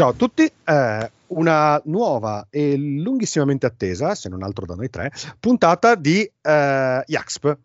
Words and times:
Ciao 0.00 0.08
a 0.08 0.14
tutti, 0.14 0.50
eh, 0.64 1.10
una 1.26 1.78
nuova 1.84 2.46
e 2.48 2.74
lunghissimamente 2.74 3.66
attesa, 3.66 4.14
se 4.14 4.30
non 4.30 4.42
altro 4.42 4.64
da 4.64 4.74
noi 4.74 4.88
tre, 4.88 5.12
puntata 5.38 5.94
di 5.94 6.22
eh, 6.40 7.04
Yaxp. 7.04 7.58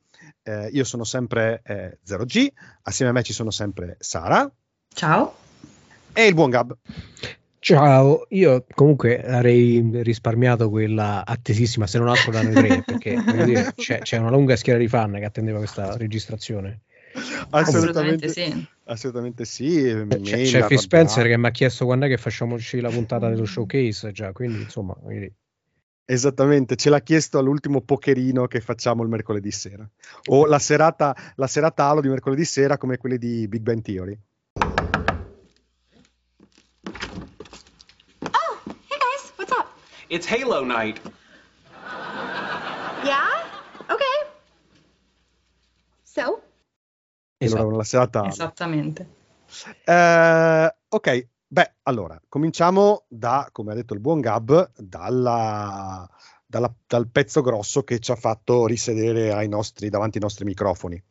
Eh, 0.44 0.68
io 0.74 0.84
sono 0.84 1.06
sempre 1.06 1.62
eh, 1.64 1.98
0G, 2.06 2.48
assieme 2.82 3.12
a 3.12 3.14
me 3.14 3.24
ci 3.24 3.32
sono 3.32 3.52
sempre 3.52 3.96
Sara. 4.00 4.52
Ciao. 4.94 5.34
E 6.12 6.26
il 6.26 6.34
buon 6.34 6.50
Gab. 6.50 6.76
Ciao, 7.60 8.26
io 8.32 8.66
comunque 8.76 9.24
avrei 9.24 9.90
risparmiato 10.04 10.70
quella 10.70 11.26
attesissima, 11.26 11.88
se 11.88 12.00
non 12.00 12.10
altro 12.10 12.34
da 12.34 12.42
noi 12.42 12.54
tre, 12.54 12.84
perché 12.86 13.16
dire, 13.46 13.72
c'è, 13.78 14.00
c'è, 14.00 14.18
una 14.18 14.32
lunga 14.32 14.58
schiera 14.58 14.78
di 14.78 14.90
fan 14.90 15.14
che 15.14 15.24
attendeva 15.24 15.60
questa 15.60 15.96
registrazione. 15.96 16.82
Assolutamente, 17.52 18.28
sì. 18.28 18.74
Assolutamente 18.86 19.46
sì. 19.46 20.06
C'è, 20.22 20.44
c'è 20.44 20.66
Phil 20.66 20.80
Spencer 20.80 21.28
che 21.28 21.38
mi 21.38 21.48
ha 21.48 21.52
chiesto 21.52 21.86
quando 21.86 22.06
è 22.06 22.10
che 22.10 22.18
facciamoci 22.18 22.80
la 22.80 22.90
puntata 22.90 23.30
dello 23.30 23.46
showcase, 23.46 24.12
già, 24.12 24.32
quindi 24.32 24.62
insomma... 24.62 24.94
Quindi... 24.94 25.34
Esattamente, 26.08 26.76
ce 26.76 26.92
l'ha 26.92 27.02
chiesto 27.02 27.40
all'ultimo 27.40 27.82
pokerino 27.82 28.46
che 28.46 28.62
facciamo 28.62 29.02
il 29.02 29.10
mercoledì 29.10 29.50
sera. 29.50 29.90
O 30.28 30.46
la 30.46 30.60
serata, 30.60 31.16
la 31.36 31.48
serata 31.48 31.86
alo 31.86 32.00
di 32.00 32.10
mercoledì 32.10 32.46
sera 32.46 32.78
come 32.78 32.98
quelle 32.98 33.18
di 33.18 33.48
Big 33.48 33.62
Bang 33.62 33.82
Theory. 33.82 34.16
It's 40.08 40.28
Halo 40.28 40.64
night. 40.64 41.02
Yeah? 43.04 43.28
Okay. 43.90 44.30
So? 46.04 46.45
Esatto. 47.38 47.70
La 47.70 47.84
serata. 47.84 48.28
Esattamente. 48.28 49.08
Eh, 49.84 50.76
ok, 50.88 51.28
beh, 51.48 51.74
allora, 51.84 52.20
cominciamo 52.28 53.06
da, 53.08 53.50
come 53.52 53.72
ha 53.72 53.76
detto 53.76 53.94
il 53.94 54.00
buon 54.00 54.20
Gab, 54.20 54.72
dalla, 54.76 56.10
dalla, 56.46 56.74
dal 56.88 57.08
pezzo 57.10 57.42
grosso 57.42 57.84
che 57.84 58.00
ci 58.00 58.12
ha 58.12 58.16
fatto 58.16 58.66
risedere 58.66 59.34
ai 59.34 59.48
nostri, 59.48 59.90
davanti 59.90 60.18
ai 60.18 60.24
nostri 60.24 60.46
microfoni. 60.46 61.02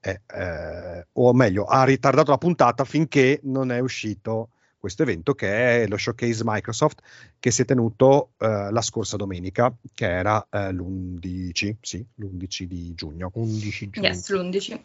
Eh, 0.00 0.20
eh, 0.26 1.06
o 1.12 1.32
meglio, 1.32 1.64
ha 1.64 1.84
ritardato 1.84 2.30
la 2.30 2.38
puntata 2.38 2.84
finché 2.84 3.40
non 3.44 3.70
è 3.70 3.80
uscito 3.80 4.50
questo 4.84 5.02
evento 5.02 5.32
che 5.32 5.84
è 5.84 5.86
lo 5.86 5.96
showcase 5.96 6.42
Microsoft 6.44 7.00
che 7.40 7.50
si 7.50 7.62
è 7.62 7.64
tenuto 7.64 8.32
eh, 8.36 8.70
la 8.70 8.82
scorsa 8.82 9.16
domenica, 9.16 9.74
che 9.94 10.10
era 10.10 10.46
eh, 10.50 10.72
l'11, 10.72 11.76
sì, 11.80 12.04
l'11 12.16 12.62
di 12.64 12.94
giugno. 12.94 13.30
11 13.32 13.88
giugno. 13.88 14.08
Yes, 14.08 14.28
l'11. 14.28 14.80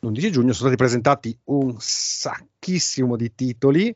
L'11 0.00 0.30
giugno 0.30 0.52
sono 0.52 0.68
stati 0.68 0.76
presentati 0.76 1.36
un 1.44 1.76
sacchissimo 1.78 3.16
di 3.16 3.34
titoli. 3.34 3.94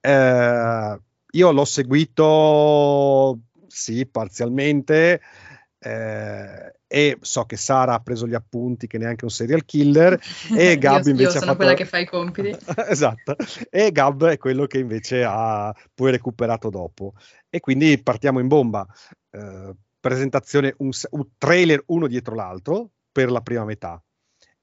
Eh, 0.00 1.00
io 1.30 1.52
l'ho 1.52 1.64
seguito, 1.64 3.38
sì, 3.66 4.06
parzialmente. 4.06 5.20
Eh, 5.78 6.72
e 6.90 7.18
so 7.20 7.44
che 7.44 7.56
Sara 7.56 7.94
ha 7.94 8.00
preso 8.00 8.26
gli 8.26 8.34
appunti 8.34 8.86
che 8.86 8.96
neanche 8.96 9.24
un 9.24 9.30
serial 9.30 9.64
killer 9.66 10.18
e 10.56 10.76
Gab 10.78 11.04
io, 11.04 11.10
invece 11.10 11.22
io 11.22 11.30
sono 11.30 11.42
ha 11.42 11.46
fatto... 11.46 11.56
quella 11.56 11.74
che 11.74 11.84
fa 11.84 11.98
i 11.98 12.06
compiti 12.06 12.56
esatto 12.88 13.36
e 13.68 13.92
Gab 13.92 14.26
è 14.26 14.38
quello 14.38 14.66
che 14.66 14.78
invece 14.78 15.22
ha 15.22 15.72
poi 15.94 16.10
recuperato 16.10 16.70
dopo 16.70 17.12
e 17.50 17.60
quindi 17.60 18.02
partiamo 18.02 18.40
in 18.40 18.48
bomba 18.48 18.86
eh, 19.30 19.74
presentazione 20.00 20.74
un, 20.78 20.90
un, 21.10 21.26
trailer 21.36 21.82
uno 21.86 22.06
dietro 22.06 22.34
l'altro 22.34 22.90
per 23.12 23.30
la 23.30 23.42
prima 23.42 23.64
metà 23.64 24.02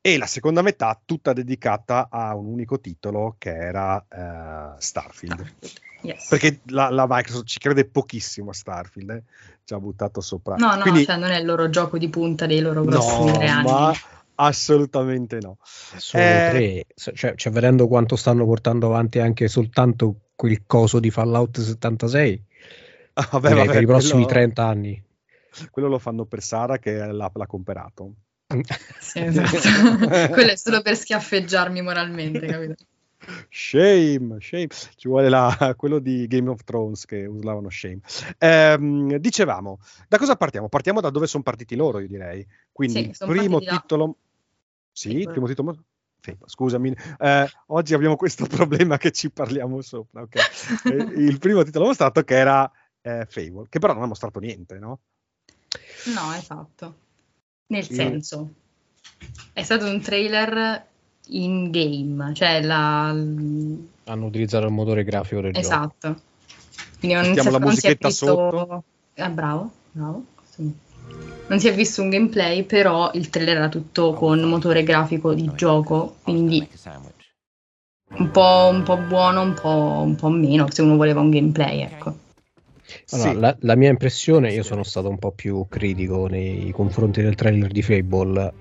e 0.06 0.20
la 0.20 0.28
seconda 0.28 0.62
metà 0.62 1.02
tutta 1.04 1.34
dedicata 1.34 2.10
a 2.12 2.36
un 2.36 2.46
unico 2.46 2.80
titolo 2.80 3.38
che 3.40 3.56
era 3.56 3.96
uh, 3.96 4.76
Starfield 4.78 5.54
Yes. 6.02 6.28
Perché 6.28 6.60
la, 6.66 6.92
la, 6.92 7.08
Microsoft 7.10 7.48
ci 7.48 7.58
crede 7.58 7.86
pochissimo 7.86 8.52
a 8.52 8.54
Starfield, 8.54 9.10
eh? 9.10 9.24
ci 9.64 9.74
ha 9.74 9.80
buttato 9.80 10.22
sopra. 10.22 10.54
No, 10.56 10.76
no, 10.76 10.82
Quindi, 10.82 11.04
cioè 11.04 11.18
non 11.18 11.32
è 11.32 11.40
il 11.40 11.46
loro 11.48 11.68
gioco 11.70 11.98
di 11.98 12.08
punta 12.10 12.46
dei 12.46 12.60
loro 12.60 12.84
prossimi 12.84 13.26
no, 13.26 13.32
tre 13.32 13.48
anni. 13.48 13.72
Ma 13.72 13.92
assolutamente 14.36 15.40
no. 15.42 15.58
Sono 15.64 16.22
eh, 16.22 16.86
tre, 16.96 17.14
cioè, 17.16 17.34
cioè, 17.34 17.52
vedendo 17.52 17.88
quanto 17.88 18.16
stanno 18.16 18.46
portando 18.46 18.86
avanti 18.86 19.18
anche 19.18 19.48
soltanto 19.48 20.28
quel 20.36 20.68
coso 20.68 21.00
di 21.00 21.10
Fallout 21.10 21.60
76, 21.60 22.44
ah, 23.14 23.28
vabbè, 23.32 23.56
vabbè, 23.56 23.72
per 23.72 23.82
i 23.82 23.88
prossimi 23.88 24.26
quello, 24.26 24.28
30 24.28 24.64
anni. 24.64 25.04
Quello 25.72 25.88
lo 25.88 25.98
fanno 25.98 26.26
per 26.26 26.44
Sara 26.44 26.78
che 26.78 26.96
l'ha, 26.96 27.32
l'ha 27.34 27.48
comprato. 27.48 28.14
Sì, 29.00 29.20
esatto. 29.26 30.30
quello 30.34 30.52
è 30.52 30.56
solo 30.56 30.82
per 30.82 30.96
schiaffeggiarmi 30.96 31.82
moralmente, 31.82 32.46
capito? 32.46 32.76
Shame, 33.50 34.40
shame, 34.40 34.68
ci 34.68 35.08
vuole 35.08 35.30
la, 35.30 35.74
quello 35.76 35.98
di 35.98 36.28
Game 36.28 36.50
of 36.50 36.64
Thrones 36.64 37.06
che 37.06 37.26
usavano 37.26 37.70
shame. 37.70 38.00
Ehm, 38.38 39.16
dicevamo, 39.18 39.80
da 40.08 40.18
cosa 40.18 40.36
partiamo? 40.36 40.70
Partiamo 40.70 41.02
da 41.02 41.10
dove 41.10 41.26
sono 41.26 41.42
partiti 41.42 41.76
loro, 41.76 42.00
io 42.00 42.08
direi. 42.08 42.46
Quindi, 42.72 43.12
sì, 43.14 43.26
primo 43.26 43.60
titolo. 43.60 44.18
Sì, 44.92 45.10
sì, 45.10 45.28
primo 45.28 45.48
titolo. 45.48 45.76
Scusami, 46.46 46.96
eh, 47.20 47.48
oggi 47.68 47.94
abbiamo 47.94 48.16
questo 48.16 48.46
problema 48.48 48.98
che 48.98 49.12
ci 49.12 49.32
parliamo 49.32 49.82
sopra. 49.82 50.22
Okay. 50.22 50.44
eh, 50.92 51.22
il 51.22 51.40
primo 51.40 51.64
titolo 51.64 51.86
mostrato 51.86 52.24
che 52.24 52.36
era 52.36 52.72
eh, 53.02 53.26
Fable, 53.28 53.66
che 53.70 53.80
però 53.80 53.94
non 53.94 54.04
ha 54.04 54.08
mostrato 54.08 54.40
niente, 54.40 54.78
no? 54.78 55.00
No, 56.14 56.34
esatto. 56.34 57.05
Nel 57.68 57.84
senso, 57.84 58.50
è 59.54 59.64
stato 59.64 59.86
un 59.86 60.00
trailer 60.02 60.86
in 61.30 61.72
game, 61.72 62.34
cioè 62.34 62.62
la... 62.62 63.08
hanno 63.08 64.26
utilizzato 64.26 64.66
il 64.66 64.72
motore 64.72 65.04
grafico 65.04 65.42
del 65.42 65.56
esatto. 65.56 65.96
gioco. 66.00 66.08
Esatto. 66.08 66.34
Quindi 67.00 67.16
non, 67.16 67.36
si, 67.36 67.52
la 67.52 67.58
non 67.58 67.76
si 67.76 67.88
è 67.88 67.98
visto... 68.00 68.10
sotto. 68.10 68.84
Ah, 69.16 69.30
bravo, 69.30 69.72
bravo. 69.92 70.26
Non 71.48 71.60
si 71.60 71.68
è 71.68 71.74
visto 71.74 72.02
un 72.02 72.10
gameplay, 72.10 72.64
però 72.64 73.12
il 73.14 73.30
trailer 73.30 73.58
era 73.58 73.70
tutto 73.70 74.14
con 74.14 74.40
motore 74.42 74.84
grafico 74.84 75.34
di 75.34 75.50
gioco, 75.56 76.18
quindi 76.24 76.68
un 78.18 78.32
po', 78.32 78.70
un 78.72 78.84
po 78.84 78.98
buono, 78.98 79.42
un 79.42 79.54
po', 79.54 80.02
un 80.04 80.16
po' 80.16 80.30
meno, 80.30 80.70
se 80.72 80.82
uno 80.82 80.96
voleva 80.96 81.22
un 81.22 81.30
gameplay, 81.30 81.82
ecco. 81.82 82.24
Allora, 83.12 83.32
sì. 83.32 83.40
la, 83.40 83.58
la, 83.60 83.76
mia 83.76 83.90
impressione, 83.90 84.54
io 84.54 84.64
sono 84.64 84.84
stato 84.84 85.10
un 85.10 85.18
po' 85.18 85.32
più 85.32 85.66
critico 85.68 86.28
nei 86.28 86.72
confronti 86.72 87.22
del 87.22 87.36
trailer 87.36 87.72
di 87.72 87.82
Fable. 87.82 88.54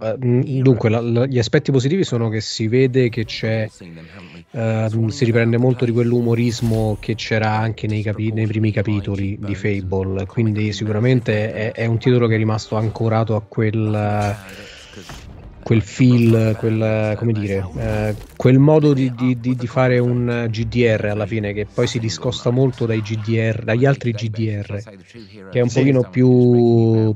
Uh, 0.00 0.16
dunque, 0.62 0.88
la, 0.88 1.00
la, 1.00 1.26
gli 1.26 1.38
aspetti 1.38 1.70
positivi 1.70 2.04
sono 2.04 2.28
che 2.28 2.40
si 2.40 2.68
vede 2.68 3.08
che 3.08 3.24
c'è, 3.24 3.68
uh, 4.50 5.08
si 5.08 5.24
riprende 5.24 5.56
molto 5.56 5.84
di 5.84 5.90
quell'umorismo 5.90 6.96
che 7.00 7.14
c'era 7.14 7.50
anche 7.56 7.86
nei, 7.86 8.02
capi- 8.02 8.32
nei 8.32 8.46
primi 8.46 8.70
capitoli 8.70 9.38
di 9.40 9.54
Fable, 9.54 10.26
quindi 10.26 10.72
sicuramente 10.72 11.52
è, 11.52 11.72
è, 11.72 11.86
un 11.86 11.98
titolo 11.98 12.26
che 12.26 12.34
è 12.34 12.38
rimasto 12.38 12.76
ancorato 12.76 13.34
a 13.36 13.42
quel... 13.42 13.76
Uh, 13.76 15.29
quel 15.70 15.82
feel, 15.82 16.56
quel, 16.58 17.14
come 17.16 17.32
dire, 17.32 17.64
eh, 17.76 18.16
quel 18.36 18.58
modo 18.58 18.92
di, 18.92 19.14
di, 19.14 19.38
di, 19.38 19.66
fare 19.68 20.00
un 20.00 20.48
GDR 20.50 21.04
alla 21.04 21.26
fine 21.26 21.52
che 21.52 21.64
poi 21.72 21.86
si 21.86 22.00
discosta 22.00 22.50
molto 22.50 22.86
dai 22.86 23.00
GDR, 23.00 23.62
dagli 23.62 23.86
altri 23.86 24.10
GDR, 24.10 24.82
che 25.48 25.60
è 25.60 25.60
un 25.60 25.70
pochino 25.70 26.02
più 26.10 27.14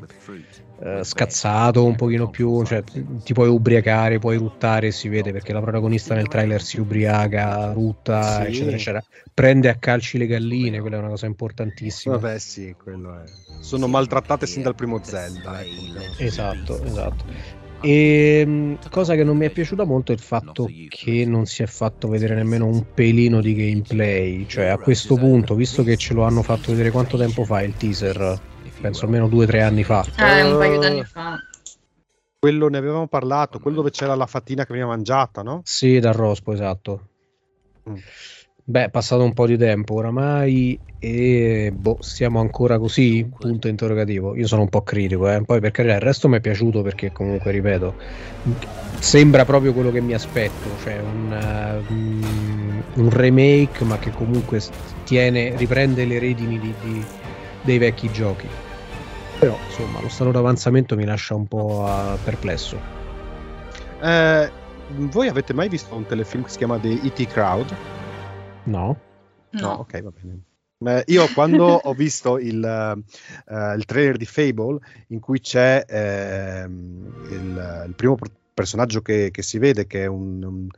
eh, 0.85 1.03
scazzato, 1.03 1.85
un 1.85 1.97
pochino 1.97 2.31
più, 2.31 2.65
cioè 2.65 2.85
ti 3.25 3.33
puoi 3.33 3.49
ubriacare, 3.49 4.21
puoi 4.21 4.37
ruttare, 4.37 4.93
si 4.93 5.09
vede 5.09 5.33
perché 5.33 5.53
la 5.53 5.61
protagonista 5.61 6.15
nel 6.15 6.29
trailer 6.29 6.63
si 6.63 6.79
ubriaca, 6.79 7.73
rutta, 7.73 8.43
sì. 8.43 8.51
eccetera, 8.51 8.77
eccetera. 8.77 9.05
Prende 9.35 9.69
a 9.69 9.75
calci 9.75 10.17
le 10.17 10.29
galline, 10.29 10.79
quella 10.79 10.95
è 10.95 10.99
una 11.01 11.09
cosa 11.09 11.27
importantissima. 11.27 12.19
Vabbè, 12.19 12.39
sì, 12.39 12.73
quello 12.81 13.19
è. 13.19 13.25
Sono 13.59 13.89
maltrattate 13.89 14.47
sin 14.47 14.63
dal 14.63 14.77
primo 14.77 15.01
Zelda. 15.03 15.61
Ecco. 15.61 16.23
Esatto, 16.23 16.81
esatto. 16.85 17.64
E 17.85 18.41
ehm, 18.41 18.79
cosa 18.91 19.15
che 19.15 19.25
non 19.25 19.37
mi 19.37 19.47
è 19.47 19.51
piaciuta 19.51 19.85
molto 19.85 20.13
è 20.13 20.15
il 20.15 20.21
fatto 20.21 20.69
che 20.89 21.25
non 21.27 21.45
si 21.45 21.63
è 21.63 21.67
fatto 21.67 22.09
vedere 22.09 22.35
nemmeno 22.35 22.67
un 22.67 22.85
pelino 22.95 23.41
di 23.41 23.55
gameplay. 23.55 24.47
Cioè, 24.47 24.67
a 24.67 24.79
questo 24.79 25.17
punto, 25.17 25.55
visto 25.55 25.83
che 25.83 25.97
ce 25.97 26.15
lo 26.15 26.23
hanno 26.25 26.43
fatto 26.43 26.71
vedere 26.71 26.91
quanto 26.91 27.19
tempo 27.19 27.45
fa 27.45 27.63
il 27.63 27.77
teaser, 27.77 28.41
penso 28.81 29.05
almeno 29.05 29.29
due 29.29 29.45
o 29.45 29.47
tre 29.47 29.63
anni 29.63 29.85
fa. 29.85 30.05
Eh, 30.19 30.43
un 30.43 30.59
paio 30.59 30.79
d'anni 30.79 31.05
fa. 31.05 31.39
Quello 32.39 32.69
ne 32.69 32.79
avevamo 32.79 33.07
parlato, 33.07 33.59
quello 33.59 33.77
dove 33.79 33.91
c'era 33.91 34.15
la 34.15 34.27
fatina 34.27 34.65
che 34.65 34.73
veniva 34.73 34.91
mangiata, 34.91 35.43
no? 35.43 35.61
Sì, 35.65 35.99
dal 35.99 36.13
rospo, 36.13 36.53
esatto. 36.53 37.09
Mm. 37.89 37.97
Beh, 38.67 38.85
è 38.85 38.89
passato 38.89 39.23
un 39.23 39.35
po' 39.35 39.47
di 39.47 39.59
tempo 39.59 39.97
oramai 39.97 40.79
e 40.99 41.71
boh, 41.71 41.99
siamo 42.01 42.41
ancora 42.41 42.79
così? 42.79 43.31
Punto 43.39 43.69
interrogativo. 43.69 44.35
Io 44.37 44.47
sono 44.47 44.63
un 44.63 44.71
po' 44.71 44.81
critico, 44.81 45.31
eh. 45.31 45.43
poi 45.43 45.61
per 45.61 45.71
carità 45.71 45.97
il 45.97 46.01
resto 46.01 46.31
mi 46.31 46.39
è 46.39 46.41
piaciuto 46.41 46.81
perché 46.81 47.13
comunque, 47.13 47.51
ripeto, 47.51 47.95
sembra 49.01 49.45
proprio 49.45 49.75
quello 49.75 49.91
che 49.91 50.01
mi 50.01 50.15
aspetto, 50.15 50.71
cioè 50.83 50.99
un, 50.99 51.83
uh, 52.97 53.01
un 53.03 53.11
remake 53.11 53.85
ma 53.85 53.99
che 53.99 54.13
comunque 54.13 54.63
tiene, 55.05 55.55
riprende 55.57 56.07
le 56.07 56.19
redini 56.19 56.59
di, 56.59 56.75
di, 56.81 57.05
dei 57.61 57.77
vecchi 57.77 58.11
giochi. 58.11 58.49
Però 59.41 59.59
insomma 59.67 60.01
lo 60.01 60.09
stato 60.09 60.31
d'avanzamento 60.31 60.97
mi 60.97 61.05
lascia 61.05 61.35
un 61.35 61.47
po' 61.47 61.85
uh, 61.87 62.17
perplesso. 62.25 62.81
Eh, 64.01 64.51
voi 64.89 65.29
avete 65.29 65.53
mai 65.53 65.69
visto 65.69 65.95
un 65.95 66.07
telefilm 66.07 66.45
che 66.45 66.49
si 66.49 66.57
chiama 66.57 66.79
The 66.79 66.99
E.T. 67.03 67.27
Crowd? 67.27 67.77
No. 68.65 69.01
No, 69.51 69.61
no 69.61 69.73
ok, 69.73 70.03
va 70.03 70.11
bene. 70.11 70.43
Eh, 70.79 71.05
io 71.07 71.27
quando 71.33 71.65
ho 71.85 71.95
visto 71.95 72.39
il, 72.39 72.63
uh, 72.63 73.75
il, 73.75 73.85
trailer 73.85 74.17
di 74.17 74.27
Fable 74.27 74.79
in 75.09 75.21
cui 75.21 75.41
c'è 75.41 75.85
eh, 75.87 76.65
il, 76.65 77.85
il, 77.87 77.95
primo 77.97 78.17
personaggio 78.53 79.01
che, 79.01 79.31
che, 79.31 79.43
si 79.43 79.59
vede 79.59 79.87
che 79.87 80.03
è 80.03 80.07
un, 80.07 80.43
un, 80.43 80.69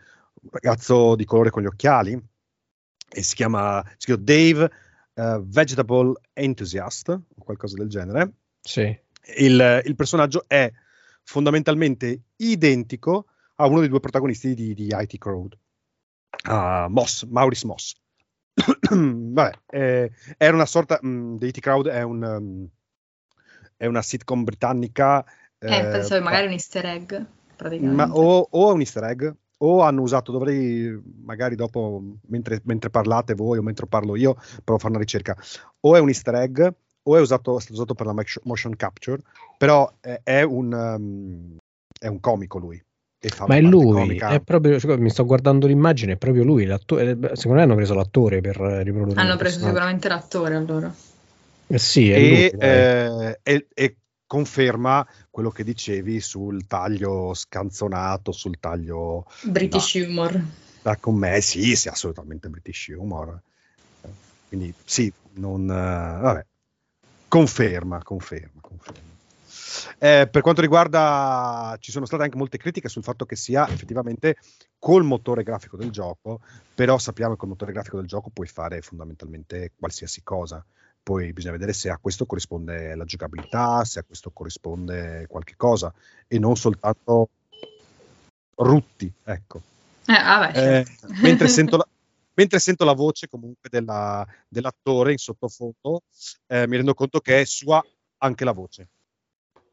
ragazzo 0.50 1.16
di 1.16 1.24
colore 1.24 1.50
con 1.50 1.62
gli 1.62 1.66
occhiali 1.66 2.12
e 3.08 3.22
si 3.22 3.34
chiama, 3.34 3.82
si 3.96 4.06
chiama 4.06 4.22
Dave 4.22 4.70
uh, 5.14 5.42
Vegetable 5.44 6.12
Enthusiast 6.32 7.08
o 7.08 7.44
qualcosa 7.44 7.76
del 7.76 7.88
genere. 7.88 8.32
Sì. 8.60 8.96
Il, 9.38 9.82
il, 9.84 9.94
personaggio 9.96 10.44
è 10.46 10.70
fondamentalmente 11.24 12.22
identico 12.36 13.26
a 13.56 13.66
uno 13.66 13.80
dei 13.80 13.88
due 13.88 14.00
protagonisti 14.00 14.54
di, 14.54 14.74
di 14.74 14.88
IT 14.92 15.18
Crowd, 15.18 15.56
a 16.44 16.88
Moss, 16.88 17.24
Maurice 17.24 17.66
Moss. 17.66 17.94
Vabbè, 18.90 19.52
eh, 19.66 20.10
era 20.36 20.54
una 20.54 20.66
sorta 20.66 20.98
mh, 21.00 21.08
mm, 21.08 21.36
The 21.36 21.46
IT 21.46 21.60
Crowd 21.60 21.88
è, 21.88 22.02
un, 22.02 22.22
um, 22.22 22.68
è 23.76 23.86
una 23.86 24.02
sitcom 24.02 24.44
britannica. 24.44 25.24
Eh, 25.58 25.76
eh 25.76 25.88
pensavo 25.88 26.22
magari 26.22 26.46
un 26.46 26.52
easter 26.52 26.86
egg. 26.86 27.14
Ma, 27.80 28.08
o, 28.12 28.46
o, 28.50 28.70
è 28.70 28.72
un 28.72 28.80
easter 28.80 29.04
egg, 29.04 29.30
o 29.58 29.82
hanno 29.82 30.02
usato, 30.02 30.32
dovrei 30.32 31.00
magari 31.22 31.54
dopo, 31.54 32.02
mentre, 32.28 32.60
mentre, 32.64 32.90
parlate 32.90 33.34
voi 33.34 33.58
o 33.58 33.62
mentre 33.62 33.86
parlo 33.86 34.16
io, 34.16 34.34
provo 34.34 34.74
a 34.74 34.78
fare 34.78 34.92
una 34.92 35.02
ricerca, 35.02 35.36
o 35.80 35.96
è 35.96 36.00
un 36.00 36.08
easter 36.08 36.34
egg 36.34 36.60
o 37.08 37.16
è, 37.16 37.20
usato, 37.20 37.56
è 37.56 37.60
stato 37.60 37.74
usato 37.74 37.94
per 37.94 38.06
la 38.06 38.14
motion 38.42 38.74
capture, 38.76 39.22
però 39.56 39.90
è, 40.00 40.20
è, 40.22 40.42
un, 40.42 40.72
um, 40.72 41.56
è 41.98 42.08
un 42.08 42.20
comico 42.20 42.58
lui. 42.58 42.82
Ma 43.46 43.56
è 43.56 43.61
lui, 43.61 43.93
comica. 43.93 44.28
è 44.31 44.40
proprio, 44.40 44.78
cioè, 44.78 44.96
mi 44.96 45.11
sto 45.11 45.25
guardando 45.25 45.67
l'immagine, 45.67 46.12
è 46.12 46.17
proprio 46.17 46.44
lui, 46.44 46.64
secondo 46.64 47.34
me 47.52 47.62
hanno 47.62 47.75
preso 47.75 47.94
l'attore 47.94 48.40
per 48.40 48.56
riprodurre. 48.56 49.20
Hanno 49.20 49.37
preso 49.37 49.58
sicuramente 49.58 50.08
l'attore 50.08 50.55
allora. 50.55 50.94
Eh 51.69 51.78
sì, 51.78 52.11
è 52.11 52.17
e, 52.17 52.28
lui, 52.28 52.61
eh, 52.61 53.40
e, 53.43 53.67
e, 53.75 53.96
conferma 54.26 55.06
quello 55.31 55.50
che 55.50 55.64
dicevi 55.64 56.20
sul 56.20 56.67
taglio 56.67 57.32
scanzonato, 57.34 58.32
sul 58.32 58.58
taglio... 58.61 59.26
British 59.43 59.99
da, 59.99 60.06
humor. 60.06 60.44
Da 60.82 60.96
con 60.96 61.17
me, 61.17 61.40
sì, 61.40 61.75
sì, 61.75 61.88
assolutamente 61.88 62.49
British 62.49 62.93
humor. 62.96 63.40
Quindi 64.49 64.73
sì, 64.84 65.12
non... 65.34 65.67
vabbè, 65.67 66.44
conferma, 67.28 68.02
conferma, 68.02 68.61
conferma. 68.61 69.05
Eh, 69.99 70.28
per 70.31 70.43
quanto 70.43 70.61
riguarda, 70.61 71.76
ci 71.81 71.90
sono 71.90 72.06
state 72.06 72.23
anche 72.23 72.37
molte 72.37 72.58
critiche 72.58 72.88
sul 72.88 73.02
fatto 73.02 73.25
che 73.25 73.37
sia 73.37 73.69
effettivamente 73.69 74.37
col 74.78 75.05
motore 75.05 75.43
grafico 75.43 75.76
del 75.76 75.90
gioco, 75.90 76.40
però 76.75 76.99
sappiamo 76.99 77.32
che 77.32 77.38
col 77.38 77.49
motore 77.49 77.73
grafico 77.73 77.96
del 77.96 78.06
gioco 78.06 78.31
puoi 78.31 78.46
fare 78.46 78.81
fondamentalmente 78.81 79.73
qualsiasi 79.78 80.23
cosa. 80.23 80.64
Poi 81.02 81.32
bisogna 81.32 81.52
vedere 81.52 81.73
se 81.73 81.88
a 81.88 81.99
questo 81.99 82.26
corrisponde 82.26 82.94
la 82.96 83.05
giocabilità, 83.05 83.84
se 83.84 84.00
a 84.00 84.02
questo 84.02 84.31
corrisponde 84.32 85.26
qualche 85.28 85.55
cosa 85.56 85.93
e 86.26 86.38
non 86.38 86.56
soltanto 86.56 87.28
rutti, 88.56 89.12
ecco. 89.25 89.62
Eh, 90.06 90.12
vabbè, 90.12 90.49
eh, 90.49 90.84
certo. 90.84 91.06
mentre, 91.23 91.46
sento 91.49 91.76
la, 91.76 91.87
mentre 92.34 92.58
sento 92.58 92.84
la 92.84 92.93
voce 92.93 93.28
comunque 93.28 93.69
della, 93.70 94.26
dell'attore 94.49 95.12
in 95.12 95.19
sottofondo, 95.19 96.02
eh, 96.46 96.67
mi 96.67 96.76
rendo 96.76 96.94
conto 96.94 97.20
che 97.20 97.40
è 97.40 97.44
sua 97.44 97.81
anche 98.19 98.44
la 98.44 98.52
voce. 98.52 98.88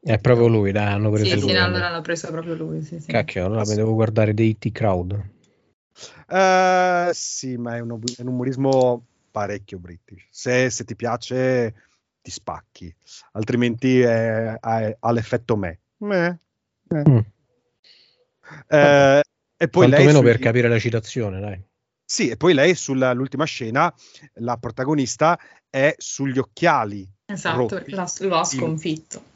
È 0.06 0.18
proprio 0.18 0.48
lui, 0.48 0.70
dai, 0.70 0.92
hanno 0.92 1.08
preso 1.08 1.34
sì, 1.34 1.40
lui. 1.40 1.48
Sì, 1.48 1.56
allora 1.56 1.88
l'ha 1.88 2.02
preso 2.02 2.30
proprio 2.30 2.54
lui, 2.54 2.82
sì, 2.82 3.00
sì. 3.00 3.06
Cacchio, 3.06 3.46
allora 3.46 3.62
mi 3.64 3.74
devo 3.74 3.94
guardare 3.94 4.34
dei 4.34 4.58
T-Crowd. 4.58 5.12
Uh, 6.28 7.10
sì, 7.12 7.56
ma 7.56 7.76
è 7.76 7.80
un, 7.80 7.98
è 8.16 8.20
un, 8.20 8.26
umorismo 8.26 9.02
parecchio 9.30 9.78
british. 9.78 10.26
Se, 10.28 10.68
se, 10.68 10.84
ti 10.84 10.94
piace, 10.94 11.74
ti 12.20 12.30
spacchi. 12.30 12.94
Altrimenti 13.32 14.00
è, 14.00 14.58
è, 14.60 14.96
ha 15.00 15.10
l'effetto 15.10 15.56
me. 15.56 15.80
me. 15.98 16.38
Eh. 16.90 17.08
Mm. 17.08 17.18
Uh, 18.68 19.20
e 19.56 19.68
poi 19.70 19.88
lei 19.88 20.04
meno 20.04 20.18
sui... 20.18 20.26
per 20.26 20.38
capire 20.38 20.68
la 20.68 20.78
citazione, 20.78 21.40
dai. 21.40 21.64
Sì, 22.04 22.28
e 22.28 22.36
poi 22.36 22.52
lei 22.52 22.74
sull'ultima 22.74 23.44
scena, 23.46 23.92
la 24.34 24.58
protagonista 24.58 25.38
è 25.70 25.94
sugli 25.96 26.38
occhiali. 26.38 27.10
Esatto, 27.24 27.82
lo 28.18 28.36
ha 28.36 28.44
sconfitto. 28.44 29.32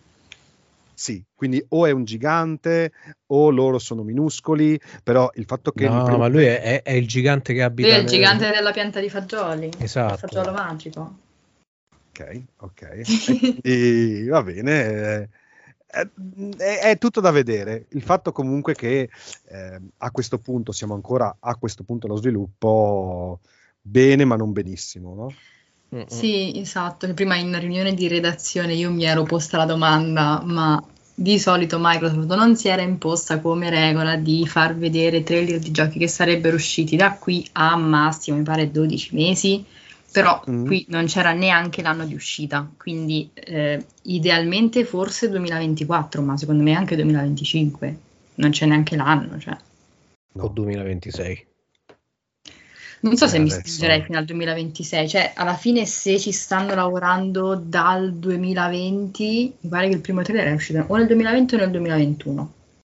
Sì, 0.99 1.25
quindi 1.33 1.65
o 1.69 1.87
è 1.87 1.93
un 1.93 2.03
gigante 2.03 2.91
o 3.27 3.51
loro 3.51 3.79
sono 3.79 4.03
minuscoli, 4.03 4.77
però 5.05 5.31
il 5.35 5.45
fatto 5.45 5.71
che... 5.71 5.89
No, 5.89 6.19
ma 6.19 6.27
lui 6.27 6.43
è, 6.43 6.83
è, 6.83 6.91
il 6.91 7.07
gigante 7.07 7.55
che 7.55 7.63
abita... 7.63 7.87
Lui 7.87 7.99
è 7.99 8.01
il 8.01 8.07
gigante 8.09 8.51
della 8.51 8.73
pianta 8.73 8.99
di 8.99 9.09
fagioli. 9.09 9.71
Esatto. 9.79 10.15
Il 10.15 10.19
fagiolo 10.19 10.51
magico. 10.51 11.19
Ok, 12.09 12.43
ok. 12.57 13.61
e, 13.63 14.27
va 14.29 14.43
bene. 14.43 14.83
Eh, 14.83 15.29
è, 15.87 16.09
è, 16.57 16.79
è, 16.81 16.99
tutto 16.99 17.21
da 17.21 17.31
vedere. 17.31 17.87
Il 17.91 18.03
fatto 18.03 18.33
comunque 18.33 18.75
che 18.75 19.09
eh, 19.45 19.81
a 19.99 20.11
questo 20.11 20.39
punto 20.41 20.73
siamo 20.73 20.95
ancora 20.95 21.37
a 21.39 21.55
questo 21.55 21.85
punto 21.85 22.07
allo 22.07 22.17
sviluppo 22.17 23.39
bene 23.81 24.25
ma 24.25 24.35
non 24.35 24.51
benissimo, 24.51 25.15
no? 25.15 25.33
Sì, 26.07 26.53
esatto. 26.59 27.13
Prima 27.15 27.37
in 27.37 27.59
riunione 27.59 27.95
di 27.95 28.09
redazione 28.09 28.75
io 28.75 28.91
mi 28.91 29.05
ero 29.05 29.23
posta 29.23 29.57
la 29.57 29.65
domanda, 29.65 30.43
ma 30.45 30.83
di 31.15 31.39
solito 31.39 31.79
Microsoft 31.81 32.33
non 32.35 32.57
si 32.57 32.69
era 32.69 32.83
imposta 32.83 33.41
come 33.41 33.71
regola 33.71 34.17
di 34.17 34.47
far 34.47 34.77
vedere 34.77 35.25
trailer 35.25 35.59
di 35.59 35.73
giochi 35.73 35.99
che 35.99 36.07
sarebbero 36.07 36.55
usciti 36.55 36.95
da 36.95 37.15
qui 37.15 37.45
a 37.53 37.77
massimo, 37.77 38.37
mi 38.37 38.45
pare 38.45 38.71
12 38.71 39.15
mesi, 39.17 39.65
però 40.13 40.41
mm. 40.49 40.67
qui 40.67 40.87
non 40.91 41.07
c'era 41.07 41.33
neanche 41.33 41.83
l'anno 41.83 42.05
di 42.05 42.15
uscita, 42.15 42.71
quindi 42.77 43.29
eh, 43.35 43.85
idealmente 44.03 44.85
forse 44.85 45.29
2024, 45.29 46.23
ma 46.23 46.37
secondo 46.37 46.63
me 46.63 46.75
anche 46.75 46.95
2025, 46.95 47.97
non 48.37 48.51
c'è 48.51 48.67
neanche 48.67 48.95
l'anno. 48.95 49.39
Cioè. 49.41 49.57
No. 50.35 50.45
O 50.45 50.49
2026. 50.49 51.47
Non 53.01 53.17
so 53.17 53.27
se 53.29 53.37
eh, 53.37 53.41
mi 53.41 53.51
spingerei 53.51 54.03
fino 54.03 54.19
al 54.19 54.25
2026, 54.25 55.09
cioè 55.09 55.33
alla 55.35 55.55
fine 55.55 55.87
se 55.87 56.19
ci 56.19 56.33
stanno 56.33 56.75
lavorando 56.75 57.55
dal 57.55 58.15
2020, 58.15 59.55
mi 59.61 59.69
pare 59.69 59.89
che 59.89 59.95
il 59.95 60.01
primo 60.01 60.23
trailer 60.23 60.49
è 60.49 60.53
uscito 60.53 60.85
o 60.87 60.97
nel 60.97 61.07
2020 61.07 61.55
o 61.55 61.59
nel 61.59 61.71
2021. 61.71 62.53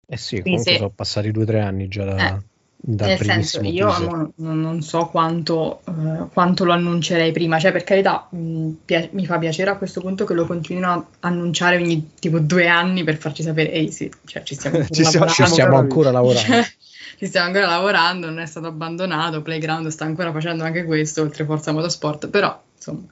Eh 0.07 0.17
sì, 0.17 0.41
Quindi 0.41 0.51
comunque 0.51 0.73
se... 0.73 0.79
sono 0.79 0.91
passati 0.91 1.31
due 1.31 1.43
o 1.45 1.47
tre 1.47 1.61
anni 1.61 1.89
già 1.89 2.05
da... 2.05 2.37
Eh. 2.37 2.51
Nel 2.85 3.17
senso, 3.21 3.61
io 3.61 3.97
non, 3.99 4.33
non, 4.35 4.83
so 4.83 5.07
quanto, 5.07 5.83
uh, 5.85 6.29
quanto, 6.33 6.65
lo 6.65 6.73
annuncerei 6.73 7.31
prima, 7.31 7.61
cioè 7.61 7.71
per 7.71 7.85
carità 7.85 8.27
mh, 8.29 8.71
pia- 8.85 9.09
mi 9.13 9.25
fa 9.25 9.39
piacere 9.39 9.71
a 9.71 9.77
questo 9.77 10.01
punto 10.01 10.25
che 10.25 10.35
lo 10.35 10.47
continuino 10.47 10.91
a 10.91 11.07
annunciare 11.21 11.77
ogni 11.77 12.11
tipo 12.19 12.41
due 12.41 12.67
anni 12.67 13.05
per 13.05 13.19
farci 13.19 13.45
sapere, 13.45 13.71
ehi 13.71 13.93
sì, 13.93 14.11
cioè, 14.25 14.43
ci 14.43 14.57
stiamo, 14.57 14.85
ci 14.91 15.05
siamo, 15.05 15.29
ci 15.29 15.47
stiamo 15.47 15.77
ancora 15.77 16.11
lavorando. 16.11 16.45
Cioè, 16.45 16.65
ci 17.17 17.27
stiamo 17.27 17.47
ancora 17.47 17.67
lavorando, 17.67 18.27
non 18.27 18.41
è 18.41 18.47
stato 18.47 18.67
abbandonato, 18.67 19.43
Playground 19.43 19.89
sta 19.89 20.05
ancora 20.05 20.33
facendo 20.33 20.65
anche 20.65 20.85
questo, 20.85 21.23
oltre 21.23 21.45
Forza 21.45 21.73
Motorsport, 21.73 22.29
però 22.29 22.63
insomma. 22.75 23.07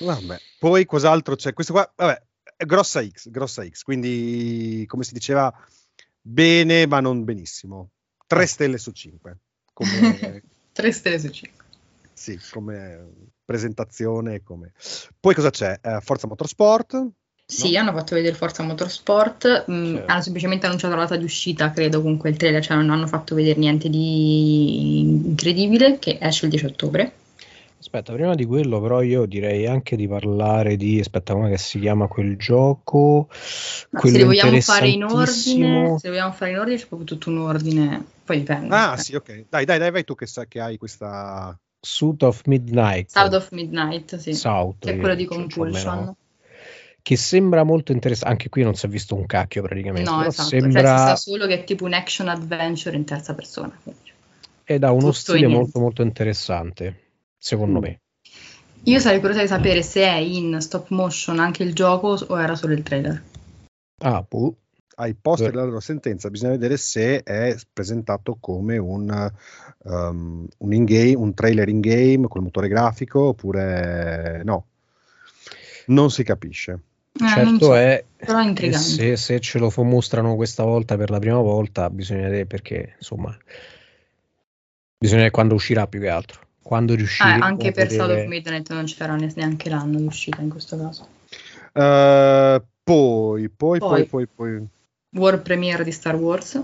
Vabbè, 0.00 0.40
poi 0.58 0.84
cos'altro 0.84 1.34
c'è? 1.34 1.52
Questo 1.52 1.72
qua, 1.72 1.92
vabbè, 1.94 2.22
è 2.56 2.64
grossa 2.64 3.06
X, 3.06 3.30
grossa 3.30 3.66
X, 3.68 3.82
quindi 3.82 4.84
come 4.86 5.04
si 5.04 5.12
diceva, 5.12 5.52
bene 6.20 6.86
ma 6.86 7.00
non 7.00 7.24
benissimo. 7.24 7.90
3 8.26 8.46
stelle 8.46 8.78
su 8.78 8.90
5. 8.92 9.38
Come... 9.72 10.42
3 10.72 10.92
stelle 10.92 11.18
su 11.18 11.28
5. 11.28 11.64
Sì, 12.12 12.38
come 12.50 13.30
presentazione. 13.44 14.42
Come... 14.42 14.72
Poi 15.18 15.34
cosa 15.34 15.50
c'è? 15.50 15.78
Eh, 15.80 16.00
Forza 16.00 16.26
Motorsport, 16.26 17.06
sì, 17.50 17.72
no? 17.72 17.78
hanno 17.78 17.92
fatto 17.92 18.14
vedere 18.14 18.34
Forza 18.34 18.62
Motorsport, 18.62 19.64
mh, 19.66 19.72
mm, 19.72 19.94
certo. 19.94 20.12
hanno 20.12 20.20
semplicemente 20.20 20.66
annunciato 20.66 20.94
la 20.94 21.02
data 21.02 21.16
di 21.16 21.24
uscita, 21.24 21.70
credo, 21.70 22.02
con 22.02 22.18
quel 22.18 22.36
trailer, 22.36 22.62
cioè 22.62 22.76
non 22.76 22.90
hanno 22.90 23.06
fatto 23.06 23.34
vedere 23.34 23.58
niente 23.58 23.88
di 23.88 25.00
incredibile, 25.00 25.98
che 25.98 26.18
esce 26.20 26.44
il 26.44 26.50
10 26.50 26.66
ottobre. 26.66 27.12
Aspetta, 27.80 28.12
prima 28.12 28.34
di 28.34 28.44
quello 28.44 28.82
però 28.82 29.00
io 29.00 29.24
direi 29.24 29.66
anche 29.66 29.96
di 29.96 30.06
parlare 30.06 30.76
di, 30.76 31.00
aspetta, 31.00 31.32
come 31.32 31.56
si 31.56 31.78
chiama 31.80 32.06
quel 32.06 32.36
gioco? 32.36 33.28
se 33.30 34.10
li 34.10 34.24
vogliamo 34.24 34.60
fare 34.60 34.88
in 34.88 35.04
ordine, 35.04 35.98
se 35.98 36.08
vogliamo 36.10 36.32
fare 36.32 36.50
in 36.50 36.58
ordine 36.58 36.76
c'è 36.76 36.86
proprio 36.86 37.08
tutto 37.08 37.30
un 37.30 37.38
ordine, 37.38 38.04
poi 38.24 38.38
dipende. 38.40 38.74
Ah 38.74 38.98
sì, 38.98 39.14
ok, 39.14 39.46
dai, 39.48 39.64
dai, 39.64 39.78
dai, 39.78 39.90
vai 39.90 40.04
tu 40.04 40.14
che 40.14 40.26
sai 40.26 40.46
che 40.48 40.60
hai 40.60 40.76
questa... 40.76 41.58
South 41.80 42.22
of 42.24 42.42
Midnight. 42.44 43.08
South 43.08 43.32
of 43.32 43.50
Midnight, 43.52 44.16
sì. 44.16 44.34
South, 44.34 44.80
che 44.80 44.92
è 44.92 44.98
quello 44.98 45.14
di 45.14 45.24
Compulsion 45.24 46.14
che 47.02 47.16
sembra 47.16 47.62
molto 47.62 47.92
interessante. 47.92 48.32
Anche 48.32 48.48
qui 48.48 48.62
non 48.62 48.74
si 48.74 48.86
è 48.86 48.88
visto 48.88 49.14
un 49.14 49.26
cacchio 49.26 49.62
praticamente. 49.62 50.10
No, 50.10 50.24
esatto. 50.24 50.48
Sembra... 50.48 50.80
Cioè, 50.80 50.98
si 50.98 51.04
sa 51.04 51.16
solo 51.16 51.46
che 51.46 51.60
è 51.60 51.64
tipo 51.64 51.84
un 51.84 51.94
action 51.94 52.28
adventure 52.28 52.96
in 52.96 53.04
terza 53.04 53.34
persona. 53.34 53.76
Ed 54.64 54.84
ha 54.84 54.90
uno 54.90 55.00
Tutto 55.00 55.12
stile 55.12 55.46
molto 55.46 55.80
molto 55.80 56.02
interessante, 56.02 57.10
secondo 57.38 57.78
mm. 57.78 57.82
me. 57.82 58.00
Io 58.84 59.00
sarei 59.00 59.18
curiosa 59.18 59.42
di 59.42 59.48
sapere 59.48 59.82
se 59.82 60.02
è 60.02 60.16
in 60.16 60.60
stop 60.60 60.90
motion 60.90 61.40
anche 61.40 61.62
il 61.62 61.74
gioco 61.74 62.18
o 62.26 62.40
era 62.40 62.54
solo 62.54 62.74
il 62.74 62.82
trailer. 62.82 63.22
Ah, 64.00 64.22
puh. 64.22 64.54
ai 64.96 65.14
post 65.14 65.44
della 65.44 65.64
loro 65.64 65.80
sentenza 65.80 66.30
bisogna 66.30 66.52
vedere 66.52 66.76
se 66.76 67.22
è 67.22 67.56
presentato 67.72 68.36
come 68.38 68.78
un, 68.78 69.32
um, 69.84 70.46
un, 70.58 70.72
in-game, 70.72 71.14
un 71.14 71.34
trailer 71.34 71.68
in 71.68 71.80
game 71.80 72.28
col 72.28 72.42
motore 72.42 72.68
grafico 72.68 73.20
oppure 73.20 74.42
no. 74.44 74.66
Non 75.86 76.10
si 76.10 76.22
capisce. 76.22 76.82
Eh, 77.20 77.26
certo 77.26 77.64
so, 77.64 77.76
è, 77.76 78.04
se, 78.72 79.16
se, 79.16 79.40
ce 79.40 79.58
lo 79.58 79.72
mostrano 79.78 80.36
questa 80.36 80.62
volta 80.62 80.96
per 80.96 81.10
la 81.10 81.18
prima 81.18 81.40
volta 81.40 81.90
bisogna 81.90 82.22
vedere 82.22 82.46
perché 82.46 82.94
insomma 82.96 83.36
bisogna 84.96 85.22
vedere 85.22 85.30
quando 85.30 85.54
uscirà 85.54 85.86
più 85.86 86.00
che 86.00 86.08
altro. 86.08 86.46
Quando 86.62 86.94
riuscirà 86.94 87.36
ah, 87.36 87.46
anche 87.46 87.72
per 87.72 87.90
Sound 87.90 88.10
of 88.10 88.26
Midnight 88.26 88.70
non 88.72 88.86
ci 88.86 88.94
sarà 88.94 89.16
neanche 89.16 89.70
l'anno 89.70 89.96
di 89.96 90.04
uscita 90.04 90.42
in 90.42 90.50
questo 90.50 90.76
caso. 90.76 91.08
Uh, 91.72 92.62
poi, 92.82 93.48
poi, 93.48 93.78
poi, 93.78 94.04
poi, 94.04 94.26
poi, 94.26 94.66
War 95.12 95.40
Premiere 95.40 95.82
di 95.82 95.92
Star 95.92 96.14
Wars 96.16 96.60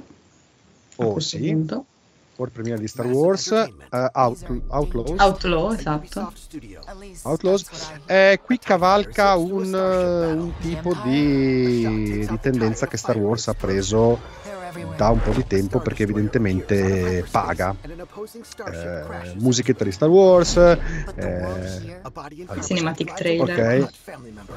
oh 0.97 1.19
sì? 1.21 1.39
punto. 1.39 1.87
World 2.37 2.53
Premiere 2.53 2.81
di 2.81 2.89
Star 2.89 3.07
Wars, 3.07 3.47
uh, 3.47 4.07
Out, 4.13 4.63
Outlaws. 4.69 5.19
Outlaw, 5.19 5.73
esatto. 5.73 6.33
Outlaws. 7.23 7.65
Eh, 8.07 8.41
qui 8.45 8.59
cavalca 8.59 9.37
un, 9.37 9.73
un 9.73 10.53
tipo 10.61 10.95
di, 11.05 12.27
di 12.27 12.39
tendenza 12.41 12.87
che 12.87 12.97
Star 12.97 13.17
Wars 13.17 13.49
ha 13.49 13.55
preso 13.55 14.19
da 14.97 15.09
un 15.11 15.21
po' 15.21 15.33
di 15.33 15.47
tempo 15.47 15.81
perché 15.81 16.05
evidentemente 16.05 17.25
paga. 17.31 17.75
Eh, 17.83 19.35
musichetta 19.37 19.85
di 19.85 19.93
Star 19.93 20.09
Wars, 20.09 20.57
eh, 20.57 20.79
cinematic 22.63 23.15
trailer. 23.15 23.59
Okay. 23.59 23.87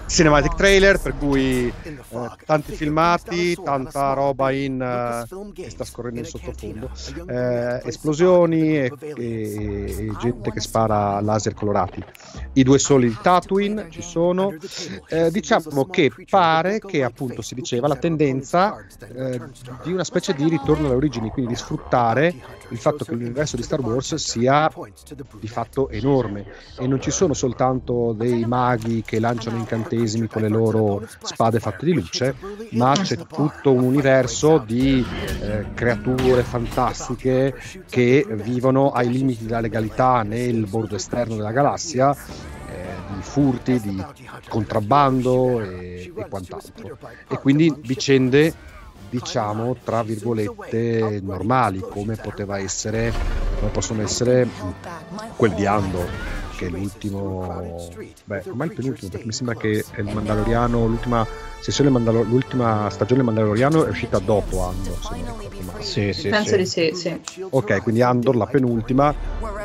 Cinematic 0.07 0.55
trailer, 0.55 0.99
per 0.99 1.17
cui 1.17 1.67
eh, 1.67 2.29
tanti 2.45 2.75
filmati, 2.75 3.55
tanta 3.61 4.13
roba 4.13 4.51
in 4.51 4.79
uh, 4.79 5.51
che 5.51 5.69
sta 5.69 5.83
scorrendo 5.83 6.19
in 6.19 6.25
sottofondo, 6.25 6.89
eh, 7.27 7.81
esplosioni 7.85 8.77
e, 8.77 8.91
e, 8.99 9.15
e, 9.17 10.11
gente 10.19 10.51
che 10.51 10.59
spara 10.59 11.19
laser 11.21 11.53
colorati. 11.53 12.03
I 12.53 12.63
due 12.63 12.79
soli 12.79 13.09
di 13.09 13.17
Tatooine 13.21 13.87
ci 13.89 14.01
sono. 14.01 14.53
Eh, 15.09 15.31
diciamo 15.31 15.85
che 15.85 16.11
pare 16.29 16.79
che 16.79 17.03
appunto 17.03 17.41
si 17.41 17.55
diceva 17.55 17.87
la 17.87 17.95
tendenza 17.95 18.85
di 19.83 19.91
una 19.91 20.03
specie 20.07 20.33
di 20.33 20.47
ritorno 20.47 20.85
alle 20.87 20.95
origini, 20.95 21.29
quindi 21.29 21.51
di 21.51 21.59
sfruttare 21.59 22.33
il 22.69 22.77
fatto 22.77 23.03
che 23.03 23.11
l'universo 23.11 23.57
di 23.57 23.63
Star 23.63 23.81
Wars 23.81 24.15
sia 24.15 24.71
di 25.37 25.47
fatto 25.49 25.89
enorme 25.89 26.45
e 26.79 26.87
non 26.87 27.01
ci 27.01 27.11
sono 27.11 27.33
soltanto 27.33 28.13
dei 28.13 28.45
maghi 28.45 29.03
che 29.05 29.19
lanciano 29.19 29.57
incantesimi 29.57 30.27
con 30.27 30.43
le 30.43 30.47
loro 30.47 31.05
spade 31.21 31.59
fatte 31.59 31.85
di 31.85 31.93
luce, 31.93 32.35
ma 32.71 32.93
c'è 32.93 33.17
tutto 33.17 33.73
un 33.73 33.83
universo 33.83 34.59
di 34.59 35.05
eh, 35.41 35.73
creature 35.73 36.41
fantastiche 36.43 37.53
che 37.89 38.25
vivono 38.29 38.91
ai 38.91 39.09
limiti 39.09 39.43
della 39.43 39.59
legalità 39.59 40.23
nel 40.23 40.67
bordo 40.67 40.95
esterno 40.95 41.35
della 41.35 41.51
galassia 41.51 42.15
eh, 42.15 43.13
di 43.13 43.21
furti, 43.21 43.77
di 43.81 44.05
contrabbando 44.47 45.59
e, 45.59 46.13
e, 46.15 46.27
quant'altro. 46.29 46.97
E 47.27 47.37
quindi 47.39 47.73
vicende 47.81 48.75
diciamo 49.09 49.75
tra 49.83 50.03
virgolette 50.03 51.19
normali 51.23 51.79
come 51.79 52.15
poteva 52.15 52.59
essere 52.59 53.13
come 53.59 53.71
possono 53.71 54.01
essere 54.01 54.47
quel 55.35 55.53
di 55.53 55.65
Andor 55.65 56.09
che 56.57 56.67
è 56.67 56.69
l'ultimo 56.69 57.89
beh 58.25 58.43
ormai 58.47 58.67
il 58.67 58.73
penultimo 58.73 59.09
perché 59.09 59.25
mi 59.25 59.31
sembra 59.31 59.55
che 59.55 59.85
il 59.95 60.03
Mandaloriano 60.03 60.85
l'ultima 60.87 61.25
sessione 61.59 61.89
Mandalo- 61.89 62.23
l'ultima 62.23 62.89
stagione 62.89 63.21
Mandaloriano 63.21 63.85
è 63.85 63.89
uscita 63.89 64.19
dopo 64.19 64.63
Andor 64.63 64.97
se 65.01 65.21
non 65.21 65.37
ricordo 65.37 65.61
male 65.71 65.83
sì, 65.83 66.13
sì, 66.13 66.29
penso 66.29 66.51
sì. 66.51 66.57
di 66.57 66.65
sì, 66.65 66.91
sì 66.93 67.45
ok 67.49 67.81
quindi 67.83 68.01
Andor 68.01 68.35
la 68.35 68.47
penultima 68.47 69.13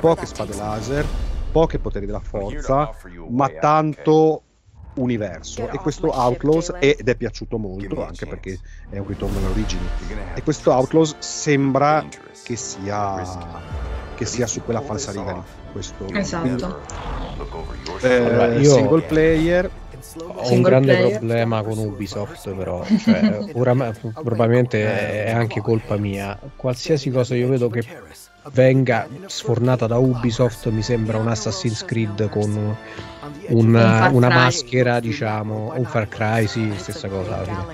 poche 0.01 0.27
spade 0.27 0.55
laser 0.55 1.07
pochi 1.51 1.79
poteri 1.79 2.07
della 2.07 2.21
forza 2.21 2.95
ma 3.29 3.49
tanto 3.49 4.43
universo. 4.95 5.69
E 5.71 5.79
questo 5.79 6.09
Outlaws 6.09 6.73
ed 6.79 7.09
è 7.09 7.15
piaciuto 7.17 7.59
molto 7.59 8.05
anche 8.05 8.27
perché 8.27 8.59
è 8.91 8.99
un 8.99 9.07
ritorno 9.07 9.39
alle 9.39 9.49
origini. 9.49 9.87
E 10.35 10.43
questo 10.43 10.73
Outlaws 10.73 11.17
sembra 11.19 12.05
che 12.43 12.57
sia 12.57 13.81
che 14.15 14.27
sia 14.27 14.47
su 14.47 14.63
quella 14.63 14.83
falsariga 14.83 15.33
lì 15.33 15.43
questo 15.73 16.07
esatto. 16.13 16.81
eh, 18.03 18.15
allora, 18.15 18.55
io 18.55 18.75
single 18.75 19.03
player 19.03 19.71
ho 20.17 20.53
un 20.53 20.63
grande 20.63 20.95
player. 20.95 21.19
problema 21.19 21.63
con 21.63 21.79
Ubisoft 21.79 22.55
però 22.55 22.85
cioè, 22.99 23.51
ora, 23.55 23.93
probabilmente 24.23 25.25
è 25.25 25.31
anche 25.31 25.61
colpa 25.61 25.97
mia. 25.97 26.39
Qualsiasi 26.57 27.11
cosa 27.11 27.35
io 27.35 27.49
vedo 27.49 27.69
che 27.71 27.85
venga 28.51 29.09
sfornata 29.27 29.87
da 29.87 29.99
Ubisoft 29.99 30.69
mi 30.69 30.83
sembra 30.83 31.19
un 31.19 31.29
Assassin's 31.29 31.85
Creed 31.85 32.29
con 32.29 32.77
una, 33.49 34.09
una 34.09 34.29
maschera 34.29 35.01
diciamo 35.01 35.73
un 35.75 35.85
Far 35.85 36.09
Cry 36.09 36.47
sì 36.47 36.73
stessa 36.77 37.09
cosa 37.09 37.71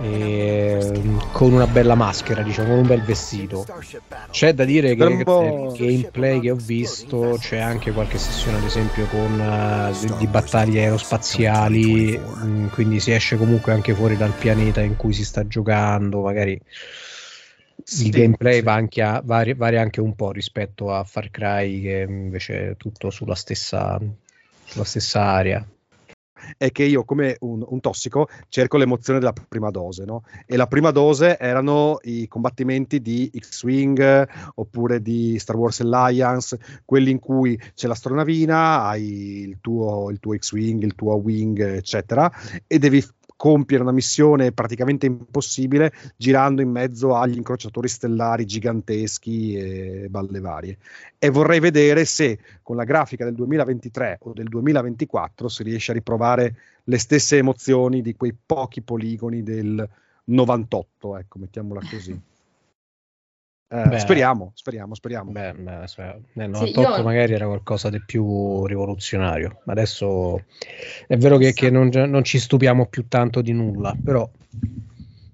e, 0.00 1.02
con 1.32 1.52
una 1.52 1.66
bella 1.66 1.94
maschera, 1.94 2.42
diciamo, 2.42 2.68
con 2.68 2.78
un 2.78 2.86
bel 2.86 3.02
vestito. 3.02 3.64
C'è 4.30 4.54
da 4.54 4.64
dire 4.64 4.94
che 4.94 5.04
nel 5.04 5.22
gameplay 5.24 6.40
che 6.40 6.50
ho 6.50 6.56
visto 6.56 7.36
c'è 7.38 7.58
anche 7.58 7.92
qualche 7.92 8.18
sessione, 8.18 8.58
ad 8.58 8.64
esempio, 8.64 9.06
con 9.06 9.38
uh, 9.38 10.16
di 10.16 10.26
battaglie 10.26 10.82
aerospaziali, 10.82 12.18
mm, 12.18 12.66
quindi 12.68 13.00
si 13.00 13.12
esce 13.12 13.36
comunque 13.36 13.72
anche 13.72 13.94
fuori 13.94 14.16
dal 14.16 14.32
pianeta 14.32 14.80
in 14.80 14.96
cui 14.96 15.12
si 15.12 15.24
sta 15.24 15.46
giocando, 15.46 16.22
magari 16.22 16.60
il 17.98 18.10
gameplay 18.10 18.62
va 18.62 18.74
anche 18.74 19.02
a, 19.02 19.20
varia, 19.24 19.54
varia, 19.54 19.80
anche 19.80 20.00
un 20.00 20.14
po' 20.14 20.32
rispetto 20.32 20.92
a 20.92 21.04
Far 21.04 21.30
Cry 21.30 21.82
che 21.82 22.06
invece 22.08 22.70
è 22.70 22.76
tutto 22.76 23.10
sulla 23.10 23.34
stessa, 23.34 24.00
sulla 24.64 24.84
stessa 24.84 25.20
area 25.20 25.66
è 26.56 26.70
che 26.72 26.84
io 26.84 27.04
come 27.04 27.36
un, 27.40 27.64
un, 27.66 27.80
tossico 27.80 28.28
cerco 28.48 28.76
l'emozione 28.76 29.18
della 29.18 29.32
prima 29.32 29.70
dose, 29.70 30.04
no? 30.04 30.24
E 30.46 30.56
la 30.56 30.66
prima 30.66 30.90
dose 30.90 31.38
erano 31.38 31.98
i 32.02 32.26
combattimenti 32.28 33.00
di 33.00 33.30
X-Wing 33.36 34.28
oppure 34.56 35.00
di 35.00 35.38
Star 35.38 35.56
Wars 35.56 35.80
Alliance, 35.80 36.58
quelli 36.84 37.10
in 37.10 37.18
cui 37.18 37.58
c'è 37.74 37.86
l'astronavina, 37.86 38.84
hai 38.84 39.42
il 39.42 39.58
tuo, 39.60 40.10
il 40.10 40.20
tuo 40.20 40.36
X-Wing, 40.36 40.82
il 40.82 40.94
tuo 40.94 41.14
Wing, 41.14 41.60
eccetera, 41.60 42.30
e 42.66 42.78
devi 42.78 43.02
compiere 43.36 43.82
una 43.82 43.92
missione 43.92 44.52
praticamente 44.52 45.06
impossibile 45.06 45.92
girando 46.16 46.62
in 46.62 46.70
mezzo 46.70 47.14
agli 47.14 47.36
incrociatori 47.36 47.88
stellari 47.88 48.44
giganteschi 48.44 49.56
e 49.56 50.06
balle 50.08 50.40
varie. 50.40 50.78
E 51.18 51.30
vorrei 51.30 51.60
vedere 51.60 52.04
se 52.04 52.38
con 52.62 52.76
la 52.76 52.84
grafica 52.84 53.24
del 53.24 53.34
2023 53.34 54.18
o 54.22 54.32
del 54.32 54.48
2024 54.48 55.48
si 55.48 55.62
riesce 55.62 55.90
a 55.90 55.94
riprovare 55.94 56.56
le 56.84 56.98
stesse 56.98 57.38
emozioni 57.38 58.02
di 58.02 58.14
quei 58.14 58.34
pochi 58.34 58.82
poligoni 58.82 59.42
del 59.42 59.88
98, 60.24 61.18
ecco, 61.18 61.38
mettiamola 61.38 61.80
così. 61.88 62.20
Eh, 63.68 63.88
beh, 63.88 63.98
speriamo, 63.98 64.52
speriamo, 64.54 64.94
speriamo. 64.94 65.30
Beh, 65.30 65.52
beh, 65.54 65.86
nel 66.34 66.50
98 66.50 66.64
sì, 66.64 66.98
io... 66.98 67.02
magari 67.02 67.32
era 67.32 67.46
qualcosa 67.46 67.90
di 67.90 68.02
più 68.04 68.66
rivoluzionario. 68.66 69.62
Adesso 69.66 70.44
è 71.06 71.16
vero 71.16 71.38
che, 71.38 71.52
che 71.52 71.70
non, 71.70 71.88
non, 71.88 72.22
ci 72.24 72.38
stupiamo 72.38 72.86
più 72.86 73.08
tanto 73.08 73.40
di 73.40 73.52
nulla, 73.52 73.96
però... 74.02 74.28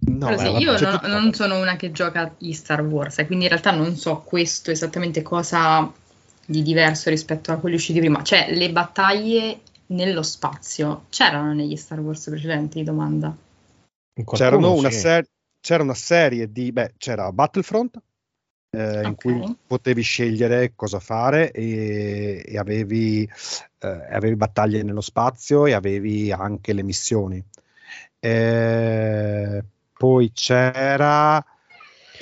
No, 0.02 0.26
però 0.26 0.38
sì, 0.38 0.62
io 0.62 0.78
no, 0.78 1.00
non 1.04 1.32
sono 1.34 1.60
una 1.60 1.76
che 1.76 1.92
gioca 1.92 2.34
gli 2.38 2.52
Star 2.52 2.82
Wars, 2.82 3.18
e 3.18 3.26
quindi 3.26 3.44
in 3.44 3.50
realtà 3.50 3.72
non 3.72 3.96
so 3.96 4.18
questo 4.25 4.70
esattamente 4.70 5.22
cosa 5.22 5.92
di 6.46 6.62
diverso 6.62 7.10
rispetto 7.10 7.52
a 7.52 7.56
quelli 7.56 7.76
usciti 7.76 7.99
prima. 7.99 8.22
Cioè, 8.22 8.52
le 8.54 8.70
battaglie 8.70 9.60
nello 9.87 10.22
spazio 10.22 11.04
c'erano 11.10 11.52
negli 11.52 11.76
Star 11.76 12.00
Wars 12.00 12.25
precedenti? 12.28 12.82
Domanda. 12.82 13.37
C'erano 14.32 14.75
una, 14.75 14.90
ser- 14.90 15.28
c'era 15.60 15.82
una 15.82 15.94
serie 15.94 16.50
di... 16.50 16.72
Beh, 16.72 16.94
c'era 16.96 17.30
Battlefront, 17.32 18.00
eh, 18.70 18.98
okay. 18.98 19.04
in 19.04 19.14
cui 19.16 19.56
potevi 19.66 20.02
scegliere 20.02 20.72
cosa 20.76 21.00
fare 21.00 21.50
e, 21.50 22.44
e 22.46 22.58
avevi, 22.58 23.22
eh, 23.78 24.06
avevi, 24.10 24.36
battaglie 24.36 24.82
nello 24.82 25.00
spazio 25.00 25.66
e 25.66 25.72
avevi 25.72 26.30
anche 26.32 26.72
le 26.72 26.82
missioni. 26.82 27.42
Eh, 28.18 29.64
poi 29.92 30.30
c'era 30.32 31.44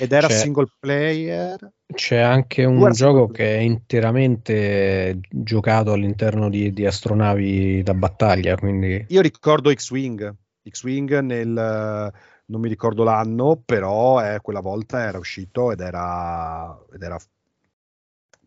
ed 0.01 0.13
era 0.13 0.27
c'è, 0.27 0.33
single 0.33 0.67
player. 0.79 1.71
C'è 1.93 2.17
anche 2.17 2.63
un 2.63 2.89
gioco 2.91 3.27
che 3.27 3.57
è 3.57 3.59
interamente 3.59 5.19
giocato 5.29 5.91
all'interno 5.91 6.49
di, 6.49 6.71
di 6.71 6.85
astronavi 6.85 7.83
da 7.83 7.93
battaglia. 7.93 8.55
Quindi... 8.55 9.05
Io 9.09 9.21
ricordo 9.21 9.73
X-Wing. 9.73 10.33
X-Wing 10.69 11.19
nel 11.19 12.13
non 12.49 12.61
mi 12.61 12.69
ricordo 12.69 13.03
l'anno, 13.03 13.61
però 13.63 14.21
eh, 14.21 14.39
quella 14.41 14.59
volta 14.59 15.01
era 15.01 15.17
uscito 15.17 15.71
ed 15.71 15.79
era, 15.79 16.77
ed 16.93 17.01
era 17.01 17.17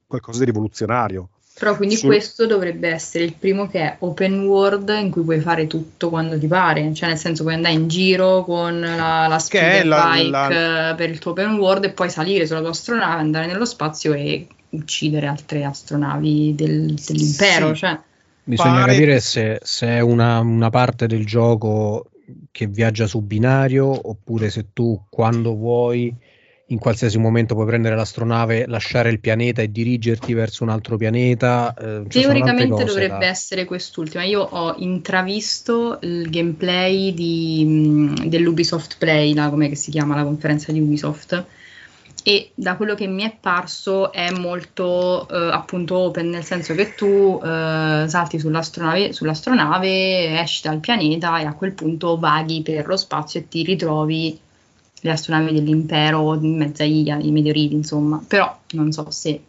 qualcosa 0.06 0.40
di 0.40 0.44
rivoluzionario. 0.46 1.28
Però 1.58 1.76
quindi 1.76 1.96
Sul... 1.96 2.08
questo 2.08 2.46
dovrebbe 2.46 2.88
essere 2.88 3.24
il 3.24 3.34
primo 3.34 3.68
che 3.68 3.80
è 3.80 3.96
open 4.00 4.46
world 4.46 4.88
in 4.88 5.10
cui 5.10 5.22
puoi 5.22 5.38
fare 5.38 5.66
tutto 5.66 6.08
quando 6.08 6.38
ti 6.38 6.46
pare, 6.46 6.92
cioè 6.94 7.10
nel 7.10 7.18
senso 7.18 7.42
puoi 7.42 7.54
andare 7.54 7.74
in 7.74 7.88
giro 7.88 8.42
con 8.42 8.80
la, 8.80 9.26
la 9.28 9.38
speeder 9.38 9.86
la, 9.86 10.10
bike 10.14 10.30
la... 10.30 10.94
per 10.96 11.10
il 11.10 11.18
tuo 11.18 11.32
open 11.32 11.58
world 11.58 11.84
e 11.84 11.90
poi 11.90 12.08
salire 12.08 12.46
sulla 12.46 12.60
tua 12.60 12.70
astronave, 12.70 13.20
andare 13.20 13.46
nello 13.46 13.66
spazio 13.66 14.14
e 14.14 14.46
uccidere 14.70 15.26
altre 15.26 15.64
astronavi 15.64 16.54
del, 16.54 16.94
dell'impero. 16.94 17.68
Sì. 17.68 17.80
Cioè. 17.80 18.00
Bisogna 18.44 18.80
pare... 18.80 18.92
capire 18.92 19.20
se, 19.20 19.60
se 19.62 19.86
è 19.86 20.00
una, 20.00 20.40
una 20.40 20.70
parte 20.70 21.06
del 21.06 21.26
gioco 21.26 22.06
che 22.50 22.66
viaggia 22.66 23.06
su 23.06 23.22
binario 23.22 24.08
oppure 24.08 24.50
se 24.50 24.66
tu 24.72 25.04
quando 25.08 25.54
vuoi 25.54 26.14
in 26.72 26.78
qualsiasi 26.78 27.18
momento 27.18 27.54
puoi 27.54 27.66
prendere 27.66 27.94
l'astronave, 27.94 28.66
lasciare 28.66 29.10
il 29.10 29.20
pianeta 29.20 29.60
e 29.60 29.70
dirigerti 29.70 30.32
verso 30.32 30.64
un 30.64 30.70
altro 30.70 30.96
pianeta. 30.96 31.74
Eh, 31.74 32.04
Teoricamente 32.08 32.84
dovrebbe 32.84 33.18
da... 33.18 33.26
essere 33.26 33.66
quest'ultima. 33.66 34.24
Io 34.24 34.40
ho 34.40 34.74
intravisto 34.78 35.98
il 36.00 36.30
gameplay 36.30 37.12
di, 37.12 37.62
mm, 37.66 38.14
dell'Ubisoft 38.24 38.96
Play, 38.98 39.34
la, 39.34 39.50
come 39.50 39.74
si 39.74 39.90
chiama 39.90 40.16
la 40.16 40.24
conferenza 40.24 40.72
di 40.72 40.80
Ubisoft, 40.80 41.44
e 42.22 42.52
da 42.54 42.76
quello 42.76 42.94
che 42.94 43.06
mi 43.06 43.22
è 43.22 43.36
parso 43.38 44.12
è 44.12 44.30
molto 44.30 45.28
eh, 45.28 45.50
appunto 45.52 45.96
open, 45.96 46.28
nel 46.28 46.44
senso 46.44 46.74
che 46.74 46.94
tu 46.94 47.40
eh, 47.42 48.04
salti 48.06 48.38
sull'astronave, 48.38 49.12
sull'astronave, 49.12 50.40
esci 50.40 50.62
dal 50.62 50.78
pianeta 50.78 51.38
e 51.40 51.44
a 51.44 51.54
quel 51.54 51.72
punto 51.72 52.18
vaghi 52.18 52.62
per 52.62 52.86
lo 52.86 52.96
spazio 52.96 53.40
e 53.40 53.48
ti 53.48 53.64
ritrovi 53.64 54.38
le 55.00 55.10
astronavi 55.10 55.52
dell'impero 55.52 56.34
in 56.34 56.56
mezzo 56.56 56.82
ai, 56.82 57.04
meteoriti, 57.30 57.74
insomma. 57.74 58.22
Però 58.26 58.56
non 58.72 58.92
so 58.92 59.10
se 59.10 59.42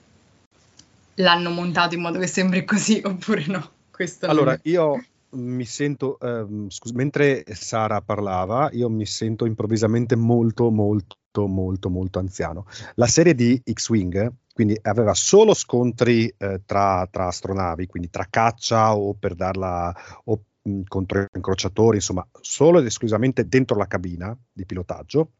l'hanno 1.15 1.51
montato 1.51 1.93
in 1.93 2.01
modo 2.01 2.17
che 2.17 2.27
sembri 2.27 2.65
così 2.65 3.01
oppure 3.03 3.43
no. 3.47 3.69
Questo 3.91 4.25
allora, 4.25 4.57
io 4.63 5.03
mi 5.33 5.65
sento, 5.65 6.17
ehm, 6.19 6.69
scusa, 6.69 6.93
mentre 6.95 7.43
Sara 7.53 8.01
parlava, 8.01 8.69
io 8.71 8.89
mi 8.89 9.05
sento 9.05 9.45
improvvisamente 9.45 10.15
molto, 10.15 10.71
molto, 10.71 11.47
molto, 11.47 11.89
molto 11.89 12.19
anziano. 12.19 12.65
La 12.95 13.07
serie 13.07 13.35
di 13.35 13.61
X-Wing, 13.63 14.33
quindi 14.53 14.77
aveva 14.81 15.13
solo 15.13 15.53
scontri 15.53 16.33
eh, 16.37 16.61
tra, 16.65 17.07
tra, 17.09 17.27
astronavi, 17.27 17.87
quindi 17.87 18.09
tra 18.09 18.27
caccia 18.29 18.95
o 18.95 19.13
per 19.15 19.35
darla 19.35 19.93
o 20.25 20.43
mh, 20.61 20.81
contro 20.87 21.25
incrociatori, 21.33 21.95
insomma, 21.97 22.25
solo 22.41 22.79
ed 22.79 22.85
esclusivamente 22.85 23.47
dentro 23.47 23.77
la 23.77 23.87
cabina 23.87 24.37
di 24.51 24.65
pilotaggio. 24.65 25.31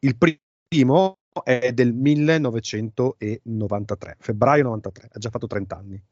Il 0.00 0.16
primo 0.16 1.16
è 1.44 1.72
del 1.72 1.94
1993, 1.94 4.16
febbraio 4.18 4.62
93, 4.64 5.08
ha 5.12 5.18
già 5.18 5.30
fatto 5.30 5.46
30 5.46 5.76
anni. 5.76 6.02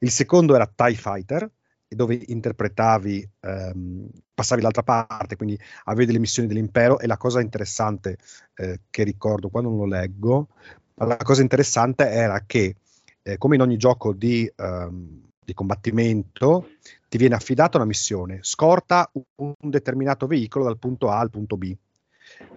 Il 0.00 0.10
secondo 0.10 0.54
era 0.54 0.66
TIE 0.66 0.94
Fighter, 0.94 1.50
dove 1.88 2.20
interpretavi, 2.26 3.30
ehm, 3.40 4.08
passavi 4.34 4.62
l'altra 4.62 4.82
parte, 4.82 5.36
quindi 5.36 5.58
avevi 5.84 6.06
delle 6.06 6.18
missioni 6.18 6.48
dell'impero 6.48 6.98
e 6.98 7.06
la 7.06 7.16
cosa 7.16 7.40
interessante 7.40 8.18
eh, 8.54 8.80
che 8.90 9.02
ricordo 9.04 9.48
quando 9.48 9.70
non 9.70 9.78
lo 9.78 9.86
leggo, 9.86 10.48
la 10.94 11.16
cosa 11.16 11.42
interessante 11.42 12.08
era 12.08 12.42
che 12.46 12.76
eh, 13.22 13.38
come 13.38 13.56
in 13.56 13.60
ogni 13.60 13.76
gioco 13.76 14.12
di, 14.12 14.50
ehm, 14.54 15.30
di, 15.44 15.54
combattimento 15.54 16.70
ti 17.08 17.18
viene 17.18 17.34
affidata 17.34 17.76
una 17.76 17.86
missione, 17.86 18.38
scorta 18.42 19.08
un, 19.12 19.52
un 19.56 19.70
determinato 19.70 20.26
veicolo 20.26 20.64
dal 20.64 20.78
punto 20.78 21.10
A 21.10 21.18
al 21.18 21.30
punto 21.30 21.56
B, 21.56 21.74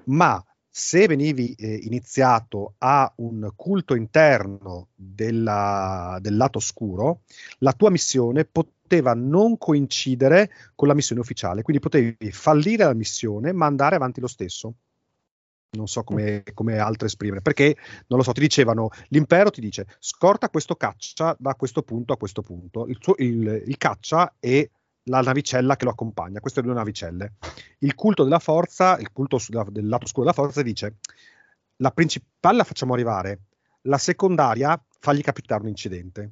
ma 0.06 0.44
se 0.80 1.08
venivi 1.08 1.54
eh, 1.56 1.82
iniziato 1.84 2.76
a 2.78 3.12
un 3.18 3.52
culto 3.54 3.96
interno 3.96 4.88
della, 4.96 6.18
del 6.22 6.38
lato 6.38 6.60
oscuro, 6.60 7.24
la 7.58 7.74
tua 7.74 7.90
missione 7.90 8.46
poteva 8.46 9.14
non 9.14 9.58
coincidere 9.58 10.50
con 10.76 10.88
la 10.88 10.94
missione 10.94 11.20
ufficiale, 11.20 11.64
quindi 11.64 11.82
potevi 11.82 12.32
fallire 12.32 12.86
la 12.86 12.94
missione 12.94 13.52
ma 13.52 13.66
andare 13.66 13.98
avanti 13.98 14.22
lo 14.22 14.28
stesso. 14.28 14.74
Non 15.72 15.88
so 15.88 16.04
come, 16.04 16.44
come 16.54 16.80
altro 16.80 17.06
esprimere, 17.06 17.42
perché 17.42 17.76
non 18.08 18.18
lo 18.18 18.24
so, 18.24 18.32
ti 18.32 18.40
dicevano 18.40 18.90
l'impero 19.10 19.52
ti 19.52 19.62
dice 19.62 19.86
scorta 20.00 20.50
questo 20.50 20.76
caccia 20.76 21.36
da 21.38 21.56
questo 21.56 21.84
punto 21.84 22.14
a 22.14 22.18
questo 22.18 22.42
punto. 22.42 22.88
Il, 22.88 22.98
suo, 23.02 23.16
il, 23.18 23.64
il 23.68 23.78
caccia 23.78 24.34
è 24.40 24.68
la 25.04 25.22
navicella 25.22 25.76
che 25.76 25.86
lo 25.86 25.92
accompagna, 25.92 26.40
queste 26.40 26.62
due 26.62 26.74
navicelle. 26.74 27.34
Il 27.80 27.96
culto 27.96 28.24
della 28.24 28.40
forza, 28.40 28.98
il 28.98 29.12
culto 29.12 29.40
del 29.70 29.88
lato 29.88 30.06
oscuro 30.06 30.26
della 30.26 30.36
forza 30.36 30.62
dice 30.62 30.98
la 31.78 31.92
principale 31.92 32.58
la 32.58 32.64
facciamo 32.64 32.94
arrivare, 32.94 33.40
la 33.84 33.98
secondaria 33.98 34.82
fagli 35.00 35.22
capitare 35.22 35.62
un 35.62 35.70
incidente 35.70 36.32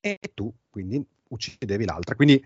e 0.00 0.18
tu 0.34 0.52
quindi 0.68 1.04
uccidevi 1.28 1.84
l'altra. 1.84 2.14
Quindi 2.14 2.44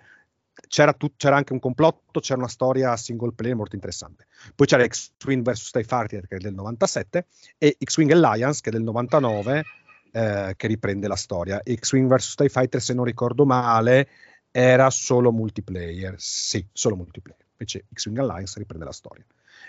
c'era, 0.69 0.93
tu, 0.93 1.13
c'era, 1.17 1.37
anche 1.37 1.53
un 1.53 1.59
complotto, 1.59 2.21
c'era 2.21 2.39
una 2.39 2.49
storia 2.49 2.97
single 2.97 3.33
player 3.33 3.57
molto 3.57 3.75
interessante. 3.75 4.27
Poi 4.55 4.67
c'era 4.67 4.87
X-Wing 4.87 5.43
vs 5.43 5.71
TIE 5.71 5.85
Fighter 5.85 6.27
che 6.27 6.37
è 6.37 6.39
del 6.39 6.55
97 6.55 7.27
e 7.59 7.77
X-Wing 7.83 8.11
Alliance 8.13 8.61
che 8.61 8.69
è 8.71 8.73
del 8.73 8.83
99 8.83 9.65
eh, 10.13 10.55
che 10.57 10.67
riprende 10.67 11.09
la 11.09 11.17
storia. 11.17 11.61
X-Wing 11.65 12.13
vs 12.13 12.35
TIE 12.35 12.49
Fighter 12.49 12.83
se 12.83 12.95
non 12.95 13.05
ricordo 13.05 13.47
male 13.47 14.09
era 14.51 14.91
solo 14.91 15.33
multiplayer, 15.33 16.15
sì, 16.19 16.65
solo 16.73 16.97
multiplayer. 16.97 17.45
Invece 17.53 17.87
X-Wing 17.93 18.19
Alliance 18.19 18.59
riprende 18.59 18.85
la 18.85 18.93
storia. 18.93 19.25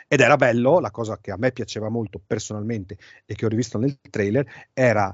Ed 0.08 0.20
era 0.20 0.36
bello, 0.36 0.80
la 0.80 0.92
cosa 0.92 1.18
che 1.20 1.32
a 1.32 1.38
me 1.38 1.52
piaceva 1.52 1.90
molto 1.90 2.20
personalmente 2.26 2.98
e 3.26 3.36
che 3.36 3.46
ho 3.46 3.50
rivisto 3.50 3.78
nel 3.78 3.98
trailer, 4.10 4.46
era 4.74 5.14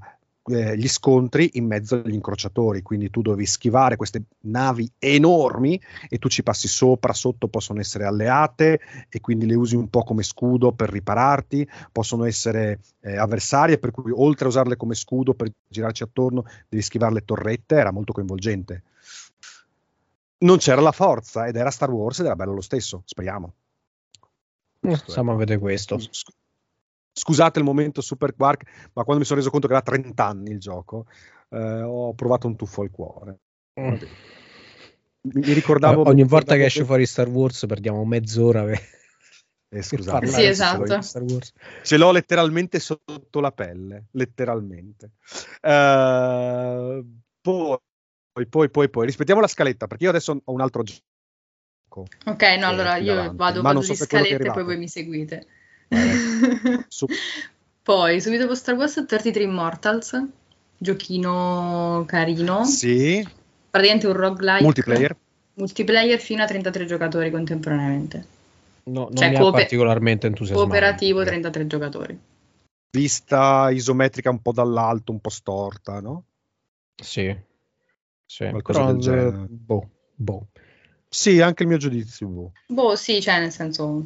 eh, 0.50 0.78
gli 0.78 0.88
scontri 0.88 1.52
in 1.54 1.66
mezzo 1.66 1.96
agli 1.96 2.14
incrociatori, 2.14 2.82
quindi 2.82 3.10
tu 3.10 3.22
dovevi 3.22 3.46
schivare 3.46 3.96
queste 3.96 4.24
navi 4.42 4.90
enormi 4.98 5.80
e 6.08 6.18
tu 6.18 6.30
ci 6.30 6.42
passi 6.42 6.68
sopra, 6.68 7.14
sotto 7.14 7.48
possono 7.48 7.80
essere 7.80 8.06
alleate 8.06 8.80
e 9.10 9.20
quindi 9.20 9.46
le 9.46 9.56
usi 9.56 9.76
un 9.76 9.90
po' 9.90 10.04
come 10.04 10.24
scudo 10.24 10.72
per 10.72 10.90
ripararti, 10.90 11.68
possono 11.92 12.24
essere 12.24 12.80
eh, 13.02 13.18
avversarie, 13.18 13.78
per 13.78 13.92
cui 13.92 14.12
oltre 14.14 14.46
a 14.46 14.50
usarle 14.50 14.78
come 14.78 14.96
scudo 14.96 15.34
per 15.34 15.52
girarci 15.68 16.04
attorno 16.04 16.46
devi 16.70 16.82
schivare 16.82 17.14
le 17.14 17.26
torrette, 17.26 17.76
era 17.76 17.92
molto 17.92 18.14
coinvolgente 18.14 18.84
non 20.40 20.58
c'era 20.58 20.82
la 20.82 20.92
forza 20.92 21.48
ed 21.48 21.56
era 21.56 21.72
Star 21.72 21.90
Wars 21.90 22.20
ed 22.20 22.26
era 22.26 22.36
bello 22.36 22.54
lo 22.54 22.62
stesso, 22.62 23.02
speriamo. 23.06 23.54
Eh, 24.82 24.96
stiamo 24.96 25.34
a 25.34 25.36
vedere 25.36 25.60
questo. 25.60 26.00
Scusate 27.12 27.60
il 27.60 27.66
momento 27.66 28.02
Super 28.02 28.36
Quark, 28.36 28.90
ma 28.94 29.04
quando 29.04 29.22
mi 29.22 29.26
sono 29.26 29.40
reso 29.40 29.50
conto 29.50 29.68
che 29.68 29.74
era 29.74 29.82
30 29.82 30.26
anni 30.26 30.52
il 30.52 30.60
gioco, 30.60 31.06
eh, 31.50 31.82
ho 31.82 32.14
provato 32.14 32.48
un 32.48 32.56
tuffo 32.56 32.82
al 32.82 32.92
cuore. 32.92 33.40
Mm. 33.80 33.96
Mi, 35.22 35.54
ricordavo... 35.54 36.08
Ogni 36.08 36.24
volta 36.24 36.56
che 36.56 36.66
esce 36.66 36.86
fuori 36.86 37.06
Star 37.06 37.28
Wars 37.28 37.66
perdiamo 37.68 38.04
mezz'ora 38.06 38.64
per... 38.64 38.80
Eh, 39.70 39.82
scusate, 39.82 40.28
sì, 40.28 40.46
esatto. 40.46 40.98
Ce 41.84 41.98
l'ho 41.98 42.12
letteralmente 42.12 42.80
sotto 42.80 43.42
la 43.42 43.52
pelle, 43.52 44.06
letteralmente. 44.12 45.12
Uh, 45.62 47.06
poi 47.42 47.78
poi, 48.38 48.46
poi, 48.46 48.70
poi, 48.70 48.90
poi, 48.90 49.06
rispettiamo 49.08 49.42
la 49.42 49.48
scaletta 49.48 49.88
perché 49.88 50.04
io 50.04 50.10
adesso 50.12 50.40
ho 50.44 50.54
un 50.54 50.62
altro 50.62 50.84
gioco. 50.84 52.06
Ok, 52.26 52.44
no, 52.60 52.68
allora 52.68 52.98
io 52.98 53.16
davanti, 53.16 53.36
vado, 53.38 53.62
vado 53.62 53.82
so 53.82 53.94
di 53.94 53.98
scalette 53.98 54.48
e 54.48 54.52
poi 54.52 54.64
voi 54.64 54.78
mi 54.78 54.88
seguite. 54.88 55.48
Su. 56.88 57.08
poi, 57.82 58.22
subito 58.22 58.44
dopo 58.44 58.54
Star 58.54 58.76
Wars 58.76 59.04
33 59.08 59.44
Immortals, 59.44 60.24
giochino 60.78 62.04
carino. 62.06 62.64
Sì. 62.66 63.28
Praticamente 63.72 64.08
un 64.08 64.14
roguelike. 64.14 64.64
Multiplayer. 64.64 65.16
Multiplayer 65.56 66.20
fino 66.20 66.44
a 66.44 66.46
33 66.46 66.86
giocatori 66.86 67.32
contemporaneamente. 67.32 68.26
No, 68.84 69.06
non 69.06 69.16
cioè, 69.16 69.30
mi 69.30 69.36
cooper- 69.38 69.62
particolarmente 69.62 70.28
entusiasmato. 70.28 70.68
Cooperativo 70.68 71.24
33 71.24 71.68
giocatori. 71.68 72.20
Vista 72.92 73.70
isometrica 73.72 74.30
un 74.30 74.42
po' 74.42 74.52
dall'alto, 74.52 75.12
un 75.12 75.20
po' 75.20 75.30
storta, 75.30 76.00
no? 76.00 76.24
Sì. 77.02 77.36
Sì, 78.28 78.50
qualcosa 78.50 78.84
del 78.84 79.00
genere. 79.00 79.46
Boh, 79.50 79.90
boh. 80.14 80.48
Sì, 81.10 81.40
anche 81.40 81.64
il 81.64 81.70
mio 81.70 81.78
giudizio. 81.78 82.28
Boh, 82.28 82.52
boh 82.68 82.96
sì, 82.96 83.22
cioè 83.22 83.40
nel 83.40 83.52
senso 83.52 84.06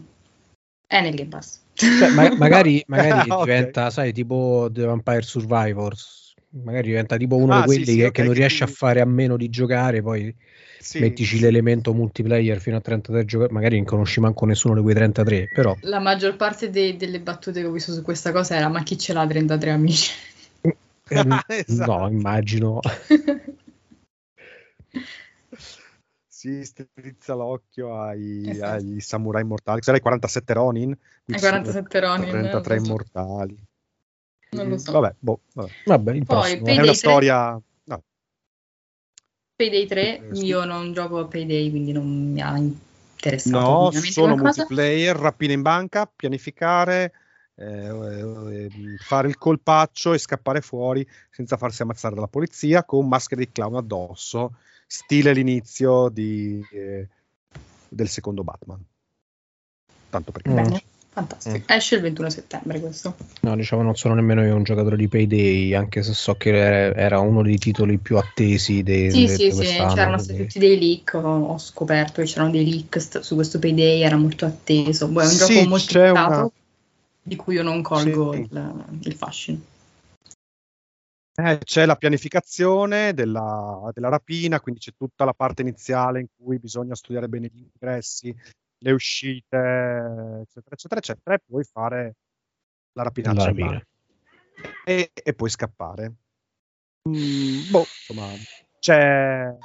è 0.86 1.02
nel 1.02 1.16
Game 1.16 1.30
Pass. 1.30 1.60
Cioè, 1.74 2.14
ma- 2.14 2.34
magari, 2.38 2.84
magari 2.88 3.28
okay. 3.32 3.46
diventa, 3.46 3.90
sai, 3.90 4.14
tipo 4.14 4.70
The 4.72 4.86
Vampire 4.86 5.24
Survivors. 5.24 6.36
Magari 6.64 6.88
diventa 6.88 7.18
tipo 7.18 7.38
uno 7.38 7.54
ah, 7.54 7.60
di 7.60 7.66
quelli 7.66 7.86
sì, 7.86 7.92
sì, 7.92 7.98
che, 7.98 8.06
okay, 8.08 8.12
che, 8.12 8.24
non 8.24 8.34
riesce 8.34 8.64
a 8.64 8.68
fare 8.68 9.02
a 9.02 9.06
meno 9.06 9.38
di 9.38 9.50
giocare, 9.50 10.02
poi 10.02 10.36
sì, 10.78 11.00
mettici 11.00 11.40
l'elemento 11.40 11.94
multiplayer 11.94 12.60
fino 12.60 12.76
a 12.76 12.82
33 12.82 13.24
giocatori, 13.24 13.54
magari 13.54 13.78
non 13.78 13.86
conosci 13.86 14.20
manco 14.20 14.46
nessuno 14.46 14.76
di 14.76 14.82
quei 14.82 14.94
33, 14.94 15.50
però... 15.52 15.74
La 15.84 16.00
maggior 16.00 16.36
parte 16.36 16.70
dei, 16.70 16.98
delle 16.98 17.22
battute 17.22 17.62
che 17.62 17.68
ho 17.68 17.72
visto 17.72 17.94
su 17.94 18.02
questa 18.02 18.34
cosa 18.34 18.56
era 18.56 18.68
ma 18.68 18.84
chi 18.84 18.98
ce 18.98 19.14
l'ha 19.14 19.26
33 19.26 19.72
amici? 19.72 20.12
Eh, 20.62 20.74
esatto. 21.48 21.92
No, 22.02 22.10
immagino. 22.10 22.80
Si 26.42 26.66
strizza 26.66 27.36
l'occhio 27.36 28.02
ai, 28.02 28.50
esatto. 28.50 28.74
agli 28.74 29.00
samurai 29.00 29.44
mortali. 29.44 29.82
Sarai 29.84 30.00
47 30.00 30.54
Ronin? 30.54 30.98
Ai 31.28 31.40
47 31.40 32.00
Ronin. 32.00 32.30
33 32.30 32.76
immortali. 32.78 33.64
Non 34.52 34.68
lo 34.68 34.78
so. 34.78 34.92
Vabbè, 34.92 35.16
boh, 35.20 35.42
vabbè. 35.54 35.72
vabbè 35.86 36.14
il 36.14 36.26
Poi, 36.26 36.62
è 36.64 36.82
una 36.82 36.94
storia... 36.94 37.62
No. 37.84 38.04
Payday 39.56 39.86
3, 39.86 40.30
io 40.34 40.66
non 40.66 40.92
gioco 40.94 41.20
a 41.20 41.26
Payday, 41.26 41.70
quindi 41.70 41.92
non 41.92 42.32
mi 42.32 42.42
ha 42.42 42.58
interessato. 42.58 43.60
No, 43.60 43.92
solo 43.92 44.36
multiplayer, 44.36 45.16
rapina 45.16 45.54
in 45.54 45.62
banca, 45.62 46.12
pianificare, 46.14 47.14
eh, 47.56 48.68
fare 48.98 49.28
il 49.28 49.38
colpaccio 49.38 50.14
e 50.14 50.18
scappare 50.18 50.62
fuori 50.62 51.08
senza 51.30 51.56
farsi 51.56 51.84
ammazzare 51.84 52.16
dalla 52.16 52.28
polizia 52.28 52.84
con 52.84 53.08
maschere 53.08 53.46
di 53.46 53.52
clown 53.52 53.76
addosso, 53.76 54.56
stile 54.92 55.32
l'inizio 55.32 56.10
di, 56.10 56.62
eh, 56.70 57.08
del 57.88 58.10
secondo 58.10 58.44
Batman. 58.44 58.84
Tanto 60.10 60.34
perché 60.34 60.50
Bene. 60.50 60.84
Fantastico. 61.14 61.58
Mm. 61.58 61.78
Esce 61.78 61.96
il 61.96 62.02
21 62.02 62.30
settembre 62.30 62.80
questo. 62.80 63.16
No, 63.42 63.56
diciamo 63.56 63.84
non 63.84 63.96
sono 63.96 64.16
nemmeno 64.16 64.46
io 64.46 64.56
un 64.56 64.64
giocatore 64.64 64.98
di 64.98 65.08
Payday, 65.08 65.74
anche 65.74 66.04
se 66.04 66.14
so 66.14 66.36
che 66.36 66.52
era 66.52 67.20
uno 67.20 67.42
dei 67.42 67.58
titoli 67.58 67.98
più 67.98 68.18
attesi 68.18 68.84
dei 68.84 69.12
Sì, 69.12 69.26
de, 69.26 69.36
sì, 69.36 69.52
sì, 69.52 69.64
c'erano 69.64 70.18
stati 70.18 70.40
tutti 70.40 70.60
dei 70.60 70.78
leak, 70.78 71.14
ho, 71.14 71.48
ho, 71.48 71.58
scoperto 71.58 72.22
che 72.22 72.28
c'erano 72.28 72.52
dei 72.52 72.70
leak 72.70 73.00
st- 73.00 73.20
su 73.20 73.36
questo 73.36 73.60
Payday, 73.60 74.02
era 74.02 74.18
molto 74.18 74.46
atteso. 74.46 75.08
Boh, 75.08 75.22
è 75.22 75.26
un 75.26 75.32
sì, 75.32 75.54
gioco 75.54 75.70
molto 75.70 76.00
una... 76.00 76.50
di 77.22 77.36
cui 77.38 77.56
io 77.56 77.64
non 77.64 77.82
colgo 77.82 78.34
sì. 78.34 78.40
il, 78.40 78.86
il, 79.04 79.14
fascino. 79.14 79.60
Eh, 81.34 81.60
c'è 81.60 81.86
la 81.86 81.96
pianificazione 81.96 83.14
della, 83.14 83.90
della 83.94 84.10
rapina, 84.10 84.60
quindi 84.60 84.82
c'è 84.82 84.92
tutta 84.98 85.24
la 85.24 85.34
parte 85.34 85.62
iniziale 85.62 86.20
in 86.20 86.28
cui 86.36 86.60
bisogna 86.60 86.94
studiare 86.94 87.30
bene 87.30 87.48
gli 87.48 87.62
ingressi, 87.62 88.36
le 88.80 88.92
uscite, 88.92 89.58
eccetera, 89.58 90.76
eccetera, 90.76 91.00
eccetera, 91.00 91.36
e 91.36 91.42
poi 91.46 91.64
fare 91.64 92.16
la 92.94 93.04
rapinaccia 93.04 93.46
rapina. 93.46 93.82
e, 94.84 95.12
e, 95.14 95.34
poi 95.34 95.50
scappare. 95.50 96.14
Mm, 97.08 97.70
boh, 97.70 97.86
insomma, 98.10 98.36
c'è, 98.80 99.56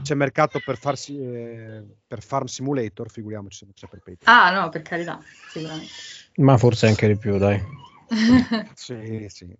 c'è 0.00 0.14
mercato 0.14 0.60
per, 0.64 0.78
farsi, 0.78 1.18
eh, 1.18 1.82
per 2.06 2.22
Farm 2.22 2.46
Simulator, 2.46 3.10
figuriamoci 3.10 3.58
se 3.58 3.64
non 3.64 3.74
c'è 3.74 3.88
per 3.88 4.00
PayPal. 4.00 4.32
Ah, 4.32 4.60
no, 4.60 4.68
per 4.68 4.82
carità, 4.82 5.20
sicuramente. 5.48 5.92
Ma 6.36 6.56
forse 6.56 6.86
anche 6.86 7.08
di 7.08 7.16
più, 7.16 7.36
dai. 7.36 7.60
sì, 8.74 9.26
sì. 9.28 9.56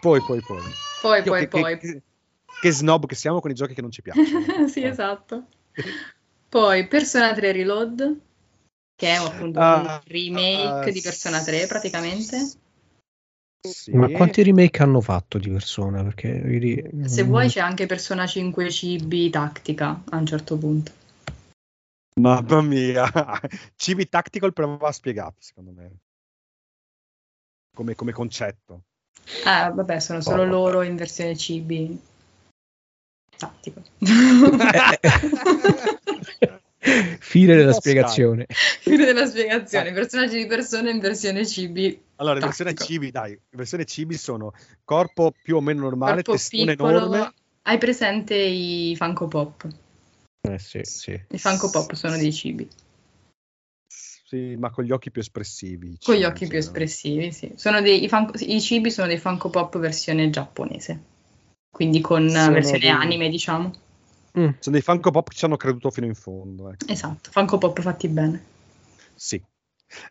Poi, 0.00 0.20
poi, 0.20 0.40
poi. 0.40 0.62
Poi, 1.00 1.18
Io, 1.18 1.24
poi, 1.24 1.40
che, 1.40 1.48
poi. 1.48 1.78
Che, 1.78 2.02
che, 2.60 2.70
snob 2.70 3.06
che 3.06 3.14
siamo 3.14 3.40
con 3.40 3.50
i 3.50 3.54
giochi 3.54 3.74
che 3.74 3.82
non 3.82 3.90
ci 3.90 4.02
piacciono. 4.02 4.66
sì, 4.68 4.82
esatto. 4.82 5.46
Poi 6.48 6.86
Persona 6.86 7.34
3 7.34 7.52
Reload, 7.52 8.20
che 8.94 9.08
è 9.08 9.16
appunto 9.16 9.58
uh, 9.58 9.62
un 9.62 10.00
remake 10.06 10.88
uh, 10.88 10.92
di 10.92 11.00
Persona 11.00 11.42
3 11.42 11.66
praticamente. 11.66 12.50
Sì. 13.60 13.90
Ma 13.92 14.08
quanti 14.08 14.42
remake 14.42 14.82
hanno 14.82 15.00
fatto 15.00 15.38
di 15.38 15.50
Persona? 15.50 16.02
Perché 16.04 16.90
Se 17.04 17.24
mm. 17.24 17.26
vuoi 17.26 17.48
c'è 17.48 17.60
anche 17.60 17.86
Persona 17.86 18.26
5 18.26 18.70
Cibi 18.70 19.28
Tattica 19.28 20.02
a 20.08 20.16
un 20.16 20.26
certo 20.26 20.56
punto. 20.56 20.92
Mamma 22.18 22.62
mia, 22.62 23.04
Cibi 23.76 24.08
Tactical 24.08 24.52
però 24.52 24.76
va 24.76 24.92
spiegato 24.92 25.36
secondo 25.40 25.72
me. 25.72 25.98
Come, 27.74 27.94
come 27.94 28.12
concetto. 28.12 28.84
Ah, 29.44 29.70
vabbè, 29.70 29.98
sono 29.98 30.20
solo 30.20 30.42
oh, 30.42 30.46
loro 30.46 30.82
in 30.82 30.96
versione 30.96 31.36
cibi 31.36 31.98
tattico. 33.36 33.82
Fine 37.18 37.56
della 37.56 37.72
spiegazione. 37.72 38.46
Fine 38.48 39.04
della 39.04 39.26
spiegazione. 39.26 39.92
Personaggi 39.92 40.36
di 40.38 40.46
persone 40.46 40.90
in 40.90 41.00
versione 41.00 41.44
cibi. 41.46 42.00
Allora, 42.16 42.38
in 42.38 42.44
versione 42.44 42.74
cibi, 42.74 43.10
dai, 43.10 43.32
in 43.32 43.38
versione 43.50 43.84
cibi 43.84 44.16
sono 44.16 44.52
corpo 44.84 45.34
più 45.42 45.56
o 45.56 45.60
meno 45.60 45.82
normale, 45.82 46.22
corpo 46.22 46.32
testone 46.32 46.76
piccolo. 46.76 46.96
enorme. 46.96 47.32
Hai 47.62 47.78
presente 47.78 48.36
i 48.36 48.94
Funko 48.96 49.26
Pop? 49.26 49.66
Eh 50.42 50.58
sì, 50.58 50.80
sì. 50.84 51.20
I 51.28 51.38
Funko 51.38 51.70
Pop 51.70 51.94
sono 51.94 52.16
dei 52.16 52.32
cibi. 52.32 52.68
Sì, 54.26 54.56
ma 54.56 54.70
con 54.70 54.84
gli 54.84 54.90
occhi 54.90 55.10
più 55.10 55.20
espressivi. 55.20 55.98
Con 56.02 56.16
gli 56.16 56.24
occhi 56.24 56.48
più 56.48 56.58
espressivi, 56.58 57.30
sì. 57.30 57.54
Dei, 57.82 58.02
i, 58.02 58.08
Funko, 58.08 58.32
I 58.38 58.60
cibi 58.60 58.90
sono 58.90 59.06
dei 59.06 59.18
Funko 59.18 59.50
Pop 59.50 59.78
versione 59.78 60.30
giapponese 60.30 61.14
quindi 61.76 62.00
con 62.00 62.30
sono 62.30 62.52
versione 62.52 62.78
dei... 62.78 62.88
anime, 62.88 63.28
diciamo. 63.28 63.70
Mm. 64.38 64.48
Sono 64.60 64.76
dei 64.76 64.80
Funko 64.80 65.10
Pop 65.10 65.28
che 65.28 65.36
ci 65.36 65.44
hanno 65.44 65.58
creduto 65.58 65.90
fino 65.90 66.06
in 66.06 66.14
fondo. 66.14 66.70
Ecco. 66.70 66.90
Esatto, 66.90 67.30
Funko 67.30 67.58
Pop 67.58 67.78
fatti 67.82 68.08
bene. 68.08 68.42
Sì. 69.14 69.38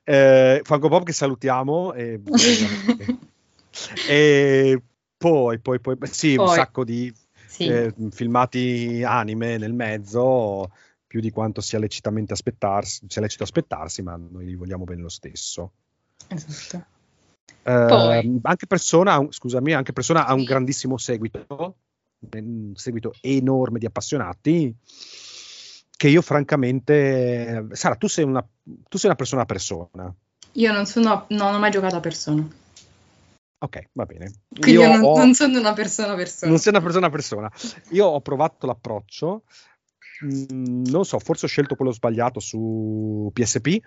Eh, 0.03 0.61
Funko 0.63 0.87
Pop 0.89 1.03
che 1.03 1.11
salutiamo. 1.11 1.93
E, 1.93 2.21
e 4.07 4.79
poi, 5.17 5.59
poi, 5.59 5.79
poi, 5.79 5.97
sì, 6.03 6.35
poi. 6.35 6.45
un 6.45 6.53
sacco 6.53 6.83
di 6.83 7.11
sì. 7.47 7.65
eh, 7.65 7.91
filmati 8.11 9.01
anime 9.03 9.57
nel 9.57 9.73
mezzo, 9.73 10.71
più 11.15 11.23
di 11.23 11.31
quanto 11.31 11.61
sia 11.61 11.79
lecitamente 11.79 12.33
aspettarsi, 12.33 13.05
sia 13.07 13.21
lecito 13.21 13.43
aspettarsi, 13.43 14.01
ma 14.01 14.17
noi 14.17 14.47
li 14.47 14.55
vogliamo 14.55 14.83
bene 14.83 15.01
lo 15.01 15.07
stesso. 15.07 15.71
Esatto. 16.27 16.85
Uh, 17.63 18.39
anche 18.41 18.67
persona, 18.67 19.25
scusami, 19.29 19.71
anche 19.71 19.93
persona 19.93 20.25
ha 20.25 20.33
un 20.33 20.43
grandissimo 20.43 20.97
seguito, 20.97 21.75
un 22.19 22.73
seguito 22.75 23.13
enorme 23.21 23.79
di 23.79 23.85
appassionati 23.85 24.75
che 25.95 26.09
io 26.09 26.21
francamente 26.21 27.67
Sara 27.71 27.95
tu 27.95 28.07
sei 28.07 28.25
una, 28.25 28.45
tu 28.89 28.97
sei 28.97 29.09
una 29.09 29.15
persona 29.15 29.43
a 29.43 29.45
persona? 29.45 30.13
Io 30.51 30.73
non 30.73 30.85
sono 30.85 31.27
non 31.29 31.53
ho 31.53 31.59
mai 31.59 31.71
giocato 31.71 31.95
a 31.95 32.01
persona. 32.01 32.45
Ok 33.59 33.87
va 33.93 34.05
bene. 34.05 34.33
Quindi 34.49 34.81
io 34.81 34.85
non, 34.85 35.01
ho, 35.01 35.15
non, 35.15 35.33
sono 35.33 35.57
una 35.59 35.71
persona 35.71 36.11
a 36.11 36.15
persona. 36.15 36.51
Non 36.51 36.59
sei 36.59 36.73
una 36.73 36.81
persona 36.81 37.07
a 37.07 37.09
persona. 37.09 37.49
Io 37.91 38.05
ho 38.05 38.19
provato 38.19 38.67
l'approccio 38.67 39.43
mm, 40.23 40.85
non 40.85 41.05
so 41.05 41.19
forse 41.19 41.45
ho 41.45 41.49
scelto 41.49 41.75
quello 41.75 41.91
sbagliato 41.91 42.39
su 42.39 43.29
PSP 43.33 43.79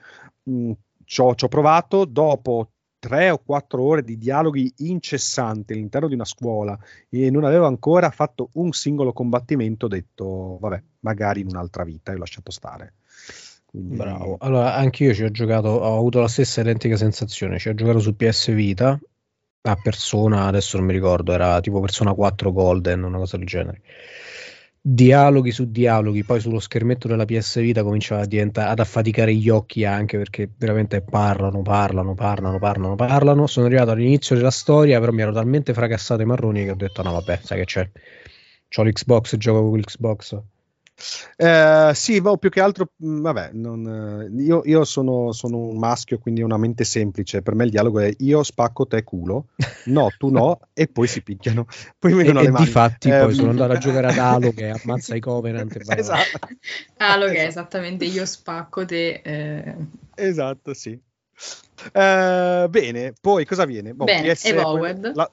mm, 0.51 0.73
ci 1.05 1.21
ho 1.21 1.35
provato 1.49 2.05
dopo 2.05 2.71
tre 2.99 3.31
o 3.31 3.39
quattro 3.39 3.83
ore 3.83 4.03
di 4.03 4.19
dialoghi 4.19 4.73
incessanti 4.79 5.73
all'interno 5.73 6.09
di 6.09 6.15
una 6.15 6.25
scuola 6.25 6.79
e 7.09 7.31
non 7.31 7.45
avevo 7.45 7.67
ancora 7.67 8.11
fatto 8.11 8.51
un 8.55 8.73
singolo 8.73 9.13
combattimento, 9.13 9.87
ho 9.87 9.89
detto 9.89 10.59
vabbè, 10.61 10.83
magari 11.01 11.41
in 11.41 11.49
un'altra 11.49 11.85
vita 11.85 12.13
e 12.13 12.17
ho 12.17 12.19
lasciato 12.19 12.51
stare. 12.51 12.95
Quindi... 13.65 13.97
Bravo. 13.97 14.37
Allora, 14.41 14.75
anch'io 14.75 15.15
ci 15.15 15.23
ho 15.23 15.31
giocato, 15.31 15.69
ho 15.69 15.97
avuto 15.97 16.21
la 16.21 16.29
stessa 16.29 16.61
identica 16.61 16.97
sensazione, 16.97 17.59
ci 17.59 17.69
ho 17.69 17.75
giocato 17.75 18.01
su 18.01 18.17
PS 18.17 18.53
Vita 18.53 18.99
a 19.61 19.77
persona, 19.77 20.47
adesso 20.47 20.77
non 20.77 20.87
mi 20.87 20.93
ricordo, 20.93 21.33
era 21.33 21.61
tipo 21.61 21.81
persona 21.81 22.15
4 22.15 22.53
Golden, 22.53 23.03
una 23.03 23.19
cosa 23.19 23.37
del 23.37 23.47
genere 23.47 23.83
dialoghi 24.91 25.51
su 25.51 25.71
dialoghi, 25.71 26.25
poi 26.25 26.41
sullo 26.41 26.59
schermetto 26.59 27.09
della 27.09 27.27
PS 27.27 27.61
Vita 27.61 27.83
cominciava 27.83 28.23
a 28.23 28.27
diventare, 28.27 28.71
ad 28.71 28.79
affaticare 28.79 29.35
gli 29.35 29.49
occhi 29.51 29.85
anche 29.85 30.17
perché 30.17 30.49
veramente 30.57 31.03
parlano, 31.03 31.61
parlano, 31.63 32.15
parlano, 32.15 32.59
parlano, 32.59 32.95
parlano. 32.95 33.47
Sono 33.47 33.67
arrivato 33.67 33.91
all'inizio 33.91 34.35
della 34.35 34.51
storia, 34.51 34.99
però 34.99 35.13
mi 35.13 35.23
ero 35.23 35.33
talmente 35.33 35.75
fracassato 35.75 36.23
i 36.23 36.27
marroni 36.27 36.65
che 36.65 36.71
ho 36.71 36.77
detto 36.77 37.03
no 37.03 37.13
vabbè, 37.13 37.41
sai 37.43 37.59
che 37.59 37.65
c'è. 37.65 37.91
C'ho 38.69 38.83
l'Xbox, 38.83 39.37
gioco 39.37 39.69
con 39.69 39.79
l'Xbox. 39.79 40.43
Eh, 41.37 41.93
sì, 41.95 42.21
boh, 42.21 42.37
più 42.37 42.51
che 42.51 42.61
altro, 42.61 42.91
mm, 43.05 43.21
vabbè, 43.21 43.51
non, 43.53 44.31
eh, 44.37 44.43
io, 44.43 44.63
io 44.65 44.85
sono, 44.85 45.33
sono, 45.33 45.59
un 45.59 45.79
maschio, 45.79 46.19
quindi 46.19 46.43
ho 46.43 46.45
una 46.45 46.57
mente 46.57 46.85
semplice. 46.85 47.43
Per 47.43 47.55
me 47.55 47.65
il 47.65 47.71
dialogo 47.71 48.01
è 48.01 48.13
io 48.19 48.43
spacco 48.43 48.87
te 48.87 49.05
culo, 49.05 49.47
no, 49.87 50.11
tu 50.19 50.31
no, 50.31 50.59
e 50.75 50.89
poi 50.89 51.07
si 51.07 51.23
picchiano. 51.23 51.67
Poi 51.99 52.15
mi 52.15 52.25
e, 52.25 52.33
le 52.33 52.51
mani. 52.51 52.65
Difatti, 52.65 53.09
eh, 53.09 53.21
poi 53.21 53.35
sono 53.35 53.51
andato 53.51 53.73
a 53.73 53.79
giocare 53.79 54.09
ad 54.09 54.19
Halo 54.19 54.53
che 54.53 54.71
ammazza 54.71 55.15
i 55.15 55.21
Covenant. 55.21 55.77
esatto. 55.97 56.49
Halo 56.97 57.27
che 57.27 57.37
è 57.37 57.47
esattamente 57.47 58.05
io 58.05 58.27
spacco 58.27 58.85
te. 58.85 59.21
Eh. 59.23 59.75
Esatto, 60.17 60.75
sì. 60.75 60.99
Eh, 61.93 62.67
bene, 62.69 63.13
poi 63.21 63.45
cosa 63.45 63.65
viene? 63.65 63.95
Boh, 63.95 64.05
bene, 64.05 64.33
PS, 64.33 64.45
Evolved. 64.47 65.13
La, 65.15 65.31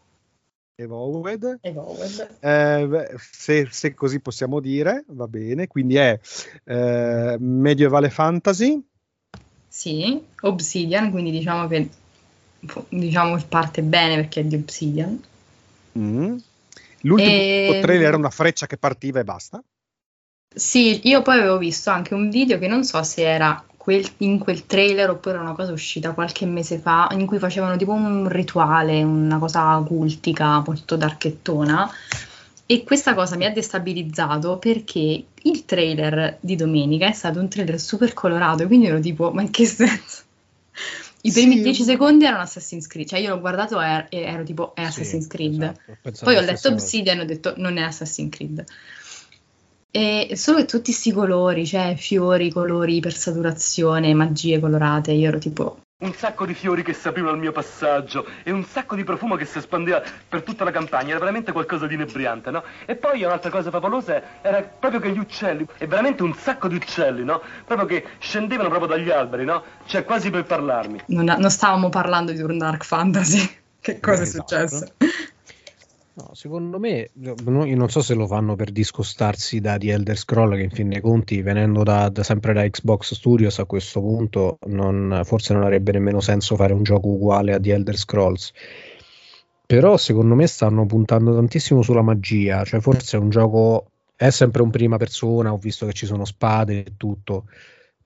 Evolved. 0.76 1.60
Evolved. 1.62 2.38
Eh, 2.40 3.16
se, 3.18 3.68
se, 3.72 3.94
così 3.94 4.20
possiamo 4.20 4.60
dire, 4.60 5.04
va 5.08 5.28
bene. 5.28 5.68
Quindi 5.68 5.96
è 5.96 6.20
eh, 6.66 7.38
medievale 7.40 8.10
fantasy. 8.10 8.82
Sì, 9.68 10.22
Obsidian, 10.42 11.12
quindi 11.12 11.32
diciamo 11.32 11.68
che 11.68 11.90
diciamo 12.90 13.38
parte 13.48 13.84
bene 13.84 14.16
perché 14.16 14.42
è 14.42 14.44
di 14.44 14.56
Obsidian. 14.56 15.22
Mm. 15.98 16.38
L'ultimo 17.02 17.30
e... 17.30 17.80
trailer 17.82 18.08
era 18.08 18.18
una 18.18 18.30
freccia 18.30 18.68
che 18.68 18.78
partiva 18.78 19.20
e 19.20 19.24
basta. 19.24 19.64
Sì, 20.54 21.08
io 21.08 21.22
poi 21.22 21.40
avevo 21.40 21.58
visto 21.58 21.90
anche 21.90 22.14
un 22.14 22.30
video 22.30 22.58
che 22.58 22.68
non 22.68 22.84
so 22.84 23.02
se 23.04 23.24
era 23.24 23.64
quel, 23.86 24.04
in 24.18 24.40
quel 24.40 24.66
trailer 24.66 25.12
oppure 25.12 25.38
una 25.38 25.54
cosa 25.54 25.72
uscita 25.72 26.14
qualche 26.14 26.48
mese 26.48 26.80
fa 26.80 27.08
in 27.12 27.28
cui 27.28 27.38
facevano 27.38 27.78
tipo 27.78 27.92
un 27.92 28.28
rituale, 28.28 29.04
una 29.04 29.38
cosa 29.38 29.80
cultica 29.86 30.64
molto 30.66 30.96
darchettona. 30.96 31.88
E 32.66 32.84
questa 32.84 33.14
cosa 33.14 33.36
mi 33.36 33.46
ha 33.46 33.52
destabilizzato 33.52 34.58
perché 34.58 35.26
il 35.40 35.66
trailer 35.66 36.40
di 36.40 36.56
domenica 36.56 37.06
è 37.06 37.12
stato 37.12 37.40
un 37.40 37.48
trailer 37.48 37.80
super 37.80 38.12
colorato, 38.14 38.66
quindi 38.66 38.88
ero 38.88 39.00
tipo, 39.00 39.32
ma 39.32 39.44
in 39.44 39.52
che 39.52 39.68
senso? 39.68 40.24
I 41.22 41.32
primi 41.32 41.62
10 41.62 41.84
secondi 41.84 42.26
erano 42.26 42.42
Assassin's 42.42 42.88
Creed, 42.88 43.08
cioè 43.08 43.20
io 43.20 43.30
l'ho 43.30 43.40
guardato 43.40 43.80
e 43.80 43.86
ero, 43.86 44.08
ero 44.10 44.44
tipo 44.44 44.74
è 44.74 44.82
Assassin's 44.82 45.26
sì, 45.26 45.30
Creed. 45.30 45.62
Esatto. 45.62 46.24
Poi 46.24 46.38
ho 46.38 46.42
letto 46.42 46.70
Obsidian 46.70 47.20
e 47.20 47.22
ho 47.22 47.26
detto 47.26 47.54
non 47.58 47.78
è 47.78 47.84
Assassin's 47.84 48.36
Creed. 48.36 48.66
E 49.96 50.36
solo 50.36 50.58
che 50.58 50.66
tutti 50.66 50.92
questi 50.92 51.14
colori, 51.14 51.66
cioè 51.66 51.96
fiori, 51.96 52.52
colori 52.52 53.00
per 53.00 53.14
saturazione, 53.14 54.14
magie 54.14 54.60
colorate, 54.60 55.14
io 55.14 55.30
ero 55.30 55.38
tipo 55.38 55.80
un 56.00 56.14
sacco 56.14 56.46
di 56.46 56.54
fiori 56.54 56.84
che 56.84 56.92
sapevano 56.92 57.32
al 57.32 57.40
mio 57.40 57.54
passaggio 57.54 58.28
e 58.44 58.52
un 58.52 58.66
sacco 58.66 58.98
di 58.98 59.06
profumo 59.06 59.38
che 59.38 59.46
si 59.46 59.60
espandeva 59.60 60.04
per 60.28 60.44
tutta 60.44 60.66
la 60.66 60.72
campagna, 60.72 61.12
era 61.12 61.20
veramente 61.20 61.54
qualcosa 61.54 61.88
di 61.88 61.94
inebriante, 61.94 62.52
no? 62.52 62.62
E 62.86 62.98
poi 62.98 63.24
un'altra 63.24 63.50
cosa 63.50 63.70
favolosa 63.70 64.22
era 64.42 64.62
proprio 64.64 65.00
che 65.00 65.12
gli 65.12 65.18
uccelli, 65.18 65.66
e 65.78 65.88
veramente 65.88 66.24
un 66.24 66.34
sacco 66.34 66.68
di 66.68 66.76
uccelli, 66.76 67.24
no? 67.24 67.42
Proprio 67.64 67.88
che 67.88 68.06
scendevano 68.20 68.68
proprio 68.68 68.90
dagli 68.90 69.10
alberi, 69.10 69.46
no? 69.46 69.64
Cioè 69.86 70.04
quasi 70.04 70.30
per 70.30 70.44
parlarmi. 70.44 71.04
Non, 71.06 71.24
non 71.24 71.50
stavamo 71.50 71.88
parlando 71.88 72.34
di 72.34 72.42
un 72.42 72.58
dark 72.58 72.84
fantasy. 72.84 73.50
che 73.80 74.02
cosa 74.02 74.20
è 74.20 74.24
esatto. 74.24 74.68
successo? 74.68 74.94
No, 76.18 76.30
secondo 76.32 76.80
me, 76.80 77.10
io 77.14 77.36
non 77.76 77.90
so 77.90 78.02
se 78.02 78.14
lo 78.14 78.26
fanno 78.26 78.56
per 78.56 78.72
discostarsi 78.72 79.60
da 79.60 79.78
The 79.78 79.92
Elder 79.92 80.18
Scroll, 80.18 80.56
che 80.56 80.62
in 80.62 80.70
fin 80.70 80.88
dei 80.88 81.02
conti, 81.02 81.42
venendo 81.42 81.84
da, 81.84 82.08
da, 82.08 82.24
sempre 82.24 82.54
da 82.54 82.66
Xbox 82.66 83.16
Studios 83.16 83.60
a 83.60 83.66
questo 83.66 84.00
punto, 84.00 84.58
non, 84.68 85.24
forse 85.26 85.54
non 85.54 85.64
avrebbe 85.64 85.92
nemmeno 85.92 86.22
senso 86.22 86.56
fare 86.56 86.72
un 86.72 86.84
gioco 86.84 87.10
uguale 87.10 87.54
a 87.54 87.60
The 87.60 87.74
Elder 87.74 87.98
Scrolls. 87.98 88.54
Però 89.66 89.98
secondo 89.98 90.36
me 90.36 90.48
stanno 90.48 90.86
puntando 90.86 91.34
tantissimo 91.36 91.82
sulla 91.82 92.02
magia, 92.02 92.64
cioè 92.64 92.80
forse 92.80 93.18
è 93.18 93.20
un 93.20 93.30
gioco, 93.30 93.92
è 94.16 94.30
sempre 94.30 94.62
un 94.62 94.70
prima 94.70 94.96
persona, 94.96 95.52
ho 95.52 95.58
visto 95.58 95.86
che 95.86 95.92
ci 95.92 96.06
sono 96.06 96.24
spade 96.24 96.86
e 96.86 96.94
tutto, 96.96 97.48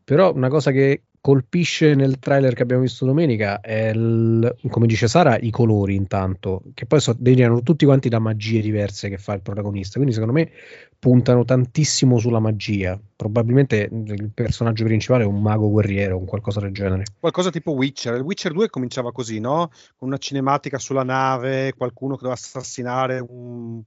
però 0.03 0.33
una 0.33 0.49
cosa 0.49 0.71
che 0.71 1.03
colpisce 1.21 1.95
nel 1.95 2.19
trailer 2.19 2.53
che 2.53 2.63
abbiamo 2.63 2.81
visto 2.81 3.05
domenica 3.05 3.59
è, 3.61 3.89
il, 3.89 4.55
come 4.69 4.87
dice 4.87 5.07
Sara, 5.07 5.37
i 5.37 5.49
colori 5.49 5.95
intanto, 5.95 6.61
che 6.73 6.85
poi 6.85 6.99
so, 6.99 7.15
derivano 7.17 7.61
tutti 7.61 7.85
quanti 7.85 8.09
da 8.09 8.19
magie 8.19 8.61
diverse 8.61 9.09
che 9.09 9.17
fa 9.17 9.33
il 9.33 9.41
protagonista. 9.41 9.95
Quindi 9.95 10.13
secondo 10.13 10.33
me 10.33 10.51
puntano 10.97 11.45
tantissimo 11.45 12.17
sulla 12.17 12.39
magia. 12.39 12.99
Probabilmente 13.15 13.89
il 13.91 14.31
personaggio 14.33 14.83
principale 14.83 15.23
è 15.23 15.27
un 15.27 15.41
mago 15.41 15.69
guerriero, 15.69 16.17
un 16.17 16.25
qualcosa 16.25 16.59
del 16.59 16.73
genere. 16.73 17.03
Qualcosa 17.19 17.49
tipo 17.49 17.71
Witcher. 17.71 18.15
Il 18.15 18.21
Witcher 18.21 18.51
2 18.51 18.69
cominciava 18.69 19.11
così, 19.11 19.39
no? 19.39 19.71
Con 19.95 20.09
una 20.09 20.17
cinematica 20.17 20.77
sulla 20.77 21.03
nave, 21.03 21.73
qualcuno 21.75 22.15
che 22.15 22.23
doveva 22.23 22.39
assassinare 22.39 23.19
un, 23.19 23.81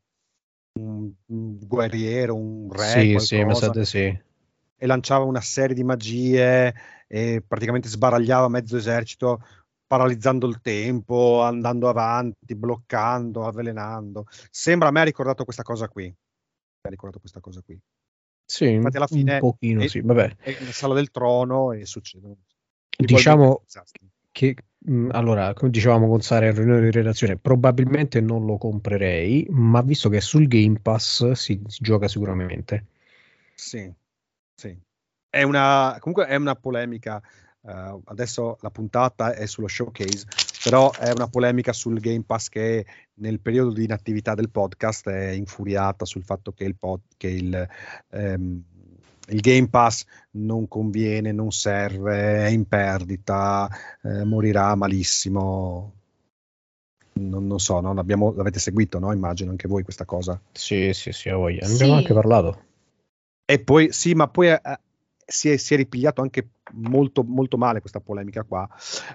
un, 0.81 1.11
un 1.27 1.59
guerriero, 1.67 2.35
un 2.35 2.71
re. 2.71 3.19
Sì, 3.21 3.41
qualcosa. 3.41 3.73
sì, 3.73 3.85
sì. 3.85 4.19
E 4.83 4.87
lanciava 4.87 5.25
una 5.25 5.41
serie 5.41 5.77
di 5.77 5.85
magie 5.85 6.75
e 7.13 7.45
praticamente 7.47 7.89
sbaragliava 7.89 8.49
mezzo 8.49 8.79
esercito 8.79 9.45
paralizzando 9.87 10.47
il 10.47 10.63
tempo, 10.63 11.43
andando 11.43 11.91
avanti, 11.91 12.55
bloccando, 12.55 13.45
avvelenando. 13.45 14.25
Sembra 14.51 14.89
a 14.89 14.91
me 14.91 15.01
ha 15.01 15.05
ricordato 15.05 15.45
questa 15.45 15.63
cosa 15.63 15.89
qui. 15.89 16.05
Mi 16.05 16.15
ha 16.81 16.89
ricordato 16.89 17.21
questa 17.21 17.41
cosa 17.41 17.61
qui. 17.61 17.79
Sì, 18.47 18.71
Infatti 18.71 18.97
alla 18.97 19.07
fine 19.07 19.35
un 19.35 19.41
pochino, 19.41 19.83
è, 19.83 19.89
sì, 19.89 20.01
vabbè. 20.01 20.37
È 20.39 20.57
nella 20.59 20.73
sala 20.73 20.95
del 20.95 21.11
trono 21.11 21.73
e 21.73 21.85
succedono. 21.85 22.39
Diciamo 22.97 23.63
che 24.31 24.57
mh, 24.79 25.11
allora, 25.13 25.53
come 25.53 25.71
dicevamo 25.71 26.09
con 26.09 26.23
Sara 26.23 26.47
in 26.47 26.55
riunione 26.55 26.81
di 26.81 26.91
redazione, 26.93 27.37
probabilmente 27.37 28.23
non 28.23 28.47
lo 28.47 28.57
comprerei, 28.57 29.47
ma 29.51 29.83
visto 29.83 30.09
che 30.09 30.17
è 30.17 30.21
sul 30.21 30.49
Game 30.49 30.79
Pass 30.81 31.33
si, 31.33 31.63
si 31.67 31.83
gioca 31.83 32.09
sicuramente. 32.09 32.87
Sì, 33.55 33.93
sì 34.55 34.91
è 35.33 35.43
una, 35.45 35.97
comunque 35.99 36.27
è 36.27 36.37
una 36.37 36.55
polemica. 36.55 37.23
Uh, 37.63 38.03
adesso 38.07 38.59
la 38.61 38.71
puntata 38.71 39.35
è 39.35 39.47
sullo 39.47 39.69
showcase, 39.69 40.27
però 40.65 40.91
è 40.93 41.11
una 41.11 41.29
polemica 41.29 41.73
sul 41.73 42.01
Game 42.01 42.25
Pass 42.27 42.49
che 42.49 42.85
nel 43.15 43.41
periodo 43.41 43.73
di 43.73 43.85
inattività 43.85 44.35
del 44.35 44.51
podcast 44.51 45.09
è 45.09 45.31
infuriata 45.31 46.05
sul 46.05 46.25
fatto 46.25 46.53
che 46.53 46.65
il, 46.65 46.77
pod, 46.77 47.01
che 47.17 47.29
il, 47.29 47.69
um, 48.11 48.63
il 49.29 49.41
Game 49.41 49.69
Pass 49.69 50.05
non 50.33 50.69
conviene, 50.69 51.33
non 51.33 51.51
serve, 51.51 52.45
è 52.45 52.49
in 52.49 52.67
perdita, 52.67 53.71
eh, 54.03 54.25
morirà 54.25 54.75
malissimo. 54.75 55.95
Non, 57.15 57.47
non 57.47 57.59
so, 57.59 57.81
no? 57.81 57.95
l'avete 57.95 58.59
seguito, 58.59 58.99
no? 58.99 59.13
immagino 59.13 59.51
anche 59.51 59.69
voi 59.69 59.83
questa 59.83 60.05
cosa. 60.05 60.39
Sì, 60.53 60.93
sì, 60.93 61.13
sì, 61.13 61.31
a. 61.31 61.67
Ne 61.67 61.73
abbiamo 61.73 61.95
anche 61.95 62.13
parlato. 62.13 62.65
E 63.47 63.61
poi, 63.61 63.93
sì, 63.93 64.13
ma 64.13 64.29
poi... 64.29 64.49
Eh, 64.49 64.61
si 65.25 65.51
è, 65.51 65.57
si 65.57 65.75
è, 65.75 65.77
ripigliato 65.77 66.21
anche 66.21 66.51
molto, 66.73 67.23
molto 67.23 67.57
male 67.57 67.81
questa 67.81 68.01
polemica 68.01 68.43
qua, 68.43 68.69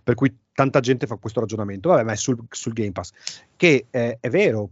per 0.04 0.16
cui 0.16 0.36
tanta 0.54 0.80
gente 0.80 1.08
fa 1.08 1.16
questo 1.16 1.40
ragionamento, 1.40 1.90
vabbè, 1.90 2.04
ma 2.04 2.14
è 2.14 2.16
sul, 2.16 2.38
sul 2.50 2.74
Game 2.74 2.92
Pass, 2.92 3.12
che 3.56 3.88
eh, 3.90 4.18
è 4.20 4.30
vero, 4.30 4.70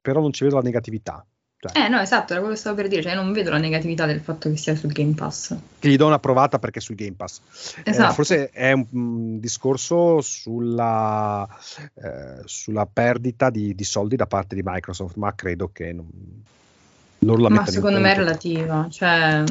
però 0.00 0.20
non 0.20 0.32
ci 0.32 0.44
vedo 0.44 0.56
la 0.56 0.62
negatività. 0.62 1.24
Cioè, 1.58 1.84
eh 1.84 1.88
no, 1.88 1.98
esatto, 2.00 2.32
era 2.32 2.40
quello 2.40 2.54
che 2.54 2.60
stavo 2.60 2.76
per 2.76 2.88
dire, 2.88 3.02
cioè 3.02 3.14
non 3.14 3.32
vedo 3.32 3.50
la 3.50 3.58
negatività 3.58 4.04
del 4.04 4.20
fatto 4.20 4.50
che 4.50 4.56
sia 4.58 4.76
sul 4.76 4.92
Game 4.92 5.14
Pass. 5.14 5.56
Che 5.78 5.88
gli 5.88 5.96
do 5.96 6.06
una 6.06 6.18
provata 6.18 6.58
perché 6.58 6.80
è 6.80 6.82
sul 6.82 6.96
Game 6.96 7.14
Pass. 7.14 7.40
Eh, 7.78 7.90
esatto. 7.90 8.10
Eh, 8.10 8.14
forse 8.14 8.50
è 8.50 8.72
un, 8.72 8.86
un 8.90 9.40
discorso 9.40 10.20
sulla, 10.20 11.48
eh, 11.94 12.42
sulla 12.44 12.86
perdita 12.86 13.48
di, 13.48 13.74
di, 13.74 13.84
soldi 13.84 14.16
da 14.16 14.26
parte 14.26 14.54
di 14.54 14.60
Microsoft, 14.62 15.16
ma 15.16 15.34
credo 15.34 15.70
che 15.72 15.92
non, 15.94 16.06
non 17.20 17.40
la 17.40 17.48
Ma 17.48 17.66
secondo 17.66 18.00
me 18.00 18.12
è 18.12 18.16
relativa, 18.16 18.86
cioè 18.90 19.42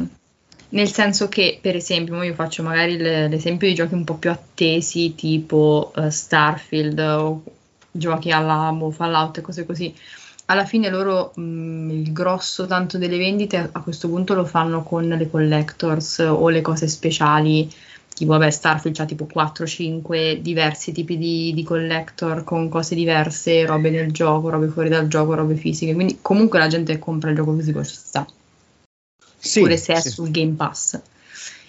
nel 0.68 0.90
senso 0.90 1.28
che, 1.28 1.58
per 1.60 1.76
esempio, 1.76 2.20
io 2.22 2.34
faccio 2.34 2.62
magari 2.62 2.96
l'esempio 2.96 3.68
di 3.68 3.74
giochi 3.74 3.94
un 3.94 4.04
po' 4.04 4.16
più 4.16 4.30
attesi, 4.30 5.14
tipo 5.14 5.92
uh, 5.94 6.08
Starfield 6.08 6.98
o 6.98 7.42
giochi 7.92 8.30
alla 8.32 8.72
boh, 8.72 8.90
Fallout 8.90 9.38
e 9.38 9.40
cose 9.42 9.64
così. 9.64 9.94
Alla 10.46 10.64
fine 10.64 10.88
loro 10.90 11.32
mh, 11.34 11.42
mm, 11.42 11.90
il 11.90 12.12
grosso 12.12 12.66
tanto 12.66 12.98
delle 12.98 13.16
vendite 13.16 13.68
a, 13.72 13.80
questo 13.80 14.08
punto 14.08 14.34
lo 14.34 14.44
fanno 14.44 14.82
con 14.82 15.06
le 15.08 15.30
collectors 15.30 16.18
o 16.18 16.48
le 16.48 16.60
cose 16.62 16.88
speciali. 16.88 17.70
Tipo 18.14 18.32
vabbè 18.32 18.50
Starfield 18.50 18.96
c'ha 18.96 19.04
tipo 19.04 19.28
4-5 19.32 20.38
diversi 20.40 20.90
tipi 20.92 21.18
di, 21.18 21.52
di, 21.54 21.62
collector 21.62 22.44
con 22.44 22.68
cose 22.68 22.94
diverse, 22.94 23.66
robe 23.66 23.90
nel 23.90 24.10
gioco, 24.10 24.48
robe 24.48 24.68
fuori 24.68 24.88
dal 24.88 25.06
gioco, 25.06 25.34
robe 25.34 25.54
fisiche, 25.54 25.94
quindi 25.94 26.18
comunque 26.22 26.58
la 26.58 26.66
gente 26.66 26.94
che 26.94 26.98
compra 26.98 27.28
il 27.30 27.36
gioco 27.36 27.52
fisico 27.54 27.84
ci 27.84 27.94
sta 27.94 28.26
sì, 29.46 29.60
pure 29.60 29.76
se 29.76 29.94
è 29.94 30.00
sì. 30.00 30.10
sul 30.10 30.30
Game 30.30 30.54
Pass. 30.54 31.00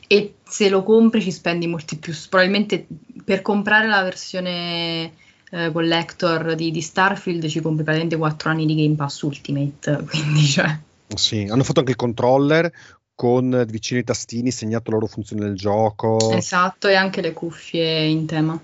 E 0.07 0.35
se 0.47 0.69
lo 0.69 0.83
compri 0.83 1.21
ci 1.21 1.31
spendi 1.31 1.67
molti 1.67 1.97
più. 1.97 2.13
Probabilmente 2.29 2.87
per 3.23 3.41
comprare 3.41 3.87
la 3.87 4.03
versione 4.03 5.13
eh, 5.51 5.71
collector 5.71 6.55
di, 6.55 6.71
di, 6.71 6.81
Starfield 6.81 7.47
ci 7.47 7.61
compri 7.61 7.83
praticamente 7.83 8.17
4 8.17 8.49
anni 8.49 8.65
di 8.65 8.75
Game 8.75 8.95
Pass 8.95 9.21
Ultimate. 9.21 10.03
Quindi, 10.09 10.45
cioè. 10.45 10.77
Sì, 11.15 11.47
hanno 11.49 11.63
fatto 11.63 11.79
anche 11.79 11.91
il 11.91 11.97
controller 11.97 12.71
con 13.15 13.65
vicino 13.67 13.99
i 13.99 14.03
tastini 14.03 14.51
segnato 14.51 14.91
la 14.91 14.97
loro 14.97 15.07
funzione 15.07 15.43
del 15.43 15.55
gioco. 15.55 16.31
Esatto, 16.31 16.87
e 16.87 16.95
anche 16.95 17.21
le 17.21 17.33
cuffie 17.33 18.05
in 18.05 18.25
tema 18.25 18.59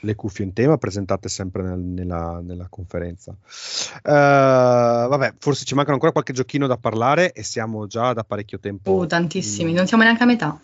le 0.00 0.14
cuffie 0.14 0.44
in 0.44 0.52
tema 0.52 0.76
presentate 0.76 1.28
sempre 1.28 1.62
nel, 1.62 1.78
nella, 1.78 2.40
nella, 2.42 2.66
conferenza. 2.68 3.32
Uh, 3.32 4.00
vabbè, 4.02 5.34
forse 5.38 5.64
ci 5.64 5.74
mancano 5.74 5.94
ancora 5.94 6.12
qualche 6.12 6.32
giochino 6.32 6.66
da 6.66 6.76
parlare 6.76 7.32
e 7.32 7.42
siamo 7.42 7.86
già 7.86 8.12
da 8.12 8.24
parecchio 8.24 8.58
tempo. 8.58 8.92
Oh, 8.92 9.06
tantissimi, 9.06 9.70
in... 9.70 9.76
non 9.76 9.86
siamo 9.86 10.02
neanche 10.02 10.22
a 10.22 10.26
metà. 10.26 10.60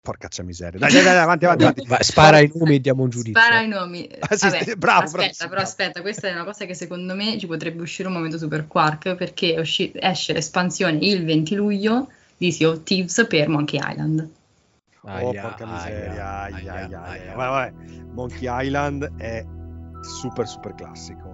Porcaccia 0.00 0.42
miseria. 0.42 0.78
Dai, 0.78 0.92
dai, 0.92 1.02
dai, 1.02 1.16
avanti, 1.16 1.44
avanti. 1.46 1.62
avanti. 1.64 1.86
Vai, 1.86 2.02
spara 2.02 2.38
i 2.40 2.50
nomi 2.54 2.74
e 2.74 2.80
diamo 2.80 3.04
un 3.04 3.10
giudizio. 3.10 3.40
Spara 3.40 3.60
i 3.60 3.68
nomi. 3.68 4.08
Ah, 4.20 4.36
sì, 4.36 4.48
Vabbè, 4.48 4.74
bravo, 4.76 5.04
aspetta, 5.04 5.34
bravo, 5.36 5.50
però 5.50 5.62
aspetta, 5.62 6.00
questa 6.02 6.28
è 6.28 6.32
una 6.32 6.44
cosa 6.44 6.66
che 6.66 6.74
secondo 6.74 7.14
me 7.14 7.38
ci 7.38 7.46
potrebbe 7.46 7.80
uscire 7.80 8.08
un 8.08 8.14
momento 8.14 8.36
super 8.36 8.66
quark 8.66 9.14
perché 9.14 9.56
usci- 9.58 9.92
esce 9.94 10.32
l'espansione 10.32 10.98
il 10.98 11.24
20 11.24 11.54
luglio 11.54 12.08
di 12.36 12.52
Sea 12.52 12.68
of 12.68 12.82
Thieves 12.82 13.26
per 13.28 13.48
Monkey 13.48 13.80
Island. 13.82 14.28
Oh, 15.06 15.32
porca 15.34 15.66
miseria. 15.66 16.42
Aia, 16.44 16.72
aia, 16.72 17.00
aia, 17.02 17.36
vai, 17.36 17.48
vai. 17.50 17.72
Monkey 18.14 18.48
Island 18.48 19.12
è 19.18 19.44
super, 20.02 20.46
super 20.46 20.74
classico. 20.74 21.33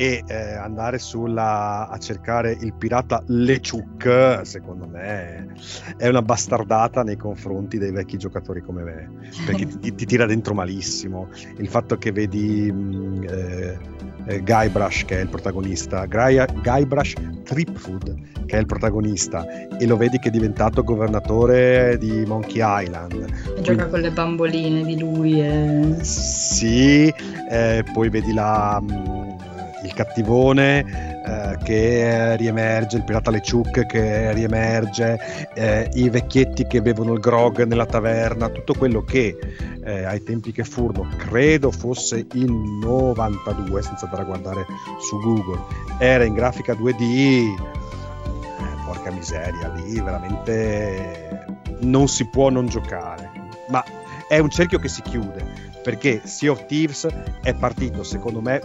E 0.00 0.22
eh, 0.28 0.54
andare 0.54 1.00
sulla, 1.00 1.88
a 1.88 1.98
cercare 1.98 2.56
il 2.60 2.72
pirata 2.72 3.20
LeChuck, 3.26 4.46
secondo 4.46 4.86
me, 4.86 5.54
è 5.96 6.06
una 6.06 6.22
bastardata 6.22 7.02
nei 7.02 7.16
confronti 7.16 7.78
dei 7.78 7.90
vecchi 7.90 8.16
giocatori 8.16 8.60
come 8.60 8.84
me, 8.84 9.10
perché 9.44 9.66
ti, 9.66 9.92
ti 9.96 10.06
tira 10.06 10.24
dentro 10.24 10.54
malissimo. 10.54 11.30
Il 11.56 11.68
fatto 11.68 11.98
che 11.98 12.12
vedi 12.12 12.70
mh, 12.70 12.78
mm, 12.78 13.22
eh, 13.24 13.78
eh, 14.26 14.42
Guybrush, 14.42 15.04
che 15.04 15.18
è 15.18 15.22
il 15.22 15.28
protagonista, 15.28 16.06
Guybrush 16.06 17.14
Tripfood, 17.42 18.44
che 18.46 18.56
è 18.56 18.60
il 18.60 18.66
protagonista, 18.66 19.44
e 19.78 19.86
lo 19.86 19.96
vedi 19.96 20.18
che 20.18 20.28
è 20.28 20.30
diventato 20.30 20.84
governatore 20.84 21.96
di 21.98 22.24
Monkey 22.24 22.60
Island. 22.62 23.14
E 23.14 23.26
Quindi, 23.44 23.62
gioca 23.62 23.86
con 23.86 24.00
le 24.00 24.10
bamboline 24.12 24.84
di 24.84 24.98
lui. 24.98 25.42
E... 25.42 25.96
Sì, 26.02 27.12
eh, 27.50 27.84
poi 27.92 28.08
vedi 28.10 28.32
la, 28.32 28.80
mm, 28.80 29.28
il 29.82 29.92
cattivone 29.94 31.22
eh, 31.24 31.56
che 31.62 32.36
riemerge, 32.36 32.96
il 32.96 33.04
pirata 33.04 33.30
Leciuk 33.30 33.86
che 33.86 34.32
riemerge, 34.32 35.18
eh, 35.54 35.88
i 35.94 36.08
vecchietti 36.08 36.66
che 36.66 36.82
bevono 36.82 37.12
il 37.12 37.20
grog 37.20 37.64
nella 37.64 37.86
taverna, 37.86 38.48
tutto 38.48 38.74
quello 38.74 39.02
che 39.02 39.36
eh, 39.84 40.04
ai 40.04 40.22
tempi 40.22 40.52
che 40.52 40.64
furono, 40.64 41.08
credo 41.16 41.70
fosse 41.70 42.26
il 42.32 42.50
92, 42.50 43.82
senza 43.82 44.06
andare 44.06 44.22
a 44.22 44.26
guardare 44.26 44.66
su 44.98 45.18
Google, 45.18 45.60
era 45.98 46.24
in 46.24 46.34
grafica 46.34 46.72
2D, 46.72 47.00
eh, 47.00 47.56
porca 48.84 49.10
miseria, 49.10 49.72
lì 49.74 50.00
veramente 50.00 51.46
non 51.80 52.08
si 52.08 52.28
può 52.28 52.48
non 52.50 52.66
giocare. 52.66 53.30
Ma 53.68 53.84
è 54.28 54.38
un 54.38 54.50
cerchio 54.50 54.78
che 54.78 54.88
si 54.88 55.02
chiude 55.02 55.68
perché 55.82 56.20
Sea 56.24 56.50
of 56.50 56.66
Thieves 56.66 57.06
è 57.42 57.54
partito 57.54 58.02
secondo 58.02 58.42
me 58.42 58.60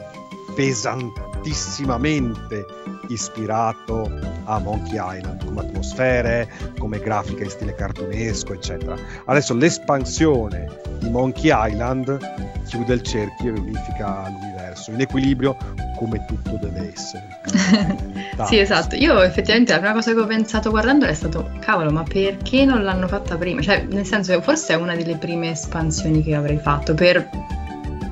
pesantissimamente 0.56 2.66
ispirato 3.08 4.10
a 4.46 4.60
Monkey 4.60 4.98
Island 4.98 5.46
come 5.46 5.62
atmosfere, 5.62 6.50
come 6.78 7.00
grafica 7.00 7.44
in 7.44 7.50
stile 7.50 7.76
cartunesco, 7.76 8.54
eccetera. 8.54 8.96
Adesso 9.26 9.54
l'espansione 9.54 10.68
di 11.00 11.10
Monkey 11.10 11.52
Island 11.54 12.18
chiude 12.66 12.94
il 12.94 13.02
cerchio 13.02 13.54
e 13.54 13.60
unifica 13.60 14.30
l'universo 14.30 14.92
in 14.92 15.02
equilibrio 15.02 15.58
come 15.98 16.26
tutto 16.26 16.58
deve 16.62 16.94
essere. 16.94 17.42
sì, 18.48 18.58
esatto. 18.58 18.96
Io 18.96 19.22
effettivamente 19.22 19.74
la 19.74 19.80
prima 19.80 19.94
cosa 19.94 20.13
che 20.13 20.20
ho 20.20 20.26
pensato 20.26 20.70
guardando 20.70 21.06
è 21.06 21.13
stato 21.13 21.52
cavolo, 21.60 21.92
ma 21.92 22.04
perché 22.04 22.66
non 22.66 22.84
l'hanno 22.84 23.08
fatta 23.08 23.38
prima? 23.38 23.62
Cioè, 23.62 23.86
nel 23.89 24.06
senso, 24.06 24.39
forse 24.42 24.74
è 24.74 24.76
una 24.76 24.96
delle 24.96 25.18
prime 25.18 25.52
espansioni 25.52 26.24
che 26.24 26.36
avrei 26.36 26.58
fatto 26.58 26.94
per 26.94 27.30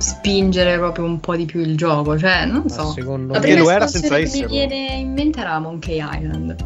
spingere 0.02 0.76
proprio 0.76 1.04
un 1.06 1.20
po' 1.20 1.36
di 1.36 1.46
più 1.46 1.60
il 1.60 1.76
gioco. 1.76 2.18
Cioè, 2.18 2.44
non 2.44 2.68
so. 2.68 2.90
Secondo 2.90 3.32
la 3.32 3.40
me 3.40 3.56
lo 3.56 3.70
era 3.70 3.86
senza 3.86 4.16
che 4.16 4.28
mi 4.30 4.46
viene 4.46 4.96
in 4.98 5.12
mente 5.12 5.40
era 5.40 5.58
Monkey 5.58 6.02
Island. 6.02 6.56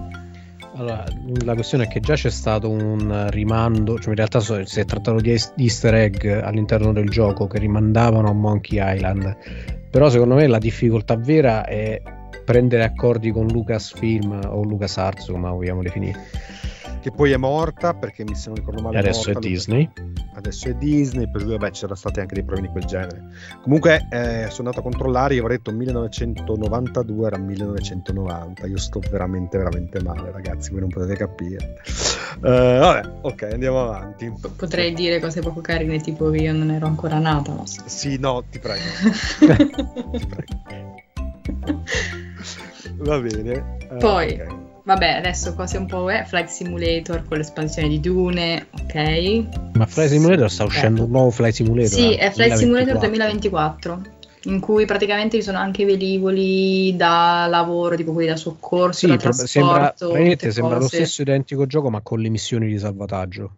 Allora, 0.75 1.05
la 1.44 1.55
questione 1.55 1.85
è 1.85 1.88
che 1.88 2.01
già 2.01 2.14
c'è 2.14 2.31
stato 2.31 2.68
un 2.68 3.29
rimando, 3.31 3.99
cioè 3.99 4.11
in 4.11 4.16
realtà 4.16 4.40
so- 4.40 4.66
si 4.66 4.81
è 4.81 4.85
trattato 4.85 5.20
di 5.20 5.31
easter 5.57 5.94
egg 5.94 6.27
all'interno 6.27 6.92
del 6.92 7.09
gioco 7.09 7.46
che 7.46 7.59
rimandavano 7.59 8.29
a 8.29 8.33
Monkey 8.35 8.79
Island, 8.83 9.37
però 9.90 10.11
secondo 10.11 10.35
me 10.35 10.46
la 10.46 10.59
difficoltà 10.59 11.16
vera 11.16 11.64
è 11.64 12.03
prendere 12.44 12.85
accordi 12.85 13.33
con 13.33 13.46
Lucasfilm 13.46 14.40
o 14.49 14.62
LucasArts, 14.64 15.29
come 15.31 15.49
la 15.49 15.55
vogliamo 15.55 15.83
definire. 15.83 16.18
Che 17.07 17.12
poi 17.12 17.31
è 17.31 17.37
morta 17.37 17.95
perché 17.95 18.25
mi 18.25 18.35
se 18.35 18.49
non 18.49 18.57
ricordo 18.57 18.83
male. 18.83 18.97
E 18.97 18.99
adesso 18.99 19.31
è 19.31 19.33
morta, 19.35 19.47
Disney. 19.47 19.88
Adesso 20.35 20.71
è 20.71 20.75
Disney, 20.75 21.31
per 21.31 21.42
cui 21.42 21.53
vabbè 21.53 21.71
c'erano 21.71 21.95
stati 21.95 22.19
anche 22.19 22.35
dei 22.35 22.42
problemi 22.42 22.66
di 22.66 22.73
quel 22.73 22.85
genere. 22.85 23.23
Comunque 23.62 24.09
eh, 24.11 24.47
sono 24.51 24.69
andato 24.69 24.81
a 24.81 24.83
controllare, 24.83 25.35
io 25.35 25.42
avrei 25.42 25.59
detto 25.59 25.71
1992 25.71 27.27
era 27.29 27.38
1990, 27.38 28.66
io 28.66 28.77
sto 28.77 28.99
veramente 29.09 29.57
veramente 29.57 30.03
male 30.03 30.33
ragazzi, 30.33 30.73
voi 30.73 30.81
non 30.81 30.88
potete 30.88 31.14
capire. 31.14 31.81
Eh, 32.42 32.79
vabbè, 32.81 33.19
ok, 33.21 33.42
andiamo 33.53 33.83
avanti. 33.83 34.33
Potrei 34.57 34.92
dire 34.92 35.21
cose 35.21 35.40
poco 35.42 35.61
carine, 35.61 36.01
tipo 36.01 36.29
che 36.31 36.38
io 36.38 36.53
non 36.53 36.73
ero 36.73 36.87
ancora 36.87 37.21
nata. 37.21 37.53
Ma... 37.53 37.62
Sì, 37.66 38.19
no, 38.19 38.42
ti 38.51 38.59
prego. 38.59 38.83
ti 40.11 40.27
prego. 40.27 41.03
Va 42.97 43.21
bene. 43.21 43.77
Eh, 43.79 43.97
Poi, 43.99 44.40
ok. 44.40 44.66
Vabbè, 44.87 45.14
adesso 45.14 45.53
cose 45.55 45.79
un 45.79 45.87
po' 45.87 46.09
eh, 46.11 46.25
Flight 46.25 46.46
Simulator 46.46 47.25
con 47.27 47.38
l'espansione 47.38 47.88
di 47.88 47.99
Dune, 47.99 48.68
ok? 48.70 49.75
Ma 49.75 49.85
Flight 49.85 50.11
Simulator 50.11 50.49
sta 50.49 50.62
uscendo 50.62 51.03
un 51.03 51.11
nuovo 51.11 51.31
Flight 51.31 51.55
Simulator. 51.55 51.99
Sì, 51.99 52.14
eh, 52.14 52.18
è 52.18 52.31
Flight 52.31 52.55
Simulator 52.55 52.96
2024. 52.99 53.94
2024, 53.94 54.51
in 54.53 54.61
cui 54.61 54.85
praticamente 54.85 55.38
ci 55.38 55.42
sono 55.42 55.59
anche 55.59 55.85
velivoli 55.85 56.94
da 56.94 57.49
lavoro, 57.51 57.96
tipo 57.96 58.12
quelli 58.12 58.29
da 58.29 58.37
soccorso, 58.37 58.99
Sì, 59.01 59.07
da 59.09 59.16
pro- 59.16 59.33
trasporto, 59.33 60.12
sembra, 60.12 60.53
sembra 60.53 60.79
lo 60.79 60.87
stesso 60.87 61.20
identico 61.20 61.66
gioco 61.66 61.90
ma 61.90 62.01
con 62.01 62.20
le 62.20 62.29
missioni 62.29 62.68
di 62.68 62.79
salvataggio. 62.79 63.57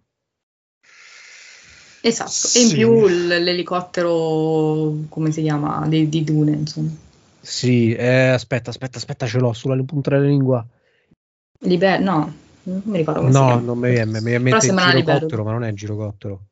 Esatto, 2.00 2.30
Sì. 2.30 2.58
e 2.58 2.62
in 2.62 2.72
più 2.72 3.06
l'elicottero, 3.06 4.94
come 5.10 5.30
si 5.30 5.42
chiama, 5.42 5.84
di, 5.88 6.08
di 6.08 6.24
Dune, 6.24 6.52
insomma. 6.52 6.88
Sì, 7.38 7.92
eh, 7.92 8.28
aspetta, 8.28 8.70
aspetta, 8.70 8.96
aspetta, 8.96 9.26
ce 9.26 9.38
l'ho 9.38 9.52
sulla 9.52 9.76
punta 9.82 10.08
della 10.08 10.24
lingua. 10.24 10.66
Liber- 11.60 12.00
no, 12.00 12.32
non 12.64 12.82
mi 12.84 12.98
ricordo 12.98 13.20
come 13.20 13.32
No, 13.32 13.58
non 13.60 13.78
mi 13.78 13.90
viene, 13.90 14.20
mi 14.20 14.38
viene 14.38 14.50
il 14.50 14.58
girocottero, 14.76 15.44
ma 15.44 15.52
non 15.52 15.64
è 15.64 15.68
il 15.68 15.76
girocottero. 15.76 16.42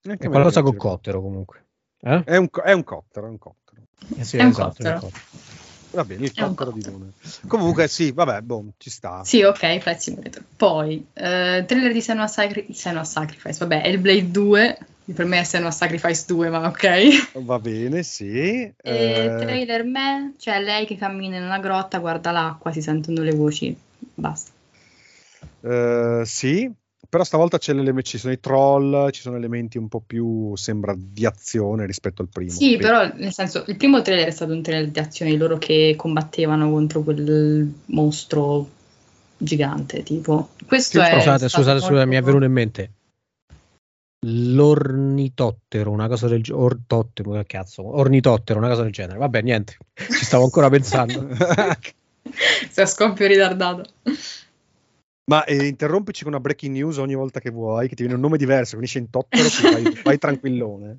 È 0.00 0.16
qualcosa 0.28 0.62
con 0.62 0.76
cottero 0.76 1.20
comunque. 1.20 1.64
Eh? 2.00 2.22
È 2.24 2.36
un, 2.36 2.48
è 2.64 2.72
un 2.72 2.84
cottero, 2.84 3.26
è 3.26 3.30
un 3.30 3.38
cottero. 3.38 3.82
Eh 4.16 4.24
sì, 4.24 4.38
È 4.38 4.44
un 4.44 4.50
esatto, 4.50 4.82
cottero. 4.82 4.88
è 4.88 4.92
un 4.94 5.00
cottero. 5.00 5.46
Va 5.90 6.04
bene, 6.04 6.24
il 6.26 6.34
È 6.34 6.40
cottero 6.40 6.70
di. 6.70 6.80
Dune. 6.82 7.12
Comunque 7.46 7.88
sì, 7.88 8.12
vabbè, 8.12 8.40
boh, 8.42 8.72
ci 8.76 8.90
sta. 8.90 9.24
Sì, 9.24 9.42
ok, 9.42 9.78
Flight 9.78 9.98
Simulator. 9.98 10.44
Poi, 10.56 11.06
eh, 11.14 11.64
trailer 11.66 11.92
di 11.92 12.00
Senua, 12.00 12.26
Sacri- 12.26 12.72
Senua 12.72 13.04
Sacrifice, 13.04 13.58
vabbè, 13.58 13.82
Hellblade 13.84 14.30
2, 14.30 14.78
per 15.14 15.24
me 15.24 15.40
è 15.40 15.44
Senua 15.44 15.70
Sacrifice 15.70 16.24
2, 16.26 16.50
ma 16.50 16.66
ok. 16.68 17.38
Va 17.42 17.58
bene, 17.58 18.02
sì. 18.02 18.26
E 18.28 18.74
Eh, 18.76 19.34
trailer 19.38 19.84
me, 19.84 20.34
cioè 20.38 20.60
lei 20.60 20.86
che 20.86 20.96
cammina 20.96 21.36
in 21.36 21.42
una 21.44 21.58
grotta, 21.58 21.98
guarda 21.98 22.30
l'acqua, 22.30 22.70
si 22.70 22.82
sentono 22.82 23.22
le 23.22 23.32
voci, 23.32 23.76
basta. 24.18 24.50
eh, 25.62 26.22
sì, 26.24 26.70
però 27.08 27.24
stavolta 27.24 27.58
c'è 27.58 27.74
ci 28.02 28.18
sono 28.18 28.32
i 28.32 28.40
troll, 28.40 29.10
ci 29.10 29.20
sono 29.20 29.36
elementi 29.36 29.78
un 29.78 29.88
po' 29.88 30.02
più, 30.04 30.54
sembra, 30.56 30.94
di 30.96 31.24
azione 31.24 31.86
rispetto 31.86 32.22
al 32.22 32.28
primo. 32.28 32.50
Sì, 32.50 32.76
però 32.76 33.10
nel 33.14 33.32
senso, 33.32 33.64
il 33.68 33.76
primo 33.76 34.02
trailer 34.02 34.26
è 34.26 34.30
stato 34.30 34.52
un 34.52 34.62
trailer 34.62 34.90
di 34.90 34.98
azione, 34.98 35.36
loro 35.36 35.58
che 35.58 35.94
combattevano 35.96 36.70
contro 36.70 37.02
quel 37.02 37.72
mostro 37.86 38.68
gigante, 39.38 40.02
tipo. 40.02 40.50
Questo 40.66 41.00
è 41.00 41.04
Scusate, 41.04 41.48
scusate, 41.48 41.80
scusate, 41.80 42.06
mi 42.06 42.16
è 42.16 42.20
molto- 42.20 42.26
venuto 42.26 42.44
in 42.44 42.52
mente. 42.52 42.92
L'ornitottero, 44.26 45.92
una 45.92 46.08
cosa 46.08 46.26
del 46.26 46.42
genere. 46.42 46.64
Ortottero, 46.64 47.30
che 47.32 47.46
cazzo? 47.46 47.86
Ornitottero, 47.86 48.58
una 48.58 48.68
cosa 48.68 48.82
del 48.82 48.92
genere. 48.92 49.18
Vabbè, 49.18 49.42
niente, 49.42 49.76
ci 49.94 50.24
stavo 50.24 50.44
ancora 50.44 50.68
pensando. 50.70 51.26
Se 52.70 52.80
a 52.80 52.86
scoppio 52.86 53.26
ritardato. 53.26 53.84
Ma 55.24 55.44
eh, 55.44 55.66
interrompici 55.66 56.22
con 56.22 56.32
una 56.32 56.40
breaking 56.40 56.74
news 56.74 56.96
ogni 56.96 57.14
volta 57.14 57.40
che 57.40 57.50
vuoi, 57.50 57.88
che 57.88 57.94
ti 57.94 58.02
viene 58.02 58.14
un 58.14 58.20
nome 58.22 58.38
diverso, 58.38 58.76
finisce 58.76 58.98
in 58.98 59.10
tottero, 59.10 59.48
quindi 59.48 59.82
vai, 59.82 60.00
vai 60.04 60.18
tranquillone. 60.18 60.98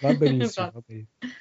Va 0.00 0.14
benissimo. 0.14 0.44
Esatto. 0.44 0.72
va 0.74 0.82
benissimo. 0.86 1.34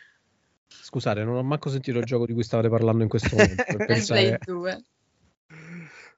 Scusate, 0.68 1.24
non 1.24 1.36
ho 1.36 1.44
manco 1.44 1.70
sentito 1.70 1.98
il 2.00 2.06
gioco 2.06 2.26
di 2.26 2.34
cui 2.34 2.44
stavate 2.44 2.70
parlando 2.70 3.04
in 3.04 3.10
questo 3.10 3.36
momento. 3.36 3.64
Per 3.66 3.86
pensare... 3.86 4.20
Hellblade 4.20 4.44
2. 4.46 4.84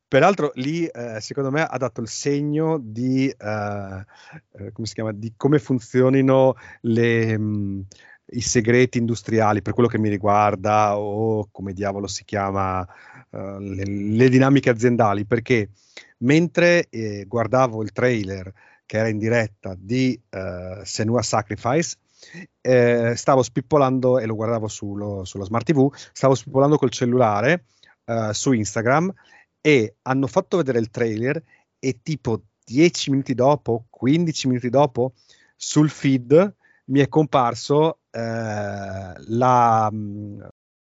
Peraltro 0.07 0.51
lì, 0.55 0.85
eh, 0.85 1.19
secondo 1.19 1.51
me, 1.51 1.63
ha 1.63 1.77
dato 1.77 1.99
il 1.99 2.07
segno 2.07 2.77
di, 2.81 3.27
eh, 3.27 4.05
eh, 4.53 4.71
come 4.71 4.87
si 4.87 4.93
chiama, 4.93 5.11
di 5.11 5.33
come 5.35 5.59
funzionino 5.59 6.55
le, 6.81 7.37
mh, 7.37 7.85
i 8.31 8.41
segreti 8.41 8.97
industriali, 8.97 9.61
per 9.61 9.73
quello 9.73 9.89
che 9.89 9.99
mi 9.99 10.09
riguarda, 10.09 10.97
o 10.97 11.47
come 11.51 11.73
diavolo 11.73 12.07
si 12.07 12.23
chiama, 12.25 12.85
eh, 13.31 13.57
le, 13.59 13.83
le 13.85 14.29
dinamiche 14.29 14.69
aziendali, 14.69 15.25
perché 15.25 15.69
mentre 16.19 16.87
eh, 16.89 17.25
guardavo 17.27 17.81
il 17.81 17.91
trailer 17.91 18.51
che 18.85 18.97
era 18.97 19.09
in 19.09 19.17
diretta 19.17 19.75
di 19.77 20.19
eh, 20.29 20.81
Senua 20.83 21.21
Sacrifice, 21.21 21.97
eh, 22.61 23.13
stavo 23.15 23.43
spippolando, 23.43 24.19
e 24.19 24.25
lo 24.25 24.35
guardavo 24.35 24.67
sullo, 24.67 25.23
sulla 25.23 25.45
smart 25.45 25.65
TV, 25.65 25.93
stavo 26.11 26.35
spippolando 26.35 26.77
col 26.77 26.89
cellulare 26.89 27.65
eh, 28.05 28.29
su 28.33 28.51
Instagram 28.53 29.13
e 29.61 29.95
hanno 30.03 30.27
fatto 30.27 30.57
vedere 30.57 30.79
il 30.79 30.89
trailer 30.89 31.41
e 31.79 31.99
tipo 32.01 32.43
10 32.65 33.11
minuti 33.11 33.33
dopo, 33.33 33.85
15 33.89 34.47
minuti 34.47 34.69
dopo, 34.69 35.13
sul 35.55 35.89
feed 35.89 36.55
mi 36.87 36.99
è 36.99 37.07
comparso 37.07 37.99
eh, 38.11 38.19
la, 38.19 39.89
mh, 39.91 40.47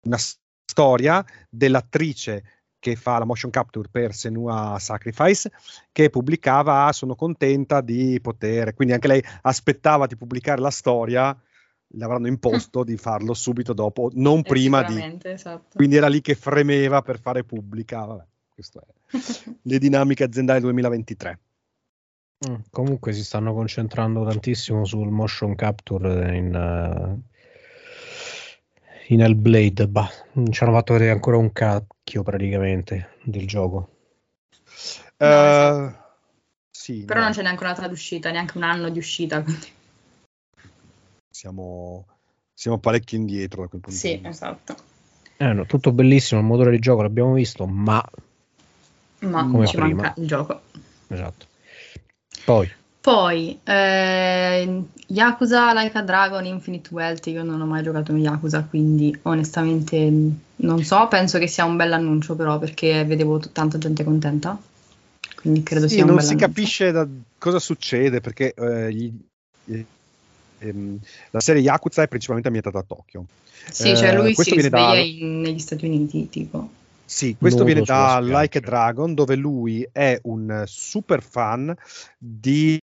una 0.06 0.18
storia 0.18 1.24
dell'attrice 1.48 2.44
che 2.78 2.96
fa 2.96 3.18
la 3.18 3.24
motion 3.24 3.50
capture 3.50 3.88
per 3.90 4.12
Senua 4.14 4.76
Sacrifice 4.80 5.52
che 5.92 6.10
pubblicava 6.10 6.86
"Ah, 6.86 6.92
sono 6.92 7.14
contenta 7.14 7.80
di 7.80 8.18
poter 8.20 8.74
quindi 8.74 8.94
anche 8.94 9.06
lei 9.08 9.24
aspettava 9.42 10.06
di 10.06 10.16
pubblicare 10.16 10.60
la 10.60 10.70
storia 10.70 11.36
le 11.94 12.04
avranno 12.04 12.26
imposto 12.34 12.82
di 12.84 12.96
farlo 12.96 13.34
subito 13.34 13.72
dopo 13.72 14.10
non 14.14 14.38
Eh, 14.38 14.42
prima 14.42 14.82
di 14.82 15.18
esatto. 15.22 15.76
quindi 15.76 15.96
era 15.96 16.08
lì 16.08 16.20
che 16.22 16.34
fremeva 16.34 17.02
per 17.02 17.20
fare 17.20 17.44
pubblica. 17.44 18.04
Vabbè, 18.04 18.24
questo 18.48 18.80
è 18.80 18.86
le 19.62 19.78
dinamiche 19.78 20.24
aziendali 20.24 20.60
2023. 20.60 21.38
Mm, 22.44 22.54
Comunque 22.70 23.12
si 23.12 23.22
stanno 23.24 23.52
concentrando 23.54 24.24
tantissimo 24.24 24.84
sul 24.84 25.08
motion 25.10 25.54
capture 25.54 26.36
in, 26.36 26.54
eh, 26.54 27.20
in 29.08 29.20
Hellblade. 29.20 29.86
Bah, 29.88 30.08
non 30.32 30.50
ci 30.50 30.62
hanno 30.64 30.72
fatto 30.72 30.92
vedere 30.94 31.12
ancora 31.12 31.36
un 31.36 31.52
cacchio 31.52 32.22
praticamente 32.22 33.16
del 33.22 33.46
gioco. 33.46 33.90
No, 35.18 35.26
Eh, 35.26 35.48
esatto. 35.50 36.00
sì, 36.70 37.04
Però 37.04 37.18
no, 37.20 37.26
non 37.26 37.34
c'è 37.34 37.42
neanche 37.42 37.62
una 37.62 37.72
data 37.74 37.88
d'uscita, 37.88 38.30
neanche 38.30 38.56
un 38.56 38.64
anno 38.64 38.88
di 38.88 38.98
uscita. 38.98 39.42
quindi- 39.42 39.70
siamo, 41.30 42.06
siamo 42.52 42.78
parecchio 42.78 43.18
indietro 43.18 43.62
da 43.62 43.68
quel 43.68 43.80
punto 43.80 43.96
Sì, 43.98 44.08
di 44.08 44.14
vista. 44.14 44.28
esatto. 44.50 44.76
Eh, 45.36 45.52
no, 45.52 45.64
tutto 45.66 45.92
bellissimo, 45.92 46.40
il 46.40 46.46
motore 46.46 46.70
di 46.70 46.78
gioco 46.78 47.02
l'abbiamo 47.02 47.34
visto, 47.34 47.66
ma... 47.66 48.02
Ma 49.20 49.46
come 49.46 49.66
ci 49.66 49.76
prima. 49.76 50.02
manca 50.02 50.14
il 50.20 50.26
gioco. 50.26 50.60
Esatto. 51.08 51.46
Poi... 52.44 52.70
Poi, 53.02 53.58
eh, 53.64 54.82
Yakuza 55.08 55.72
Like 55.74 55.98
a 55.98 56.02
Dragon 56.02 56.44
Infinite 56.46 56.88
Wealth, 56.92 57.26
io 57.26 57.42
non 57.42 57.60
ho 57.60 57.66
mai 57.66 57.82
giocato 57.82 58.12
in 58.12 58.18
Yakuza, 58.18 58.62
quindi 58.62 59.18
onestamente 59.22 60.08
non 60.54 60.84
so, 60.84 61.08
penso 61.08 61.38
che 61.38 61.48
sia 61.48 61.64
un 61.64 61.74
bel 61.74 61.92
annuncio 61.92 62.36
però 62.36 62.60
perché 62.60 63.04
vedevo 63.04 63.40
t- 63.40 63.50
tanta 63.50 63.78
gente 63.78 64.04
contenta, 64.04 64.56
quindi 65.34 65.64
credo 65.64 65.88
sì, 65.88 65.94
sia 65.94 66.04
un 66.04 66.10
non 66.10 66.20
si 66.20 66.36
capisce 66.36 66.92
da 66.92 67.04
cosa 67.38 67.58
succede 67.58 68.20
perché 68.20 68.54
eh, 68.54 68.92
gli, 68.92 69.12
eh, 69.64 69.86
ehm, 70.60 70.98
la 71.30 71.40
serie 71.40 71.60
Yakuza 71.60 72.02
è 72.02 72.08
principalmente 72.08 72.48
ambientata 72.48 72.78
a 72.78 72.84
Tokyo. 72.86 73.26
Sì, 73.68 73.96
cioè 73.96 74.14
lui 74.14 74.32
si 74.34 74.50
sveglia 74.60 74.68
da... 74.68 74.98
in, 74.98 75.40
negli 75.40 75.58
Stati 75.58 75.86
Uniti, 75.86 76.28
tipo. 76.28 76.70
Sì, 77.12 77.36
questo 77.36 77.62
viene 77.62 77.82
da 77.82 78.20
Like 78.20 78.56
a 78.56 78.60
Dragon, 78.62 79.12
dove 79.12 79.36
lui 79.36 79.86
è 79.92 80.18
un 80.22 80.64
super 80.66 81.22
fan 81.22 81.76
di 82.16 82.78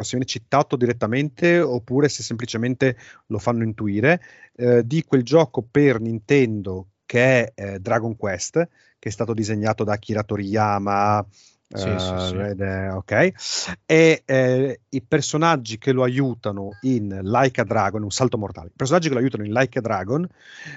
se 0.00 0.10
viene 0.10 0.24
citato 0.24 0.76
direttamente 0.76 1.60
oppure 1.60 2.08
se 2.08 2.24
semplicemente 2.24 2.96
lo 3.26 3.38
fanno 3.38 3.62
intuire, 3.62 4.20
eh, 4.56 4.84
di 4.84 5.04
quel 5.04 5.22
gioco 5.22 5.62
per 5.62 6.00
Nintendo 6.00 6.88
che 7.06 7.44
è 7.44 7.52
eh, 7.54 7.78
Dragon 7.78 8.16
Quest, 8.16 8.68
che 8.98 9.08
è 9.08 9.12
stato 9.12 9.32
disegnato 9.32 9.84
da 9.84 9.92
Akira 9.92 10.24
Toriyama, 10.24 11.24
sì, 11.70 11.88
uh, 11.88 11.98
sì, 11.98 12.28
sì. 12.28 12.34
È, 12.34 12.92
ok, 12.94 13.32
e 13.84 14.22
eh, 14.24 14.80
i 14.88 15.02
personaggi 15.02 15.76
che 15.76 15.92
lo 15.92 16.02
aiutano 16.02 16.70
in 16.82 17.20
Like 17.22 17.60
a 17.60 17.64
Dragon, 17.64 18.02
un 18.02 18.10
salto 18.10 18.38
mortale. 18.38 18.68
I 18.68 18.72
personaggi 18.74 19.08
che 19.08 19.14
lo 19.14 19.20
aiutano 19.20 19.44
in 19.44 19.52
Like 19.52 19.78
a 19.78 19.82
Dragon 19.82 20.26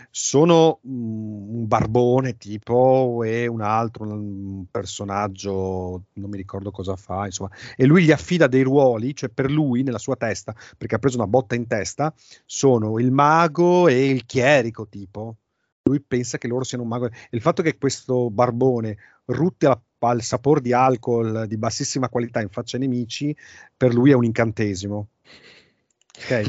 sono 0.10 0.82
mm, 0.86 1.56
un 1.56 1.68
barbone 1.68 2.38
tipo 2.38 3.24
e 3.24 3.48
un 3.48 3.62
altro 3.62 4.04
un 4.04 4.66
personaggio, 4.70 6.04
non 6.14 6.30
mi 6.30 6.36
ricordo 6.36 6.72
cosa 6.72 6.98
fa, 6.98 7.26
insomma, 7.26 7.52
e 7.78 7.86
lui 7.86 8.04
gli 8.04 8.12
affida 8.12 8.48
dei 8.48 8.64
ruoli, 8.64 9.16
cioè 9.16 9.30
per 9.30 9.50
lui 9.50 9.84
nella 9.84 9.98
sua 9.98 10.18
testa, 10.18 10.54
perché 10.78 10.96
ha 10.96 11.00
preso 11.00 11.16
una 11.16 11.28
botta 11.28 11.56
in 11.56 11.68
testa, 11.68 12.14
sono 12.46 13.00
il 13.00 13.12
mago 13.12 13.88
e 13.88 14.10
il 14.10 14.26
chierico 14.26 14.88
tipo 14.88 15.38
lui 15.84 16.00
pensa 16.00 16.38
che 16.38 16.48
loro 16.48 16.64
siano 16.64 16.84
un 16.84 16.89
mago. 16.89 17.10
Il 17.32 17.42
fatto 17.42 17.64
che 17.64 17.78
questo 17.78 18.30
barbone 18.30 18.98
rutti 19.26 19.66
la 19.66 19.80
al 20.10 20.22
sapore 20.22 20.62
di 20.62 20.74
alcol 20.74 21.45
di 21.47 21.58
bassissima 21.58 22.10
qualità 22.10 22.41
in 22.41 22.49
faccia 22.49 22.78
ai 22.78 22.84
nemici, 22.84 23.36
per 23.76 23.93
lui 23.93 24.12
è 24.12 24.16
un 24.16 24.26
incantesimo. 24.26 25.08
Okay? 26.24 26.45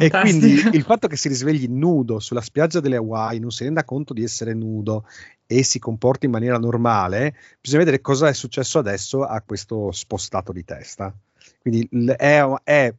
e 0.00 0.10
quindi 0.10 0.52
il 0.72 0.82
fatto 0.82 1.06
che 1.06 1.16
si 1.16 1.28
risvegli 1.28 1.66
nudo 1.68 2.18
sulla 2.18 2.40
spiaggia 2.40 2.80
delle 2.80 2.96
Hawaii, 2.96 3.38
non 3.38 3.50
si 3.50 3.64
renda 3.64 3.84
conto 3.84 4.12
di 4.12 4.22
essere 4.22 4.54
nudo 4.54 5.06
e 5.46 5.62
si 5.62 5.78
comporti 5.78 6.26
in 6.26 6.32
maniera 6.32 6.58
normale, 6.58 7.34
bisogna 7.60 7.84
vedere 7.84 8.02
cosa 8.02 8.28
è 8.28 8.34
successo 8.34 8.78
adesso 8.78 9.24
a 9.24 9.40
questo 9.42 9.92
spostato 9.92 10.52
di 10.52 10.64
testa. 10.64 11.14
Quindi 11.60 11.88
è, 12.16 12.44
è 12.64 12.94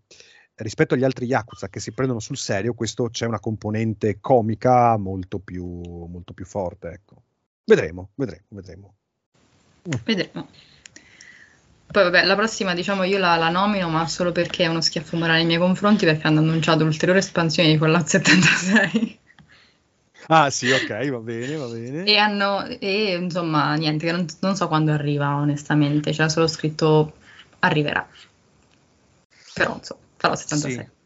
rispetto 0.56 0.94
agli 0.94 1.04
altri 1.04 1.26
Yakuza 1.26 1.70
che 1.70 1.80
si 1.80 1.92
prendono 1.92 2.20
sul 2.20 2.38
serio, 2.38 2.74
questo 2.74 3.10
c'è 3.10 3.26
una 3.26 3.40
componente 3.40 4.20
comica 4.20 4.98
molto 4.98 5.40
più, 5.40 5.66
molto 5.66 6.34
più 6.34 6.46
forte. 6.46 6.90
Ecco. 6.90 7.22
Vedremo, 7.64 8.10
vedremo, 8.16 8.46
vedremo. 8.50 8.94
Vedremo. 10.04 10.48
Poi 11.92 12.04
vabbè, 12.04 12.24
la 12.24 12.36
prossima 12.36 12.76
diciamo 12.76 13.04
io 13.04 13.18
la, 13.18 13.36
la, 13.36 13.50
nomino, 13.50 13.90
ma 13.90 14.08
solo 14.08 14.32
perché 14.32 14.66
è 14.66 14.68
uno 14.68 14.80
schiaffo 14.80 15.18
morale 15.18 15.40
nei 15.40 15.48
miei 15.48 15.60
confronti, 15.60 16.06
perché 16.06 16.28
hanno 16.28 16.40
annunciato 16.40 16.84
l'ulteriore 16.84 17.20
espansione 17.20 17.70
di 17.70 17.78
Fallout 17.80 18.06
76. 18.08 19.20
Ah 20.28 20.52
sì, 20.52 20.70
ok, 20.70 21.10
va 21.10 21.18
bene, 21.18 21.56
va 21.56 21.66
bene. 21.66 22.04
E 22.04 22.18
hanno, 22.18 22.64
e 22.64 23.16
insomma, 23.16 23.74
niente, 23.74 24.12
non, 24.12 24.28
non 24.42 24.56
so 24.56 24.68
quando 24.68 24.92
arriva 24.92 25.36
onestamente, 25.38 26.12
c'era 26.12 26.30
solo 26.30 26.46
scritto 26.46 27.14
arriverà. 27.60 28.08
Però 29.56 29.76
insomma, 29.76 30.02
Fallout 30.18 30.40
76. 30.42 30.74
Sì. 30.74 30.98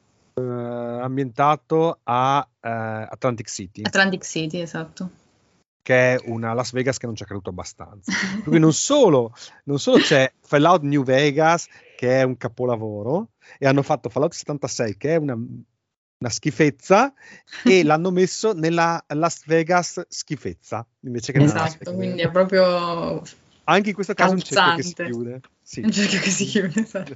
Uh, 0.41 0.99
ambientato 1.01 1.99
a 2.03 2.39
uh, 2.39 2.67
Atlantic 2.67 3.47
City. 3.49 3.83
Atlantic 3.83 4.25
City, 4.25 4.59
esatto 4.59 5.21
che 5.83 6.15
è 6.15 6.21
una 6.25 6.53
Las 6.53 6.71
Vegas 6.71 6.97
che 6.97 7.05
non 7.05 7.15
ci 7.15 7.23
ha 7.23 7.25
creduto 7.25 7.49
abbastanza. 7.49 8.11
Quindi 8.41 8.59
non 8.59 8.73
solo, 8.73 9.35
non 9.65 9.77
solo 9.77 9.97
c'è 9.97 10.31
Fallout 10.39 10.81
New 10.81 11.03
Vegas, 11.03 11.67
che 11.97 12.21
è 12.21 12.23
un 12.23 12.37
capolavoro, 12.37 13.31
e 13.59 13.67
hanno 13.67 13.83
fatto 13.83 14.09
Fallout 14.09 14.33
76, 14.33 14.97
che 14.97 15.15
è 15.15 15.17
una, 15.17 15.33
una 15.33 16.29
schifezza, 16.29 17.13
e 17.65 17.83
l'hanno 17.83 18.11
messo 18.11 18.53
nella 18.53 19.03
Las 19.09 19.45
Vegas 19.45 20.01
schifezza, 20.07 20.87
invece 21.01 21.33
che 21.33 21.43
esatto, 21.43 21.53
nella 21.53 21.67
Esatto, 21.67 21.93
quindi 21.93 22.21
è 22.21 22.31
proprio... 22.31 23.21
Anche 23.65 23.89
in 23.89 23.95
questo 23.95 24.13
caso 24.13 24.35
calzante. 24.35 24.79
un 24.79 24.81
cerchio 24.81 24.81
che 24.81 24.83
si 24.83 24.93
chiude. 25.11 25.41
Sì. 25.61 25.81
Un 25.81 25.91
cerchio 25.91 26.19
che 26.19 26.29
si 26.29 26.45
chiude, 26.45 26.79
esatto. 26.81 27.15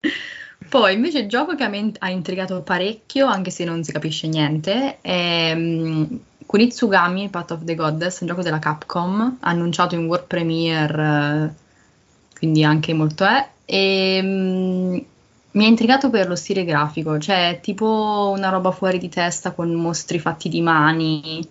Poi 0.68 0.94
invece 0.94 1.20
il 1.20 1.28
gioco 1.28 1.54
che 1.54 1.64
ha 1.64 2.10
intrigato 2.10 2.62
parecchio, 2.62 3.26
anche 3.26 3.50
se 3.50 3.64
non 3.64 3.84
si 3.84 3.92
capisce 3.92 4.28
niente, 4.28 5.00
è 5.00 5.52
um, 5.54 6.20
Kunitsugami, 6.46 7.28
Path 7.28 7.52
of 7.52 7.64
the 7.64 7.74
Goddess, 7.74 8.20
un 8.20 8.28
gioco 8.28 8.42
della 8.42 8.58
Capcom, 8.58 9.38
annunciato 9.40 9.94
in 9.94 10.06
World 10.06 10.26
Premiere, 10.26 11.52
eh, 11.52 12.38
quindi 12.38 12.64
anche 12.64 12.92
molto 12.92 13.24
è. 13.24 13.48
E, 13.64 14.20
um, 14.22 15.04
mi 15.52 15.64
ha 15.64 15.68
intrigato 15.68 16.10
per 16.10 16.28
lo 16.28 16.34
stile 16.34 16.64
grafico, 16.64 17.18
cioè 17.18 17.60
tipo 17.62 18.32
una 18.34 18.48
roba 18.48 18.72
fuori 18.72 18.98
di 18.98 19.08
testa 19.08 19.52
con 19.52 19.72
mostri 19.72 20.18
fatti 20.18 20.48
di 20.48 20.60
mani 20.60 21.46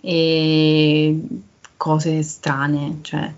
e 0.00 1.20
cose 1.76 2.22
strane. 2.22 2.98
Cioè. 3.02 3.32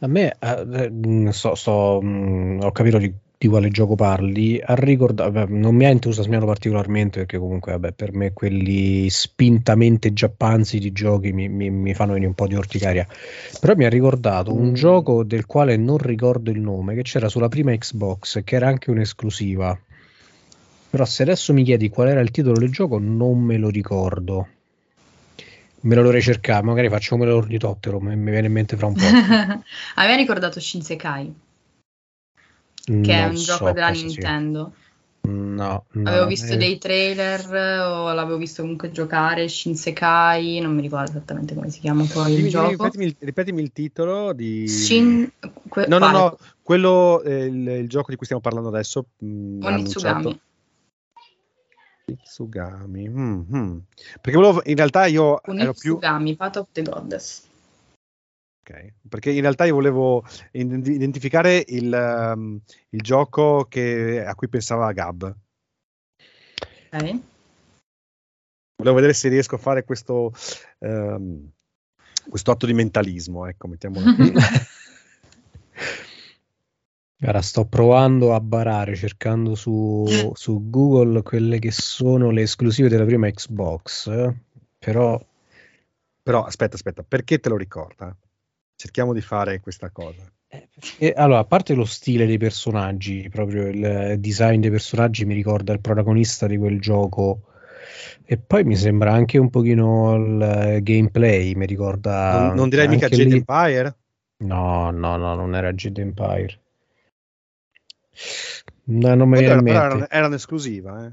A 0.00 0.06
me, 0.06 0.36
eh, 0.38 1.32
so, 1.32 1.54
so, 1.54 2.00
mh, 2.02 2.06
mm, 2.06 2.60
ho 2.60 2.72
capito 2.72 2.98
di 2.98 3.12
di 3.38 3.48
quale 3.48 3.68
gioco 3.68 3.96
parli, 3.96 4.60
a 4.64 4.74
ricordare, 4.74 5.44
non 5.48 5.74
mi 5.74 5.84
ha 5.84 5.90
entusiasmato 5.90 6.46
particolarmente 6.46 7.18
perché 7.20 7.36
comunque 7.36 7.72
vabbè, 7.72 7.92
per 7.92 8.14
me 8.14 8.32
quelli 8.32 9.10
spintamente 9.10 10.14
giappanzi 10.14 10.78
di 10.78 10.90
giochi 10.90 11.32
mi, 11.32 11.48
mi, 11.48 11.68
mi, 11.68 11.92
fanno 11.92 12.12
venire 12.12 12.30
un 12.30 12.34
po' 12.34 12.46
di 12.46 12.54
orticaria, 12.54 13.06
però 13.60 13.74
mi 13.76 13.84
ha 13.84 13.90
ricordato 13.90 14.54
un 14.54 14.70
mm. 14.70 14.74
gioco 14.74 15.22
del 15.22 15.44
quale 15.44 15.76
non 15.76 15.98
ricordo 15.98 16.50
il 16.50 16.60
nome, 16.60 16.94
che 16.94 17.02
c'era 17.02 17.28
sulla 17.28 17.48
prima 17.48 17.76
Xbox, 17.76 18.42
che 18.42 18.56
era 18.56 18.68
anche 18.68 18.90
un'esclusiva, 18.90 19.78
però 20.88 21.04
se 21.04 21.22
adesso 21.22 21.52
mi 21.52 21.62
chiedi 21.62 21.90
qual 21.90 22.08
era 22.08 22.20
il 22.20 22.30
titolo 22.30 22.58
del 22.58 22.70
gioco 22.70 22.98
non 22.98 23.38
me 23.38 23.58
lo 23.58 23.68
ricordo. 23.68 24.48
Me 25.78 25.94
lo 25.94 26.02
dovrei 26.02 26.22
cercare, 26.22 26.64
magari 26.64 26.88
faccio 26.88 27.16
come 27.16 27.26
l'ornitottero, 27.26 28.00
mi, 28.00 28.16
mi 28.16 28.30
viene 28.30 28.46
in 28.46 28.52
mente 28.52 28.76
fra 28.78 28.86
un 28.86 28.94
po'. 28.94 29.02
Aveva 29.96 30.16
ricordato 30.16 30.58
Shinsekai 30.58 31.44
che 32.86 32.92
non 32.92 33.04
è 33.04 33.24
un 33.24 33.36
so 33.36 33.56
gioco 33.56 33.72
della 33.72 33.90
Nintendo. 33.90 34.72
No, 35.28 35.86
no, 35.90 36.08
avevo 36.08 36.26
visto 36.26 36.52
eh. 36.52 36.56
dei 36.56 36.78
trailer 36.78 37.44
o 37.82 38.12
l'avevo 38.12 38.36
visto 38.36 38.62
comunque 38.62 38.92
giocare 38.92 39.48
Shinsekai, 39.48 40.60
non 40.60 40.72
mi 40.72 40.82
ricordo 40.82 41.10
esattamente 41.10 41.54
come 41.54 41.68
si 41.70 41.80
chiama 41.80 42.04
poi 42.04 42.34
il 42.34 42.48
gioco. 42.48 42.68
Ripetimi, 42.68 43.16
ripetimi, 43.18 43.62
il 43.62 43.72
titolo 43.72 44.32
di 44.32 44.68
Shin... 44.68 45.28
Que... 45.68 45.86
No, 45.88 45.98
no, 45.98 46.10
no, 46.10 46.38
quello 46.62 47.22
eh, 47.22 47.46
il, 47.46 47.66
il, 47.66 47.88
gioco 47.88 48.10
di 48.10 48.16
cui 48.16 48.24
stiamo 48.24 48.42
parlando 48.42 48.68
adesso 48.68 49.06
mm, 49.24 49.62
Onitsugami. 49.64 50.40
Onitsugami. 52.04 53.08
Mm-hmm. 53.08 53.78
Perché 54.20 54.38
volevo 54.38 54.62
in 54.64 54.76
realtà 54.76 55.06
io 55.06 55.40
Onitsugami, 55.44 55.60
ero 55.60 55.72
più 55.72 56.36
Path 56.36 56.56
of 56.56 56.66
the 56.70 56.82
Goddess. 56.82 57.42
Ok, 58.68 58.94
perché 59.08 59.30
in 59.30 59.42
realtà 59.42 59.64
io 59.64 59.74
volevo 59.74 60.24
identificare 60.50 61.64
il, 61.68 61.92
um, 62.34 62.60
il 62.88 63.00
gioco 63.00 63.66
che, 63.68 64.24
a 64.26 64.34
cui 64.34 64.48
pensava 64.48 64.90
Gab. 64.90 65.22
Ok. 66.90 67.20
Volevo 68.74 68.96
vedere 68.96 69.12
se 69.12 69.28
riesco 69.28 69.54
a 69.54 69.58
fare 69.58 69.84
questo, 69.84 70.32
um, 70.78 71.48
questo 72.28 72.50
atto 72.50 72.66
di 72.66 72.72
mentalismo, 72.72 73.46
ecco, 73.46 73.68
mettiamolo. 73.68 74.04
Ora 77.22 77.40
sto 77.42 77.66
provando 77.66 78.34
a 78.34 78.40
barare, 78.40 78.96
cercando 78.96 79.54
su, 79.54 80.32
su, 80.34 80.68
Google 80.68 81.22
quelle 81.22 81.60
che 81.60 81.70
sono 81.70 82.30
le 82.30 82.42
esclusive 82.42 82.88
della 82.88 83.04
prima 83.04 83.30
Xbox, 83.30 84.08
eh? 84.08 84.34
però... 84.76 85.24
Però 86.20 86.42
aspetta, 86.42 86.74
aspetta, 86.74 87.04
perché 87.04 87.38
te 87.38 87.48
lo 87.48 87.56
ricorda? 87.56 88.12
Cerchiamo 88.76 89.12
di 89.12 89.20
fare 89.20 89.60
questa 89.60 89.90
cosa. 89.90 90.22
Eh, 90.98 91.12
allora, 91.16 91.40
a 91.40 91.44
parte 91.44 91.74
lo 91.74 91.84
stile 91.84 92.26
dei 92.26 92.38
personaggi, 92.38 93.28
proprio 93.28 93.66
il 93.66 94.16
design 94.18 94.60
dei 94.60 94.70
personaggi 94.70 95.24
mi 95.24 95.34
ricorda 95.34 95.72
il 95.72 95.80
protagonista 95.80 96.46
di 96.46 96.56
quel 96.56 96.80
gioco. 96.80 97.40
E 98.24 98.38
poi 98.38 98.64
mi 98.64 98.76
sembra 98.76 99.12
anche 99.12 99.38
un 99.38 99.50
pochino 99.50 100.14
il 100.14 100.78
gameplay, 100.82 101.54
mi 101.54 101.66
ricorda... 101.66 102.46
Non, 102.46 102.54
non 102.54 102.68
direi 102.68 102.88
mica 102.88 103.08
Jade 103.08 103.24
lì... 103.24 103.36
Empire? 103.36 103.96
No, 104.38 104.90
no, 104.90 105.16
no, 105.16 105.34
non 105.34 105.54
era 105.54 105.72
Jade 105.72 106.02
Empire. 106.02 106.60
No, 108.84 109.14
non 109.14 109.20
in 109.20 109.28
mente. 109.28 109.70
Era, 109.70 110.10
era 110.10 110.26
un'esclusiva, 110.26 111.06
eh. 111.06 111.12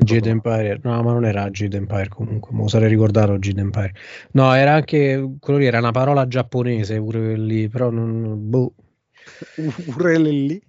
Jade 0.00 0.28
Empire, 0.28 0.80
no, 0.82 1.02
ma 1.02 1.12
non 1.12 1.24
era 1.24 1.48
Jade 1.50 1.76
Empire 1.76 2.08
comunque, 2.08 2.52
me 2.52 2.62
lo 2.62 2.68
sarei 2.68 2.88
ricordato 2.88 3.38
Jade 3.38 3.60
Empire. 3.60 3.94
No, 4.32 4.52
era 4.54 4.74
anche 4.74 5.36
quello 5.38 5.58
lì, 5.58 5.66
era 5.66 5.78
una 5.78 5.92
parola 5.92 6.26
giapponese 6.26 6.98
pure 6.98 7.36
lì, 7.36 7.68
però 7.68 7.90
non. 7.90 8.48
Boh. 8.48 8.74
pure 9.92 10.18
lì. 10.18 10.62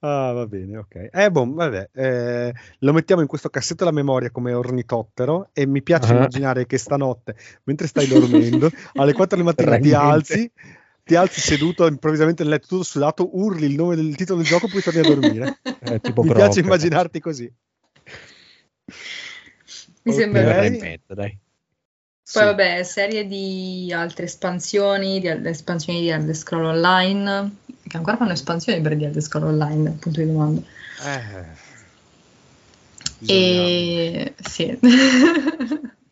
Ah, 0.00 0.32
va 0.32 0.46
bene, 0.46 0.76
ok. 0.76 1.08
Eh, 1.10 1.30
boh, 1.30 1.50
vabbè, 1.50 1.90
eh, 1.92 2.52
lo 2.78 2.92
mettiamo 2.92 3.22
in 3.22 3.26
questo 3.26 3.48
cassetto 3.48 3.84
della 3.84 3.96
memoria 3.96 4.30
come 4.30 4.52
ornitottero 4.52 5.48
e 5.52 5.66
mi 5.66 5.82
piace 5.82 6.10
uh-huh. 6.10 6.18
immaginare 6.18 6.66
che 6.66 6.78
stanotte, 6.78 7.34
mentre 7.64 7.86
stai 7.86 8.06
dormendo, 8.06 8.70
alle 8.94 9.12
4 9.12 9.36
del 9.36 9.46
mattino 9.46 9.78
ti 9.78 9.94
alzi, 9.94 10.50
ti 11.04 11.14
alzi 11.14 11.40
seduto 11.40 11.86
improvvisamente 11.86 12.42
nel 12.42 12.52
letto 12.52 12.66
tutto 12.66 12.82
sudato, 12.82 13.36
urli 13.38 13.66
il 13.66 13.74
nome 13.74 13.94
del 13.94 14.16
titolo 14.16 14.38
del 14.38 14.48
gioco 14.48 14.66
e 14.66 14.70
poi 14.70 14.82
torni 14.82 15.00
a 15.00 15.02
dormire. 15.02 15.58
Eh, 15.84 16.00
mi 16.02 16.12
croc. 16.12 16.32
piace 16.32 16.60
immaginarti 16.60 17.20
così. 17.20 17.52
Mi 20.02 20.12
okay. 20.12 20.14
sembra 20.14 20.42
bene. 20.42 21.00
Dai. 21.06 21.16
Poi 21.16 21.38
sì. 22.22 22.38
vabbè, 22.38 22.82
serie 22.84 23.26
di 23.26 23.92
altre 23.94 24.24
espansioni, 24.24 25.20
di 25.20 25.28
espansioni 25.28 26.00
di 26.00 26.08
Elder 26.08 26.34
Scroll 26.34 26.64
Online, 26.64 27.56
che 27.86 27.96
ancora 27.98 28.16
fanno 28.16 28.32
espansioni 28.32 28.80
per 28.80 28.96
di 28.96 29.04
Elder 29.04 29.20
Scroll 29.20 29.44
Online, 29.44 29.90
punto 30.00 30.20
di 30.20 30.26
domanda. 30.26 30.62
Eh, 31.02 31.44
e 33.26 34.34
sì. 34.40 34.78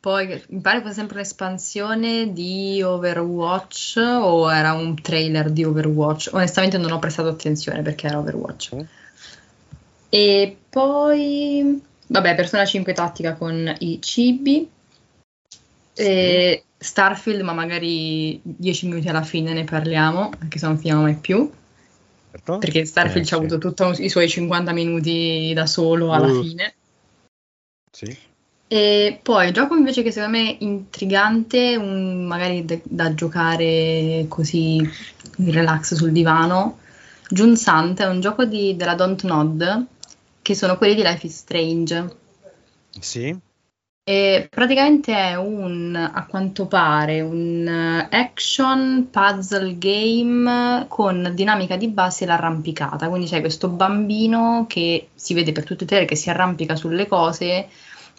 Poi 0.00 0.42
mi 0.50 0.60
pare 0.60 0.80
fosse 0.80 0.94
sempre 0.94 1.16
un'espansione 1.16 2.32
di 2.32 2.80
Overwatch 2.82 3.96
o 3.96 4.52
era 4.52 4.72
un 4.72 5.00
trailer 5.00 5.50
di 5.50 5.64
Overwatch. 5.64 6.30
Onestamente 6.32 6.78
non 6.78 6.92
ho 6.92 7.00
prestato 7.00 7.28
attenzione 7.28 7.82
perché 7.82 8.06
era 8.06 8.18
Overwatch. 8.18 8.74
Mm. 8.76 8.80
E 10.10 10.56
poi, 10.70 11.82
vabbè, 12.06 12.34
Persona 12.36 12.64
5 12.64 12.92
tattica 12.92 13.34
con 13.34 13.74
i 13.80 14.00
cibi. 14.00 14.70
E 15.94 16.62
Starfield, 16.78 17.40
ma 17.40 17.52
magari 17.52 18.40
10 18.42 18.86
minuti 18.86 19.08
alla 19.08 19.22
fine 19.22 19.52
ne 19.52 19.64
parliamo, 19.64 20.30
anche 20.38 20.58
se 20.60 20.66
non 20.66 20.78
finiamo 20.78 21.02
mai 21.02 21.16
più. 21.16 21.50
Certo. 22.30 22.58
Perché 22.58 22.84
Starfield 22.84 23.24
eh, 23.24 23.26
ci 23.26 23.34
ha 23.34 23.36
avuto 23.36 23.58
tutti 23.58 24.04
i 24.04 24.08
suoi 24.08 24.28
50 24.28 24.72
minuti 24.72 25.50
da 25.54 25.66
solo 25.66 26.12
alla 26.12 26.28
uh. 26.28 26.40
fine. 26.40 26.74
Sì. 27.90 28.16
E 28.68 29.18
poi 29.22 29.46
il 29.46 29.54
gioco 29.54 29.74
invece 29.74 30.02
che 30.02 30.10
secondo 30.10 30.36
me 30.36 30.50
è 30.50 30.56
intrigante, 30.60 31.76
un, 31.76 32.26
magari 32.26 32.66
de- 32.66 32.82
da 32.84 33.14
giocare 33.14 34.26
così 34.28 34.74
in 34.76 35.52
relax 35.52 35.94
sul 35.94 36.12
divano, 36.12 36.78
Jun 37.30 37.56
Sant 37.56 38.00
è 38.00 38.06
un 38.06 38.20
gioco 38.20 38.44
di, 38.44 38.76
della 38.76 38.94
Don't 38.94 39.22
Nod, 39.24 39.86
che 40.42 40.54
sono 40.54 40.76
quelli 40.76 40.94
di 40.94 41.02
Life 41.02 41.26
is 41.26 41.36
Strange. 41.36 42.16
Sì. 43.00 43.36
E 44.04 44.48
praticamente 44.50 45.14
è 45.14 45.34
un, 45.34 45.94
a 45.94 46.24
quanto 46.24 46.64
pare, 46.66 47.20
un 47.20 48.06
action 48.10 49.08
puzzle 49.10 49.76
game 49.76 50.86
con 50.88 51.32
dinamica 51.34 51.76
di 51.76 51.88
base 51.88 52.24
l'arrampicata. 52.24 53.08
Quindi 53.08 53.28
c'è 53.28 53.40
questo 53.40 53.68
bambino 53.68 54.64
che 54.66 55.08
si 55.14 55.34
vede 55.34 55.52
per 55.52 55.64
tutte 55.64 55.98
le 55.98 56.06
che 56.06 56.16
si 56.16 56.30
arrampica 56.30 56.74
sulle 56.74 57.06
cose. 57.06 57.68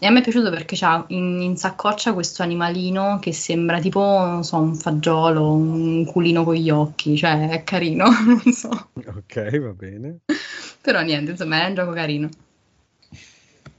E 0.02 0.06
a 0.06 0.12
me 0.12 0.20
è 0.20 0.24
piaciuto 0.24 0.50
perché 0.50 0.78
c'ha 0.78 1.04
in, 1.10 1.42
in 1.42 1.58
saccoccia 1.58 2.14
questo 2.14 2.42
animalino 2.42 3.20
che 3.20 3.34
sembra 3.34 3.82
tipo, 3.82 4.00
non 4.02 4.46
so, 4.46 4.58
un 4.58 4.74
fagiolo, 4.76 5.52
un 5.52 6.06
culino 6.06 6.46
con 6.46 6.56
gli 6.56 6.70
occhi. 6.70 7.18
Cioè, 7.18 7.50
è 7.50 7.64
carino, 7.66 8.06
non 8.26 8.54
so. 8.54 8.70
Ok, 8.94 9.60
va 9.60 9.74
bene. 9.74 10.20
Però 10.82 11.02
niente, 11.02 11.32
insomma, 11.32 11.64
è 11.64 11.68
un 11.68 11.76
gioco 11.76 11.92
carino. 11.92 12.30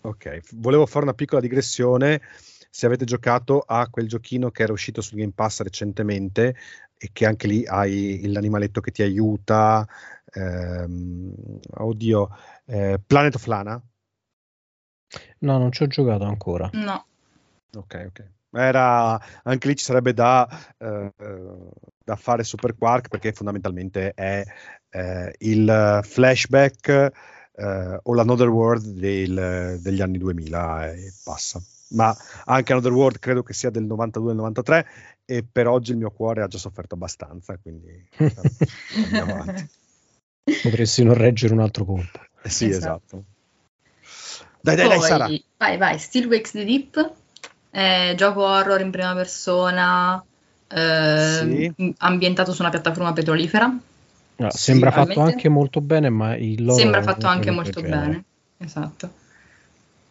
Ok, 0.03 0.41
volevo 0.57 0.85
fare 0.85 1.05
una 1.05 1.15
piccola 1.15 1.41
digressione. 1.41 2.21
Se 2.69 2.85
avete 2.85 3.07
giocato 3.07 3.61
a 3.67 3.89
quel 3.89 4.07
giochino 4.07 4.51
che 4.51 4.63
era 4.63 4.73
uscito 4.73 5.01
su 5.01 5.17
Game 5.17 5.33
Pass 5.35 5.63
recentemente 5.63 6.55
e 6.99 7.11
che 7.13 7.25
anche 7.25 7.47
lì 7.47 7.65
hai 7.67 8.21
l'animaletto 8.27 8.83
che 8.83 8.91
ti 8.91 9.03
aiuta, 9.03 9.89
ehm, 10.35 11.33
oddio, 11.79 12.29
eh, 12.67 13.01
Planet 13.05 13.35
of 13.37 13.47
Lana? 13.47 13.83
No, 15.39 15.59
non 15.59 15.73
ci 15.73 15.83
ho 15.83 15.87
giocato 15.87 16.25
ancora. 16.25 16.69
No. 16.73 17.05
Ok, 17.77 18.05
ok. 18.09 18.31
Era, 18.53 19.21
anche 19.45 19.69
lì 19.69 19.77
ci 19.77 19.85
sarebbe 19.85 20.13
da, 20.13 20.49
eh, 20.77 21.13
da 22.05 22.17
fare 22.17 22.43
Super 22.43 22.77
Quark 22.77 23.09
perché 23.09 23.33
fondamentalmente 23.33 24.13
è 24.13 24.45
eh, 24.91 25.35
il 25.39 26.01
flashback 26.03 26.89
eh, 27.55 27.99
o 28.03 28.15
l'Another 28.15 28.49
World 28.49 28.87
del, 28.87 29.79
degli 29.81 30.01
anni 30.01 30.19
2000 30.19 30.93
e 30.93 31.13
passa. 31.23 31.63
Ma 31.91 32.17
anche 32.45 32.73
Another 32.73 32.93
World 32.93 33.19
credo 33.19 33.43
che 33.43 33.53
sia 33.53 33.71
del 33.71 33.85
92-93 33.85 34.85
e 35.25 35.45
per 35.45 35.69
oggi 35.69 35.93
il 35.93 35.97
mio 35.99 36.11
cuore 36.11 36.43
ha 36.43 36.47
già 36.47 36.59
sofferto 36.59 36.95
abbastanza, 36.95 37.57
quindi 37.57 38.09
andiamo 39.05 39.35
avanti. 39.35 39.69
Potresti 40.63 41.05
non 41.05 41.15
reggere 41.15 41.53
un 41.53 41.61
altro 41.61 41.85
colpo. 41.85 42.21
Eh 42.43 42.49
sì, 42.49 42.69
esatto. 42.69 43.03
esatto. 43.05 43.25
Dai, 44.63 44.77
dai, 44.77 44.89
dai, 44.89 45.01
Sara. 45.01 45.29
Vai, 45.57 45.77
vai, 45.79 45.99
Still 45.99 46.29
Wakes 46.29 46.53
the 46.53 46.65
Deep, 46.65 47.13
eh, 47.71 48.15
gioco 48.17 48.45
horror 48.45 48.81
in 48.81 48.91
prima 48.91 49.15
persona, 49.15 50.23
eh, 50.69 51.73
sì. 51.75 51.95
ambientato 51.99 52.53
su 52.53 52.61
una 52.61 52.71
piattaforma 52.71 53.13
petrolifera. 53.13 53.67
No, 53.67 54.47
ah, 54.47 54.51
sembra 54.51 54.91
fatto 54.91 55.21
anche 55.21 55.49
molto 55.49 55.81
bene, 55.81 56.09
ma 56.09 56.37
il 56.37 56.65
loro 56.65 56.79
sembra 56.79 57.03
fatto 57.03 57.27
anche 57.27 57.51
molto 57.51 57.81
bene. 57.81 58.25
Esatto. 58.59 59.13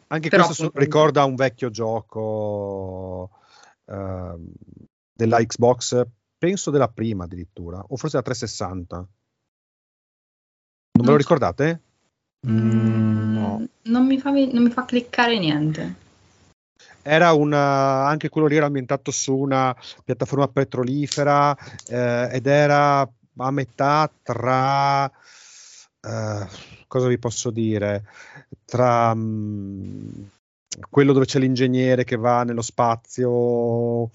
Anche 0.07 0.29
Però, 0.29 0.45
questo 0.45 0.65
appunto, 0.65 0.79
ricorda 0.83 1.23
un 1.23 1.35
vecchio 1.35 1.69
gioco 1.69 3.29
uh, 3.85 4.53
della 5.13 5.37
Xbox, 5.37 6.03
penso 6.37 6.71
della 6.71 6.87
prima 6.87 7.25
addirittura, 7.25 7.77
o 7.77 7.95
forse 7.95 8.17
della 8.17 8.23
360. 8.23 8.95
Non, 8.95 9.07
non 10.91 11.05
ve 11.05 11.11
lo 11.11 11.17
ricordate? 11.17 11.81
Mm, 12.47 13.33
no. 13.33 13.67
Non 13.83 14.05
mi, 14.05 14.19
fa, 14.19 14.29
non 14.31 14.63
mi 14.63 14.69
fa 14.69 14.85
cliccare 14.85 15.37
niente 15.39 16.07
era 17.01 17.33
una, 17.33 18.05
anche 18.05 18.29
quello 18.29 18.47
lì 18.47 18.55
era 18.55 18.67
ambientato 18.67 19.11
su 19.11 19.35
una 19.35 19.75
piattaforma 20.03 20.47
petrolifera 20.47 21.57
eh, 21.87 22.29
ed 22.31 22.45
era 22.45 23.01
a 23.01 23.51
metà 23.51 24.11
tra 24.21 25.05
uh, 25.05 26.47
cosa 26.87 27.07
vi 27.07 27.17
posso 27.17 27.51
dire 27.51 28.03
tra 28.65 29.11
um, 29.11 30.29
quello 30.89 31.13
dove 31.13 31.25
c'è 31.25 31.39
l'ingegnere 31.39 32.03
che 32.03 32.17
va 32.17 32.43
nello 32.43 32.61
spazio 32.61 34.09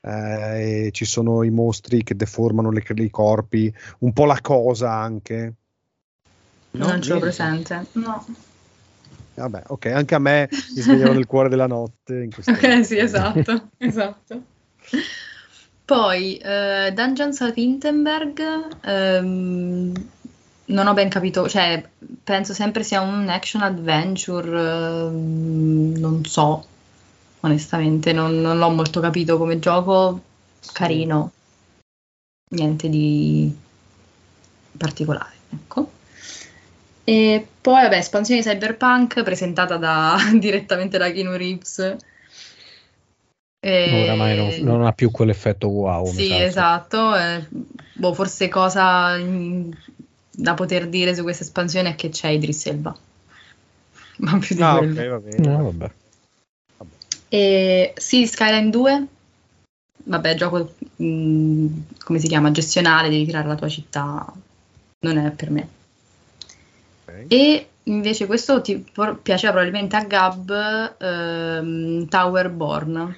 eh, 0.00 0.86
e 0.86 0.90
ci 0.92 1.04
sono 1.04 1.42
i 1.42 1.50
mostri 1.50 2.02
che 2.02 2.16
deformano 2.16 2.70
le, 2.70 2.82
i 2.96 3.10
corpi, 3.10 3.72
un 4.00 4.12
po' 4.12 4.24
la 4.24 4.40
cosa 4.40 4.92
anche. 4.92 5.54
No? 6.72 6.86
Non 6.86 7.02
ce 7.02 7.12
l'ho 7.12 7.18
presente, 7.20 7.86
no. 7.92 8.24
Vabbè, 9.34 9.62
ok, 9.66 9.86
anche 9.86 10.14
a 10.14 10.18
me 10.18 10.48
mi 10.50 10.80
svegliano 10.80 11.12
nel 11.12 11.26
cuore 11.26 11.48
della 11.48 11.66
notte. 11.66 12.14
In 12.14 12.30
ok, 12.44 12.80
sì, 12.84 12.98
esatto, 12.98 13.68
esatto. 13.78 14.42
Poi 15.84 16.36
eh, 16.36 16.92
Dungeons 16.94 17.40
of 17.40 17.56
Hindenburg, 17.56 18.40
ehm, 18.82 19.92
non 20.66 20.86
ho 20.86 20.92
ben 20.94 21.08
capito, 21.08 21.48
cioè 21.48 21.86
penso 22.22 22.54
sempre 22.54 22.82
sia 22.82 23.00
un 23.00 23.28
action 23.28 23.62
adventure, 23.62 25.06
ehm, 25.06 25.96
non 25.98 26.24
so, 26.24 26.64
onestamente, 27.40 28.12
non, 28.12 28.40
non, 28.40 28.58
l'ho 28.58 28.70
molto 28.70 29.00
capito 29.00 29.36
come 29.38 29.58
gioco, 29.58 30.20
carino, 30.72 31.32
niente 32.50 32.88
di 32.88 33.54
particolare, 34.78 35.34
ecco. 35.50 36.00
E 37.04 37.46
poi, 37.60 37.82
vabbè, 37.82 37.96
espansione 37.96 38.40
di 38.40 38.48
Cyberpunk 38.48 39.22
presentata 39.22 39.76
da, 39.76 40.16
direttamente 40.38 40.98
da 40.98 41.10
Keanu 41.10 41.36
Reeves 41.36 41.96
e... 43.64 44.02
Oramai 44.02 44.36
non, 44.36 44.78
non, 44.78 44.86
ha 44.86 44.92
più 44.92 45.12
quell'effetto 45.12 45.68
wow. 45.68 46.04
Sì, 46.06 46.34
esatto. 46.34 47.14
Eh, 47.14 47.46
boh, 47.92 48.12
forse 48.12 48.48
cosa 48.48 49.16
in, 49.16 49.72
da 50.32 50.54
poter 50.54 50.88
dire 50.88 51.14
su 51.14 51.22
questa 51.22 51.44
espansione 51.44 51.90
è 51.90 51.94
che 51.94 52.08
c'è 52.08 52.30
Idris 52.30 52.66
Elba. 52.66 52.92
Ma 54.18 54.38
più 54.38 54.56
di 54.56 54.62
ah, 54.62 54.78
quello. 54.78 54.92
Okay, 54.92 55.08
va 55.08 55.18
bene. 55.18 55.48
No, 55.48 55.62
vabbè. 55.62 55.90
E, 57.28 57.92
sì, 57.96 58.26
Skyline 58.26 58.70
2. 58.70 59.06
Vabbè, 60.04 60.34
gioco 60.34 60.74
mh, 60.96 61.04
mm, 61.04 61.66
come 62.02 62.18
si 62.18 62.26
chiama? 62.26 62.50
Gestionale, 62.50 63.10
devi 63.10 63.26
creare 63.26 63.46
la 63.46 63.54
tua 63.54 63.68
città. 63.68 64.26
Non 65.04 65.18
è 65.18 65.30
per 65.30 65.50
me. 65.50 65.68
Okay. 67.24 67.38
E 67.38 67.66
invece 67.84 68.26
questo 68.26 68.60
ti 68.60 68.84
piaceva 69.22 69.52
probabilmente 69.52 69.96
a 69.96 70.04
Gab 70.04 70.96
ehm, 71.00 72.08
Tower 72.08 72.50
Born 72.50 73.16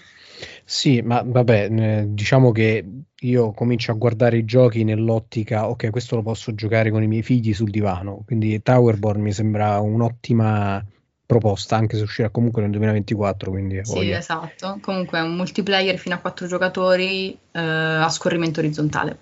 Sì, 0.65 1.03
ma 1.03 1.23
vabbè, 1.25 2.05
diciamo 2.07 2.51
che 2.51 2.85
io 3.21 3.53
comincio 3.53 3.93
a 3.93 3.95
guardare 3.95 4.39
i 4.39 4.45
giochi 4.45 4.85
nell'ottica, 4.85 5.69
ok, 5.69 5.91
questo 5.91 6.17
lo 6.17 6.23
posso 6.23 6.55
giocare 6.55 6.91
con 6.91 7.03
i 7.03 7.07
miei 7.07 7.23
figli 7.23 7.55
sul 7.55 7.71
divano, 7.71 8.23
quindi 8.27 8.63
Towerborn 8.63 9.21
mi 9.21 9.33
sembra 9.33 9.79
un'ottima 9.81 10.85
proposta, 11.27 11.77
anche 11.77 11.97
se 11.97 12.03
uscirà 12.03 12.31
comunque 12.31 12.63
nel 12.63 12.71
2024. 12.71 13.51
Quindi 13.51 13.81
sì, 13.85 13.95
voglia. 13.95 14.19
esatto. 14.19 14.79
Comunque 14.81 15.19
è 15.19 15.23
un 15.23 15.35
multiplayer 15.35 15.99
fino 15.99 16.15
a 16.15 16.19
quattro 16.19 16.47
giocatori 16.47 17.37
eh, 17.53 17.61
a 17.61 18.09
scorrimento 18.09 18.61
orizzontale. 18.61 19.17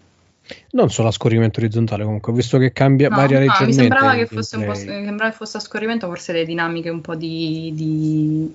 Non 0.72 0.90
solo 0.90 1.08
a 1.08 1.12
scorrimento 1.12 1.60
orizzontale, 1.60 2.04
comunque, 2.04 2.32
visto 2.32 2.58
che 2.58 2.72
cambia, 2.72 3.08
no, 3.08 3.16
varia 3.16 3.38
no, 3.38 3.44
leggermente. 3.44 3.82
Mi 3.82 3.88
sembrava 3.88 4.14
che, 4.14 4.26
fosse 4.26 4.56
un 4.56 4.64
po', 4.64 4.74
sembrava 4.74 5.30
che 5.30 5.36
fosse 5.36 5.56
a 5.56 5.60
scorrimento, 5.60 6.06
forse 6.06 6.32
le 6.32 6.44
dinamiche 6.44 6.88
un 6.90 7.00
po' 7.00 7.14
di, 7.14 7.72
di 7.74 8.54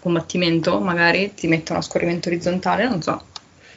combattimento, 0.00 0.80
magari 0.80 1.32
ti 1.34 1.46
mettono 1.46 1.78
a 1.78 1.82
scorrimento 1.82 2.28
orizzontale, 2.28 2.88
non 2.88 3.02
so. 3.02 3.22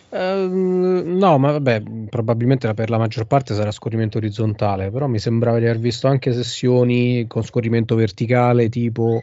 Uh, 0.10 1.04
no, 1.04 1.38
ma 1.38 1.52
vabbè, 1.52 1.84
probabilmente 2.10 2.74
per 2.74 2.89
la 2.89 2.98
maggior 2.98 3.26
parte 3.26 3.54
sarà 3.54 3.72
scorrimento 3.72 4.18
orizzontale, 4.18 4.89
però 4.89 5.08
mi 5.08 5.20
sembrava 5.20 5.60
di 5.60 5.66
aver 5.66 5.80
visto 5.80 6.08
anche 6.08 6.32
sessioni 6.32 7.26
con 7.28 7.43
scorrimento 7.43 7.95
verticale, 7.95 8.70
tipo 8.70 9.22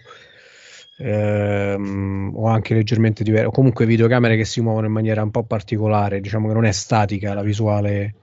ehm, 0.96 2.32
o 2.34 2.46
anche 2.48 2.74
leggermente 2.74 3.24
diverso, 3.24 3.50
comunque 3.50 3.86
videocamere 3.86 4.36
che 4.36 4.44
si 4.44 4.60
muovono 4.60 4.86
in 4.86 4.92
maniera 4.92 5.22
un 5.22 5.30
po' 5.30 5.44
particolare, 5.44 6.20
diciamo 6.20 6.48
che 6.48 6.54
non 6.54 6.64
è 6.64 6.72
statica 6.72 7.34
la 7.34 7.42
visuale 7.42 8.14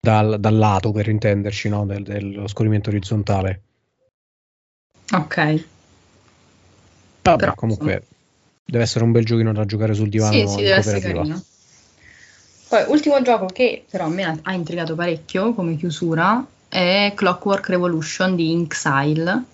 dal, 0.00 0.38
dal 0.38 0.56
lato, 0.56 0.92
per 0.92 1.08
intenderci, 1.08 1.68
no? 1.68 1.86
Del, 1.86 2.02
dello 2.02 2.46
scorrimento 2.46 2.90
orizzontale. 2.90 3.62
Ok. 5.12 5.66
Vabbè, 7.22 7.38
però, 7.38 7.54
comunque 7.54 8.06
Deve 8.66 8.84
essere 8.84 9.04
un 9.04 9.12
bel 9.12 9.24
giochino 9.24 9.52
da 9.52 9.66
giocare 9.66 9.92
sul 9.92 10.08
divano. 10.08 10.32
Sì, 10.32 10.46
sì, 10.46 10.62
deve 10.62 10.74
essere 10.76 11.00
carino. 11.00 11.42
Poi, 12.68 12.84
ultimo 12.88 13.20
gioco 13.20 13.46
che 13.46 13.84
però 13.88 14.06
a 14.06 14.08
me 14.08 14.40
ha 14.42 14.52
intrigato 14.54 14.94
parecchio 14.94 15.52
come 15.52 15.76
chiusura 15.76 16.44
è 16.66 17.12
Clockwork 17.14 17.68
Revolution 17.68 18.34
di 18.34 18.50
Inxile. 18.50 19.44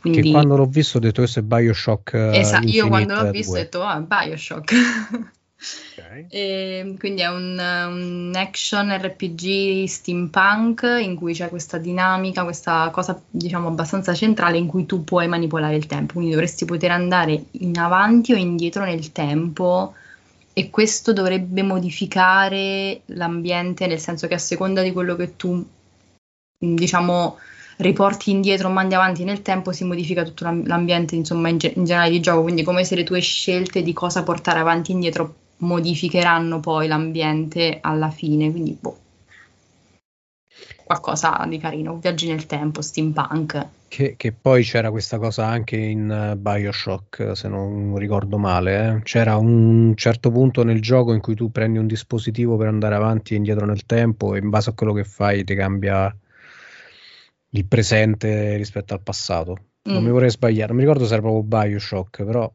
Quindi... 0.00 0.22
Che 0.22 0.30
quando 0.30 0.56
l'ho 0.56 0.66
visto 0.66 0.98
ho 0.98 1.00
detto 1.00 1.20
questo 1.20 1.40
è 1.40 1.42
Bioshock. 1.42 2.14
Esatto, 2.14 2.66
io 2.66 2.88
quando 2.88 3.14
l'ho 3.14 3.30
visto 3.30 3.52
2. 3.52 3.60
ho 3.60 3.62
detto 3.62 3.82
ah, 3.82 4.00
Bioshock. 4.00 4.72
Okay. 5.98 6.26
E, 6.30 6.94
quindi 6.98 7.22
è 7.22 7.26
un, 7.26 7.58
un, 7.58 8.32
action 8.36 8.96
RPG 8.96 9.86
steampunk 9.86 10.82
in 11.00 11.16
cui 11.16 11.34
c'è 11.34 11.48
questa 11.48 11.78
dinamica, 11.78 12.44
questa 12.44 12.90
cosa 12.90 13.20
diciamo 13.28 13.66
abbastanza 13.66 14.14
centrale 14.14 14.56
in 14.56 14.68
cui 14.68 14.86
tu 14.86 15.02
puoi 15.02 15.26
manipolare 15.26 15.74
il 15.74 15.86
tempo, 15.86 16.14
quindi 16.14 16.30
dovresti 16.30 16.64
poter 16.64 16.92
andare 16.92 17.46
in 17.50 17.76
avanti 17.76 18.32
o 18.32 18.36
indietro 18.36 18.84
nel 18.84 19.10
tempo 19.10 19.94
e 20.52 20.70
questo 20.70 21.12
dovrebbe 21.12 21.62
modificare 21.62 23.02
l'ambiente 23.06 23.88
nel 23.88 24.00
senso 24.00 24.28
che 24.28 24.34
a 24.34 24.38
seconda 24.38 24.82
di 24.82 24.92
quello 24.92 25.16
che 25.16 25.34
tu 25.36 25.64
diciamo 26.56 27.36
riporti 27.78 28.30
indietro 28.30 28.68
mandi 28.68 28.94
avanti 28.94 29.24
nel 29.24 29.42
tempo 29.42 29.72
si 29.72 29.84
modifica 29.84 30.22
tutto 30.22 30.44
l'ambiente 30.44 31.16
insomma 31.16 31.48
in, 31.48 31.58
ge- 31.58 31.72
in 31.74 31.84
generale 31.84 32.10
di 32.10 32.20
gioco 32.20 32.42
quindi 32.42 32.62
come 32.62 32.84
se 32.84 32.94
le 32.94 33.04
tue 33.04 33.20
scelte 33.20 33.82
di 33.82 33.92
cosa 33.92 34.22
portare 34.22 34.60
avanti 34.60 34.90
e 34.90 34.94
indietro 34.94 35.34
modificheranno 35.58 36.60
poi 36.60 36.86
l'ambiente 36.86 37.78
alla 37.80 38.10
fine, 38.10 38.50
quindi 38.50 38.76
boh. 38.78 38.98
Qualcosa 40.84 41.44
di 41.48 41.58
carino, 41.58 41.98
viaggi 41.98 42.28
nel 42.28 42.46
tempo, 42.46 42.80
steampunk. 42.80 43.66
Che, 43.88 44.14
che 44.16 44.32
poi 44.32 44.62
c'era 44.64 44.90
questa 44.90 45.18
cosa 45.18 45.46
anche 45.46 45.76
in 45.76 46.32
uh, 46.32 46.36
Bioshock, 46.36 47.36
se 47.36 47.48
non 47.48 47.96
ricordo 47.96 48.38
male. 48.38 48.96
Eh? 48.96 49.02
C'era 49.02 49.36
un 49.36 49.92
certo 49.96 50.30
punto 50.30 50.62
nel 50.62 50.80
gioco 50.80 51.12
in 51.12 51.20
cui 51.20 51.34
tu 51.34 51.50
prendi 51.50 51.78
un 51.78 51.86
dispositivo 51.86 52.56
per 52.56 52.68
andare 52.68 52.94
avanti 52.94 53.34
e 53.34 53.36
indietro 53.36 53.66
nel 53.66 53.84
tempo 53.84 54.34
e 54.34 54.38
in 54.38 54.48
base 54.48 54.70
a 54.70 54.72
quello 54.72 54.92
che 54.94 55.04
fai 55.04 55.44
ti 55.44 55.54
cambia 55.54 56.14
il 57.50 57.66
presente 57.66 58.56
rispetto 58.56 58.94
al 58.94 59.02
passato. 59.02 59.52
Mm. 59.88 59.92
Non 59.92 60.02
mi 60.02 60.10
vorrei 60.10 60.30
sbagliare, 60.30 60.68
non 60.68 60.76
mi 60.76 60.82
ricordo 60.82 61.06
se 61.06 61.12
era 61.14 61.22
proprio 61.22 61.42
Bioshock, 61.42 62.24
però... 62.24 62.50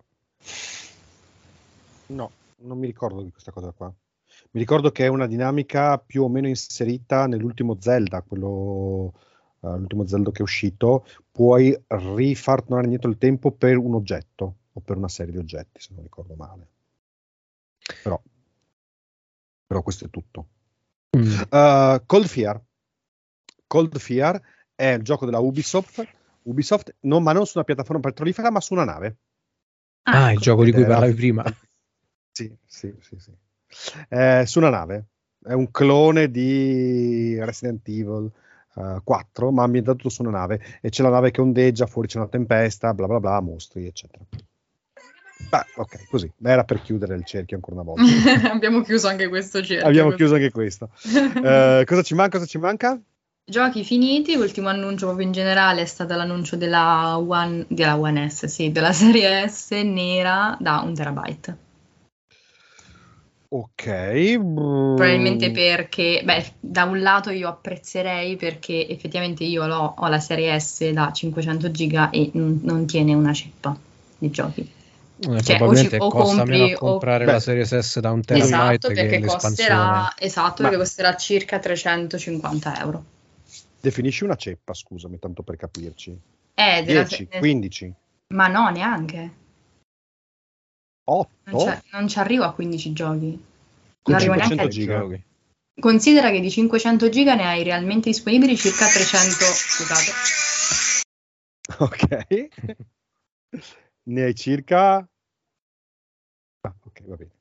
No, 2.08 2.32
non 2.58 2.78
mi 2.78 2.86
ricordo 2.86 3.22
di 3.22 3.32
questa 3.32 3.52
cosa 3.52 3.72
qua. 3.72 3.94
Mi 4.52 4.60
ricordo 4.60 4.92
che 4.92 5.06
è 5.06 5.08
una 5.08 5.26
dinamica 5.26 5.98
più 5.98 6.24
o 6.24 6.30
meno 6.30 6.48
inserita 6.48 7.26
nell'ultimo 7.26 7.78
Zelda, 7.80 8.22
quello, 8.22 9.14
uh, 9.60 9.78
l'ultimo 9.78 10.06
Zelda 10.06 10.32
che 10.32 10.40
è 10.40 10.44
uscito. 10.44 11.08
Puoi 11.32 11.76
rifar 11.88 12.62
tornare 12.62 12.84
indietro 12.84 13.10
il 13.10 13.18
tempo 13.18 13.52
per 13.52 13.78
un 13.78 13.96
oggetto 13.96 14.56
o 14.74 14.80
per 14.80 14.98
una 14.98 15.08
serie 15.08 15.32
di 15.32 15.40
oggetti, 15.40 15.82
se 15.82 15.94
non 15.94 16.04
ricordo 16.04 16.36
male. 16.36 16.68
Però, 18.04 18.22
però 19.66 19.82
questo 19.82 20.06
è 20.06 20.10
tutto. 20.12 20.48
Mm. 21.18 21.42
Uh, 21.50 22.04
Cold 22.06 22.28
Fear. 22.28 22.62
Cold 23.66 23.98
Fear 23.98 24.40
è 24.84 24.94
il 24.96 25.02
gioco 25.02 25.26
della 25.26 25.40
Ubisoft, 25.40 26.06
Ubisoft 26.44 26.96
non, 27.02 27.24
ma 27.24 27.32
non 27.32 27.46
su 27.46 27.54
una 27.56 27.64
piattaforma 27.64 28.02
petrolifera, 28.02 28.52
ma 28.52 28.60
su 28.60 28.74
una 28.74 28.84
nave. 28.84 29.16
Ah, 30.04 30.26
ah 30.26 30.32
il 30.34 30.40
gioco 30.40 30.66
di 30.66 30.72
cui 30.72 30.86
parlavi 30.86 31.14
prima. 31.14 31.44
Sì, 32.36 32.52
sì, 32.66 32.92
sì, 33.00 33.16
sì. 33.20 33.32
Eh, 34.10 34.44
su 34.48 34.58
una 34.58 34.72
nave. 34.72 35.06
È 35.40 35.54
un 35.54 35.70
clone 35.70 36.32
di 36.32 37.38
Resident 37.40 37.88
Evil 37.88 38.32
uh, 38.74 38.82
eh, 38.82 39.02
4, 39.04 39.52
ma 39.52 39.62
ambientato 39.62 39.98
tutto 39.98 40.10
su 40.10 40.24
una 40.24 40.32
nave. 40.32 40.60
E 40.82 40.90
c'è 40.90 41.04
la 41.04 41.10
nave 41.10 41.30
che 41.30 41.42
ondeggia, 41.42 41.86
fuori 41.86 42.08
c'è 42.08 42.18
una 42.18 42.28
tempesta, 42.28 42.92
bla 42.96 43.06
bla 43.06 43.20
bla, 43.20 43.40
mostri, 43.40 43.86
eccetera. 43.86 44.26
Beh, 45.48 45.66
ok, 45.76 46.08
così. 46.10 46.32
Era 46.42 46.64
per 46.64 46.82
chiudere 46.82 47.14
il 47.14 47.24
cerchio 47.24 47.56
ancora 47.56 47.82
una 47.82 47.92
volta. 47.92 48.02
Abbiamo 48.52 48.82
chiuso 48.82 49.10
anche 49.10 49.28
questo 49.28 49.64
cerchio. 49.64 49.88
Abbiamo 49.88 50.10
chiuso 50.14 50.34
anche 50.34 50.50
questo. 50.50 50.90
uh, 51.04 51.84
cosa 51.86 52.02
ci 52.02 52.16
manca? 52.16 52.40
Cosa 52.40 52.50
ci 52.50 52.58
manca? 52.58 53.00
Giochi 53.46 53.84
finiti, 53.84 54.36
l'ultimo 54.36 54.70
annuncio 54.70 55.06
proprio 55.06 55.28
in 55.28 55.34
generale 55.34 55.82
è 55.82 55.86
stato 55.86 56.16
l'annuncio 56.16 56.56
della 56.56 57.18
One, 57.18 57.66
della 57.68 57.98
One 57.98 58.30
S, 58.30 58.46
sì, 58.46 58.72
della 58.72 58.94
serie 58.94 59.50
S 59.50 59.72
nera 59.72 60.56
da 60.62 60.80
un 60.80 60.94
terabyte. 60.94 61.58
Ok. 63.50 64.40
Probabilmente 64.40 65.52
perché, 65.52 66.22
beh, 66.24 66.54
da 66.60 66.86
un 66.86 67.02
lato 67.02 67.32
io 67.32 67.50
apprezzerei 67.50 68.38
perché 68.38 68.88
effettivamente 68.88 69.44
io 69.44 69.66
ho, 69.66 69.94
ho 69.98 70.08
la 70.08 70.20
serie 70.20 70.58
S 70.58 70.90
da 70.92 71.12
500 71.12 71.70
giga 71.70 72.10
e 72.12 72.32
non, 72.34 72.62
non 72.64 72.88
tiene 72.88 73.14
una 73.14 73.34
ceppa 73.34 73.76
di 74.18 74.32
giochi. 74.32 74.62
Eh, 75.20 75.42
cioè, 75.44 75.62
o, 75.62 75.76
ci, 75.76 75.94
o 75.98 76.08
compri, 76.08 76.74
comprare 76.74 77.26
o... 77.26 77.32
la 77.32 77.40
serie 77.42 77.66
S 77.66 78.00
da 78.00 78.12
un 78.12 78.22
terabyte 78.22 78.88
esatto, 78.88 78.88
perché 78.88 79.20
costerà, 79.20 80.14
esatto, 80.18 80.64
perché 80.64 80.78
costerà 80.78 81.16
circa 81.18 81.60
350 81.60 82.80
euro. 82.80 83.04
Definisci 83.84 84.24
una 84.24 84.38
ceppa, 84.38 84.74
scusami, 84.74 85.20
tanto 85.20 85.44
per 85.44 85.58
capirci. 85.58 86.18
Eh, 86.54 86.84
10, 86.86 87.26
della... 87.28 87.40
15. 87.40 87.94
Ma 88.34 88.48
no, 88.48 88.70
neanche. 88.70 89.34
8? 91.04 91.30
Non, 91.52 91.82
non 91.92 92.08
ci 92.08 92.18
arrivo 92.18 92.46
a 92.46 92.54
15 92.54 92.94
giochi. 92.94 93.46
Con 94.02 94.18
500 94.18 94.68
giga. 94.70 95.06
Considera 95.78 96.32
che 96.32 96.40
di 96.40 96.50
500 96.50 97.10
giga 97.10 97.36
ne 97.36 97.44
hai 97.44 97.64
realmente 97.64 98.10
disponibili 98.10 98.56
circa 98.56 98.88
300. 98.88 99.44
Scusate. 99.44 100.12
Ok. 101.80 102.48
ne 104.08 104.24
hai 104.24 104.34
circa. 104.34 105.06
Ah, 106.62 106.74
ok, 106.86 107.04
va 107.04 107.16
bene. 107.18 107.33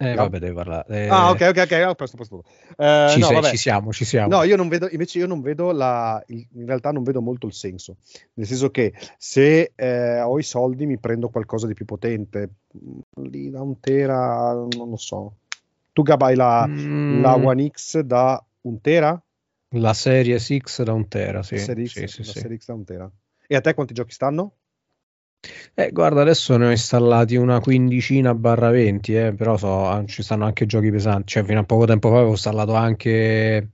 Eh, 0.00 0.14
no. 0.14 0.22
vabbè, 0.22 0.38
devi 0.38 0.54
parlare. 0.54 1.06
Eh... 1.06 1.08
Ah, 1.08 1.30
ok, 1.30 1.40
ok, 1.50 1.56
ok. 1.64 1.84
Oh, 1.88 1.94
presto, 1.96 2.16
presto. 2.16 2.44
Eh, 2.76 3.08
ci, 3.10 3.18
no, 3.18 3.26
sei, 3.26 3.42
ci, 3.42 3.56
siamo, 3.56 3.92
ci 3.92 4.04
siamo. 4.04 4.28
No, 4.28 4.42
io 4.44 4.54
non 4.54 4.68
vedo, 4.68 4.88
invece 4.92 5.18
io 5.18 5.26
non 5.26 5.40
vedo 5.40 5.72
la, 5.72 6.22
in 6.28 6.66
realtà 6.66 6.92
non 6.92 7.02
vedo 7.02 7.20
molto 7.20 7.48
il 7.48 7.52
senso. 7.52 7.96
Nel 8.34 8.46
senso 8.46 8.70
che 8.70 8.94
se 9.16 9.72
eh, 9.74 10.20
ho 10.20 10.38
i 10.38 10.44
soldi 10.44 10.86
mi 10.86 11.00
prendo 11.00 11.30
qualcosa 11.30 11.66
di 11.66 11.74
più 11.74 11.84
potente. 11.84 12.50
Lì 13.22 13.50
da 13.50 13.60
un 13.60 13.80
tera, 13.80 14.52
non 14.52 14.88
lo 14.88 14.96
so. 14.96 15.38
Tu 15.92 16.02
Gab 16.02 16.28
la, 16.32 16.64
mm. 16.64 17.20
la 17.20 17.34
One 17.34 17.68
X 17.68 17.98
da 18.00 18.40
un 18.62 18.80
tera? 18.80 19.20
La 19.70 19.94
serie 19.94 20.38
X 20.38 20.82
da 20.84 20.92
un 20.92 21.08
tera, 21.08 21.42
sì. 21.42 21.56
La 21.56 21.60
serie 21.60 21.86
X, 21.86 21.90
sì, 21.90 22.06
sì, 22.06 22.18
la 22.18 22.32
sì. 22.32 22.38
Serie 22.38 22.56
X 22.56 22.66
da 22.66 22.74
un 22.74 22.84
tera. 22.84 23.10
E 23.48 23.56
a 23.56 23.60
te 23.60 23.74
quanti 23.74 23.94
giochi 23.94 24.12
stanno? 24.12 24.57
Eh, 25.74 25.92
guarda, 25.92 26.22
adesso 26.22 26.56
ne 26.56 26.66
ho 26.66 26.70
installati 26.70 27.36
una 27.36 27.60
quindicina 27.60 28.34
barra 28.34 28.70
20, 28.70 29.14
eh, 29.14 29.32
però 29.32 29.56
so, 29.56 30.04
ci 30.06 30.22
stanno 30.22 30.44
anche 30.44 30.66
giochi 30.66 30.90
pesanti. 30.90 31.28
Cioè, 31.28 31.44
fino 31.44 31.60
a 31.60 31.64
poco 31.64 31.86
tempo 31.86 32.08
fa 32.08 32.16
avevo 32.16 32.30
installato 32.30 32.74
anche. 32.74 33.70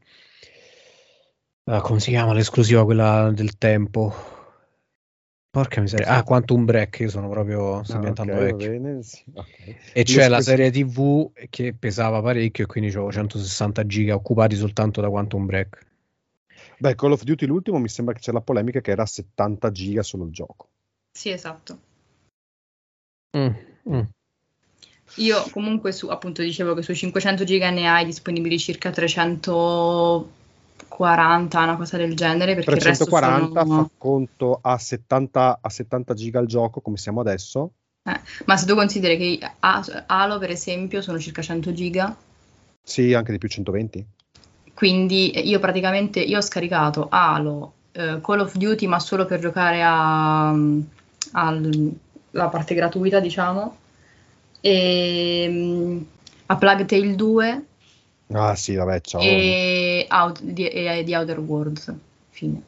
Uh, 1.64 1.80
come 1.80 1.98
si 2.00 2.10
chiama 2.10 2.34
l'esclusiva 2.34 2.84
quella 2.84 3.30
del 3.32 3.56
tempo? 3.56 4.14
Porca 5.50 5.80
miseria. 5.80 6.08
Ah, 6.08 6.22
Quantum 6.22 6.64
Break, 6.66 6.98
io 6.98 7.08
sono 7.08 7.28
proprio. 7.30 7.82
Sto 7.84 7.96
ah, 7.96 7.98
diventando 8.00 8.32
okay, 8.32 8.44
vecchio. 8.44 8.70
Bene, 8.70 9.02
sì. 9.02 9.22
okay. 9.32 9.76
E 9.94 10.02
c'è 10.02 10.28
la 10.28 10.42
serie 10.42 10.70
TV 10.70 11.30
che 11.48 11.74
pesava 11.78 12.20
parecchio 12.20 12.64
e 12.64 12.66
quindi 12.66 12.90
avevo 12.90 13.10
160 13.10 13.86
giga 13.86 14.14
occupati 14.14 14.56
soltanto 14.56 15.00
da 15.00 15.08
Quantum 15.08 15.46
Break. 15.46 15.86
Beh, 16.76 16.94
Call 16.96 17.12
of 17.12 17.22
Duty 17.22 17.46
l'ultimo 17.46 17.78
mi 17.78 17.88
sembra 17.88 18.12
che 18.14 18.20
c'è 18.20 18.32
la 18.32 18.40
polemica 18.40 18.80
che 18.80 18.90
era 18.90 19.06
70 19.06 19.70
giga 19.70 20.02
solo 20.02 20.24
il 20.24 20.32
gioco. 20.32 20.68
Sì, 21.16 21.30
esatto. 21.30 21.78
Mm. 23.36 23.50
Mm. 23.88 24.00
Io 25.16 25.44
comunque 25.50 25.92
su, 25.92 26.08
appunto 26.08 26.42
dicevo 26.42 26.74
che 26.74 26.82
su 26.82 26.92
500 26.92 27.44
giga 27.44 27.70
ne 27.70 27.88
hai 27.88 28.04
disponibili 28.04 28.58
circa 28.58 28.90
340, 28.90 31.60
una 31.60 31.76
cosa 31.76 31.96
del 31.96 32.16
genere. 32.16 32.56
Perché 32.56 32.78
340 32.78 33.64
sono... 33.64 33.82
fa 33.82 33.88
conto 33.96 34.58
a 34.60 34.76
70, 34.76 35.60
a 35.60 35.68
70 35.68 36.14
giga 36.14 36.40
il 36.40 36.48
gioco 36.48 36.80
come 36.80 36.96
siamo 36.96 37.20
adesso. 37.20 37.70
Eh, 38.02 38.20
ma 38.46 38.56
se 38.56 38.66
tu 38.66 38.74
consideri 38.74 39.16
che 39.16 39.38
Halo 39.60 40.38
per 40.38 40.50
esempio 40.50 41.00
sono 41.00 41.20
circa 41.20 41.42
100 41.42 41.72
giga. 41.72 42.16
Sì, 42.82 43.14
anche 43.14 43.30
di 43.30 43.38
più 43.38 43.48
120. 43.48 44.04
Quindi 44.74 45.48
io 45.48 45.60
praticamente 45.60 46.18
io 46.20 46.38
ho 46.38 46.42
scaricato 46.42 47.06
Halo, 47.08 47.74
eh, 47.92 48.20
Call 48.20 48.40
of 48.40 48.56
Duty 48.56 48.88
ma 48.88 48.98
solo 48.98 49.24
per 49.24 49.38
giocare 49.38 49.80
a, 49.82 50.52
alla 51.34 52.48
parte 52.48 52.74
gratuita 52.74 53.20
diciamo. 53.20 53.76
E 54.60 55.46
um, 55.48 56.06
a 56.46 56.56
Plague 56.56 56.86
Tale 56.86 57.14
2 57.14 57.64
ah 58.32 58.54
sì 58.54 58.74
vabbè 58.74 59.00
ciao. 59.00 59.20
E, 59.20 60.06
out, 60.08 60.40
di, 60.42 60.66
e 60.66 61.04
di 61.04 61.14
Outer 61.14 61.38
Worlds 61.38 61.92
fine. 62.30 62.62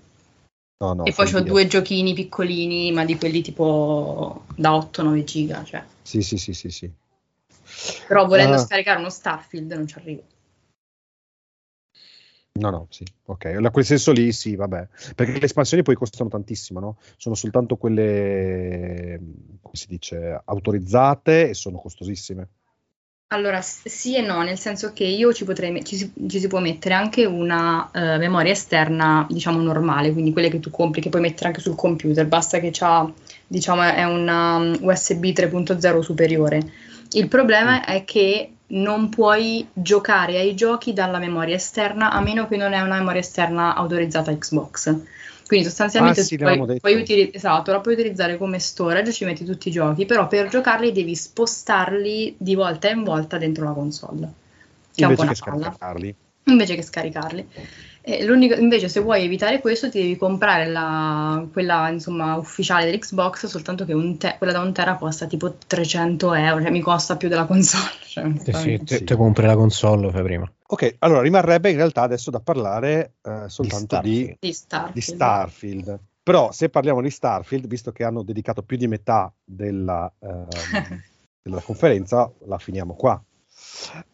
No, 0.78 0.92
no, 0.92 1.04
e 1.04 1.12
poi 1.12 1.34
ho 1.34 1.40
due 1.40 1.66
giochini 1.66 2.12
piccolini 2.12 2.92
ma 2.92 3.06
di 3.06 3.16
quelli 3.16 3.40
tipo 3.40 4.44
da 4.54 4.72
8-9 4.72 5.24
giga 5.24 5.64
cioè. 5.64 5.82
sì 6.02 6.20
sì 6.20 6.36
sì 6.36 6.52
sì 6.52 6.70
sì. 6.70 6.90
Però 8.06 8.26
volendo 8.26 8.56
uh, 8.56 8.58
scaricare 8.58 8.98
uno 8.98 9.08
Starfield 9.08 9.72
non 9.72 9.86
ci 9.86 9.98
arrivo 9.98 10.22
No, 12.58 12.70
no, 12.70 12.86
sì, 12.90 13.04
ok. 13.26 13.58
A 13.62 13.70
quel 13.70 13.84
senso 13.84 14.12
lì 14.12 14.32
sì, 14.32 14.56
vabbè. 14.56 14.88
Perché 15.14 15.38
le 15.38 15.44
espansioni 15.44 15.82
poi 15.82 15.94
costano 15.94 16.28
tantissimo, 16.28 16.80
no? 16.80 16.98
Sono 17.16 17.34
soltanto 17.34 17.76
quelle, 17.76 19.18
come 19.60 19.74
si 19.74 19.86
dice, 19.88 20.40
autorizzate 20.44 21.50
e 21.50 21.54
sono 21.54 21.78
costosissime. 21.78 22.48
Allora, 23.30 23.60
sì 23.60 24.14
e 24.14 24.20
no, 24.20 24.42
nel 24.42 24.56
senso 24.56 24.92
che 24.92 25.02
io 25.02 25.32
ci 25.32 25.44
potrei, 25.44 25.84
ci 25.84 25.96
si, 25.96 26.12
ci 26.28 26.38
si 26.38 26.46
può 26.46 26.60
mettere 26.60 26.94
anche 26.94 27.24
una 27.24 27.90
uh, 27.92 28.18
memoria 28.18 28.52
esterna, 28.52 29.26
diciamo 29.28 29.60
normale, 29.60 30.12
quindi 30.12 30.32
quelle 30.32 30.48
che 30.48 30.60
tu 30.60 30.70
compri, 30.70 31.00
che 31.00 31.08
puoi 31.08 31.22
mettere 31.22 31.48
anche 31.48 31.60
sul 31.60 31.74
computer, 31.74 32.24
basta 32.24 32.60
che 32.60 32.72
diciamo, 33.48 33.82
è 33.82 34.04
una 34.04 34.58
USB 34.80 35.24
3.0 35.24 36.00
superiore. 36.00 36.72
Il 37.12 37.28
problema 37.28 37.84
è 37.84 38.04
che 38.04 38.50
non 38.68 39.08
puoi 39.08 39.66
giocare 39.72 40.38
ai 40.38 40.54
giochi 40.54 40.92
dalla 40.92 41.18
memoria 41.18 41.54
esterna 41.54 42.10
a 42.10 42.20
meno 42.20 42.48
che 42.48 42.56
non 42.56 42.72
è 42.72 42.80
una 42.80 42.98
memoria 42.98 43.20
esterna 43.20 43.74
autorizzata 43.74 44.36
Xbox. 44.36 44.94
Quindi 45.46 45.66
sostanzialmente 45.66 46.20
ah, 46.20 46.24
sì, 46.24 46.36
puoi, 46.36 46.80
puoi, 46.80 46.94
utili- 46.94 47.30
esatto, 47.32 47.70
la 47.70 47.80
puoi 47.80 47.94
utilizzare 47.94 48.36
come 48.36 48.58
storage, 48.58 49.12
ci 49.12 49.24
metti 49.24 49.44
tutti 49.44 49.68
i 49.68 49.70
giochi, 49.70 50.04
però 50.04 50.26
per 50.26 50.48
giocarli 50.48 50.90
devi 50.90 51.14
spostarli 51.14 52.34
di 52.36 52.56
volta 52.56 52.88
in 52.90 53.04
volta 53.04 53.38
dentro 53.38 53.64
la 53.64 53.70
console. 53.70 54.32
Che 54.92 55.04
invece 55.04 55.26
che 55.26 55.34
scaricarli. 55.36 56.14
Invece 56.46 56.74
che 56.74 56.82
scaricarli. 56.82 57.48
Invece, 58.08 58.88
se 58.88 59.00
vuoi 59.00 59.24
evitare 59.24 59.60
questo, 59.60 59.90
ti 59.90 60.00
devi 60.00 60.16
comprare 60.16 60.66
la, 60.68 61.44
quella 61.52 61.88
insomma, 61.88 62.36
ufficiale 62.36 62.84
dell'Xbox. 62.84 63.46
Soltanto 63.46 63.84
che 63.84 64.16
te- 64.16 64.36
quella 64.38 64.52
da 64.52 64.60
un 64.60 64.72
tera 64.72 64.94
costa 64.96 65.26
tipo 65.26 65.56
300 65.66 66.34
euro, 66.34 66.62
cioè 66.62 66.70
mi 66.70 66.80
costa 66.80 67.16
più 67.16 67.28
della 67.28 67.46
console. 67.46 68.04
Cioè, 68.16 68.32
sì, 68.38 68.52
sì, 68.52 68.82
te, 68.82 69.04
te, 69.04 69.14
compri 69.14 69.44
la 69.44 69.56
console 69.56 70.10
fai 70.10 70.22
prima. 70.22 70.50
Ok, 70.68 70.96
allora 71.00 71.20
rimarrebbe 71.20 71.68
in 71.68 71.76
realtà 71.76 72.00
adesso 72.00 72.30
da 72.30 72.40
parlare 72.40 73.16
eh, 73.22 73.44
soltanto 73.48 74.00
di 74.00 74.34
Starfield. 74.34 74.36
Di, 74.40 74.52
Starfield. 74.52 74.94
di 74.94 75.00
Starfield. 75.02 76.00
Però 76.22 76.50
se 76.50 76.70
parliamo 76.70 77.02
di 77.02 77.10
Starfield, 77.10 77.66
visto 77.66 77.92
che 77.92 78.04
hanno 78.04 78.22
dedicato 78.22 78.62
più 78.62 78.78
di 78.78 78.86
metà 78.86 79.30
della, 79.44 80.10
eh, 80.18 80.46
della 81.42 81.60
conferenza, 81.60 82.32
la 82.46 82.56
finiamo 82.56 82.94
qua. 82.94 83.22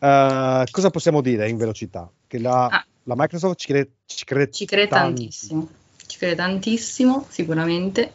Uh, 0.00 0.64
cosa 0.68 0.90
possiamo 0.90 1.20
dire 1.20 1.48
in 1.48 1.56
velocità? 1.56 2.10
Che 2.26 2.40
la, 2.40 2.66
ah 2.66 2.84
la 3.04 3.14
Microsoft 3.16 3.58
ci 3.58 3.66
crede, 3.66 3.90
ci 4.06 4.24
crede, 4.24 4.50
ci 4.50 4.66
crede 4.66 4.88
tantissimo. 4.88 5.68
Ci 6.06 6.18
crede 6.18 6.34
tantissimo, 6.34 7.26
sicuramente. 7.28 8.12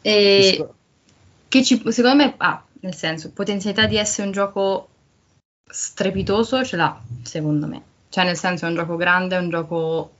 E 0.00 0.66
che 1.48 1.62
ci, 1.62 1.82
secondo 1.88 2.16
me 2.16 2.34
ha, 2.38 2.48
ah, 2.48 2.64
nel 2.80 2.94
senso, 2.94 3.30
potenzialità 3.30 3.86
di 3.86 3.96
essere 3.96 4.26
un 4.26 4.32
gioco 4.32 4.88
strepitoso 5.70 6.64
ce 6.64 6.76
l'ha, 6.76 7.00
secondo 7.22 7.66
me. 7.66 7.82
Cioè, 8.08 8.24
nel 8.24 8.36
senso, 8.36 8.66
è 8.66 8.68
un 8.68 8.74
gioco 8.74 8.96
grande, 8.96 9.36
è 9.36 9.38
un 9.38 9.50
gioco 9.50 10.10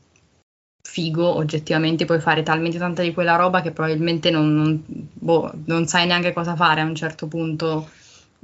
figo, 0.83 1.37
oggettivamente 1.37 2.05
puoi 2.05 2.21
fare 2.21 2.43
talmente 2.43 2.77
tanta 2.77 3.03
di 3.03 3.15
quella 3.15 3.37
roba 3.37 3.63
che 3.63 3.71
probabilmente 3.71 4.31
non, 4.31 4.55
non, 4.55 4.83
boh, 4.87 5.51
non 5.67 5.87
sai 5.87 6.07
neanche 6.07 6.33
cosa 6.33 6.57
fare 6.57 6.81
a 6.81 6.85
un 6.85 6.95
certo 6.95 7.29
punto 7.29 7.89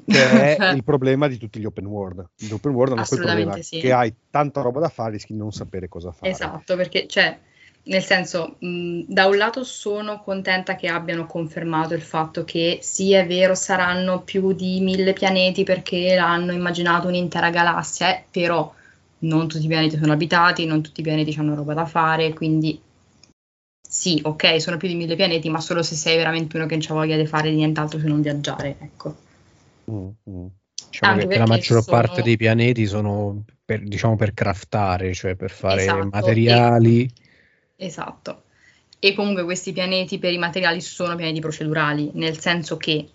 che 0.07 0.57
è 0.57 0.71
il 0.75 0.85
problema 0.85 1.29
di 1.29 1.39
tutti 1.39 1.61
gli 1.61 1.65
open 1.65 1.87
world. 1.87 2.29
Gli 2.37 2.53
open 2.53 2.73
world 2.73 2.93
hanno 2.93 3.05
quel 3.07 3.21
problema 3.21 3.63
sì. 3.63 3.79
che 3.79 3.93
hai 3.93 4.13
tanta 4.31 4.61
roba 4.61 4.81
da 4.81 4.89
fare, 4.89 5.13
rischi 5.13 5.33
di 5.33 5.39
non 5.39 5.53
sapere 5.53 5.89
cosa 5.89 6.13
fare. 6.13 6.31
Esatto, 6.31 6.77
perché 6.77 7.07
cioè, 7.07 7.39
nel 7.85 8.03
senso, 8.03 8.57
mh, 8.59 9.03
da 9.07 9.27
un 9.27 9.37
lato 9.37 9.65
sono 9.65 10.21
contenta 10.21 10.77
che 10.77 10.89
abbiano 10.89 11.27
confermato 11.27 11.95
il 11.95 12.03
fatto 12.03 12.45
che 12.45 12.79
sì, 12.83 13.13
è 13.13 13.27
vero, 13.27 13.55
saranno 13.55 14.23
più 14.23 14.53
di 14.53 14.81
mille 14.81 15.13
pianeti 15.13 15.65
perché 15.65 16.17
hanno 16.17 16.53
immaginato 16.53 17.09
un'intera 17.09 17.51
galassia, 17.51 18.15
eh, 18.15 18.25
però 18.31 18.73
non 19.21 19.49
tutti 19.49 19.65
i 19.65 19.69
pianeti 19.69 19.97
sono 19.99 20.13
abitati, 20.13 20.67
non 20.67 20.83
tutti 20.83 21.01
i 21.01 21.03
pianeti 21.03 21.35
hanno 21.39 21.55
roba 21.55 21.75
da 21.75 21.87
fare, 21.87 22.33
quindi 22.33 22.81
sì, 23.81 24.21
ok, 24.23 24.61
sono 24.61 24.77
più 24.77 24.87
di 24.87 24.95
mille 24.95 25.17
pianeti, 25.17 25.49
ma 25.49 25.61
solo 25.61 25.83
se 25.83 25.95
sei 25.95 26.19
veramente 26.19 26.57
uno 26.57 26.67
che 26.67 26.77
non 26.77 26.85
ha 26.89 26.93
voglia 26.93 27.17
di 27.17 27.27
fare 27.27 27.51
nient'altro 27.51 27.99
se 27.99 28.07
non 28.07 28.21
viaggiare, 28.21 28.77
ecco. 28.81 29.27
Mm, 29.91 30.47
Diciamo 30.91 31.27
che 31.27 31.39
la 31.39 31.47
maggior 31.47 31.83
sono... 31.83 31.97
parte 31.97 32.23
dei 32.23 32.37
pianeti 32.37 32.87
sono 32.87 33.45
per, 33.65 33.83
diciamo, 33.83 34.17
per 34.17 34.33
craftare, 34.33 35.13
cioè 35.13 35.35
per 35.35 35.51
fare 35.51 35.83
esatto, 35.83 36.09
materiali. 36.11 37.03
E... 37.77 37.87
Esatto. 37.87 38.43
E 38.99 39.15
comunque 39.15 39.45
questi 39.45 39.73
pianeti 39.73 40.19
per 40.19 40.33
i 40.33 40.39
materiali 40.39 40.81
sono 40.81 41.15
pianeti 41.15 41.41
procedurali, 41.41 42.11
nel 42.15 42.39
senso 42.39 42.77
che 42.77 43.09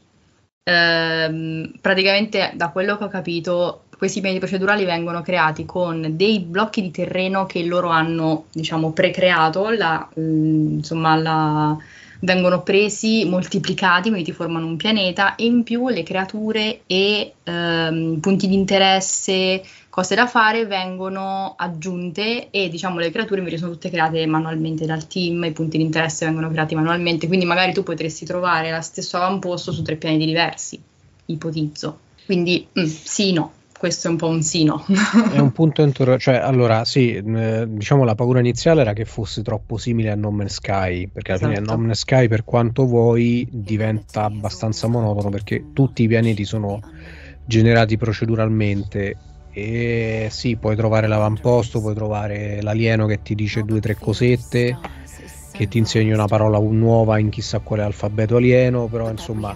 ehm, 0.64 1.74
praticamente 1.82 2.52
da 2.56 2.70
quello 2.70 2.98
che 2.98 3.04
ho 3.04 3.10
capito 3.10 3.84
questi 3.98 4.20
pianeti 4.20 4.40
procedurali 4.40 4.86
vengono 4.86 5.22
creati 5.22 5.66
con 5.66 6.16
dei 6.16 6.40
blocchi 6.40 6.82
di 6.82 6.92
terreno 6.92 7.46
che 7.46 7.64
loro 7.64 7.90
hanno, 7.90 8.46
diciamo, 8.52 8.92
precreato, 8.92 9.70
la, 9.70 10.08
mh, 10.14 10.22
mm, 10.22 10.72
insomma, 10.74 11.16
la, 11.16 11.78
vengono 12.24 12.62
presi, 12.64 13.26
moltiplicati, 13.26 14.10
quindi 14.10 14.30
ti 14.30 14.36
formano 14.36 14.66
un 14.66 14.78
pianeta 14.78 15.36
e 15.36 15.46
in 15.46 15.64
più 15.64 15.90
le 15.90 16.04
creature 16.04 16.82
e 16.88 17.34
ehm, 17.44 18.20
punti 18.20 18.48
di 18.48 18.56
interesse, 18.56 19.62
cose 19.90 20.16
da 20.16 20.26
fare 20.26 20.66
vengono 20.66 21.54
aggiunte 21.58 22.50
e 22.50 22.70
diciamo 22.70 23.00
le 23.00 23.12
creature 23.12 23.40
invece 23.40 23.58
sono 23.58 23.72
tutte 23.72 23.90
create 23.90 24.26
manualmente 24.26 24.86
dal 24.86 25.06
team, 25.08 25.44
i 25.44 25.52
punti 25.52 25.78
di 25.78 25.84
interesse 25.84 26.26
vengono 26.26 26.50
creati 26.50 26.76
manualmente, 26.76 27.28
quindi 27.28 27.46
magari 27.46 27.74
tu 27.74 27.84
potresti 27.84 28.26
trovare 28.26 28.72
lo 28.72 28.82
stesso 28.82 29.18
avamposto 29.18 29.72
su 29.72 29.82
tre 29.82 29.98
pianeti 29.98 30.26
diversi, 30.26 30.82
ipotizzo. 31.26 32.00
Quindi 32.26 32.66
mm, 32.80 32.86
sì, 32.86 33.34
no 33.34 33.52
questo 33.84 34.08
è 34.08 34.12
un 34.12 34.16
po' 34.16 34.28
un 34.28 34.42
sino. 34.42 34.86
è 35.34 35.40
un 35.40 35.52
punto 35.52 35.82
interrogativo, 35.82 36.32
cioè 36.32 36.42
allora 36.42 36.86
sì, 36.86 37.16
eh, 37.16 37.66
diciamo 37.68 38.06
la 38.06 38.16
paura 38.16 38.40
iniziale 38.40 38.80
era 38.80 38.94
che 38.94 39.04
fosse 39.04 39.42
troppo 39.42 39.76
simile 39.76 40.10
a 40.10 40.16
No 40.16 40.32
Man's 40.32 40.54
Sky, 40.54 41.10
perché 41.10 41.34
alla 41.34 41.42
esatto. 41.42 41.54
fine 41.54 41.66
No 41.66 41.78
Man's 41.82 42.00
Sky 42.00 42.30
per 42.30 42.46
quanto 42.46 42.86
vuoi 42.86 43.46
diventa 43.52 44.24
abbastanza 44.24 44.88
monotono 44.88 45.30
perché 45.30 45.72
tutti 45.74 46.04
i 46.04 46.08
pianeti 46.08 46.46
sono 46.46 46.80
generati 47.44 47.98
proceduralmente 47.98 49.18
e 49.52 50.30
sì, 50.32 50.56
puoi 50.56 50.78
trovare 50.78 51.08
l'avamposto, 51.08 51.82
puoi 51.82 51.94
trovare 51.94 52.62
l'alieno 52.62 53.06
che 53.06 53.22
ti 53.22 53.36
dice 53.36 53.64
due 53.64 53.80
o 53.80 53.82
tre 53.82 53.96
cosette, 53.96 54.78
che 55.52 55.68
ti 55.68 55.78
insegna 55.78 56.14
una 56.14 56.28
parola 56.28 56.58
nuova 56.58 57.20
in 57.20 57.28
chissà 57.28 57.60
quale 57.60 57.84
alfabeto 57.84 58.38
alieno, 58.38 58.88
però 58.88 59.10
insomma 59.10 59.54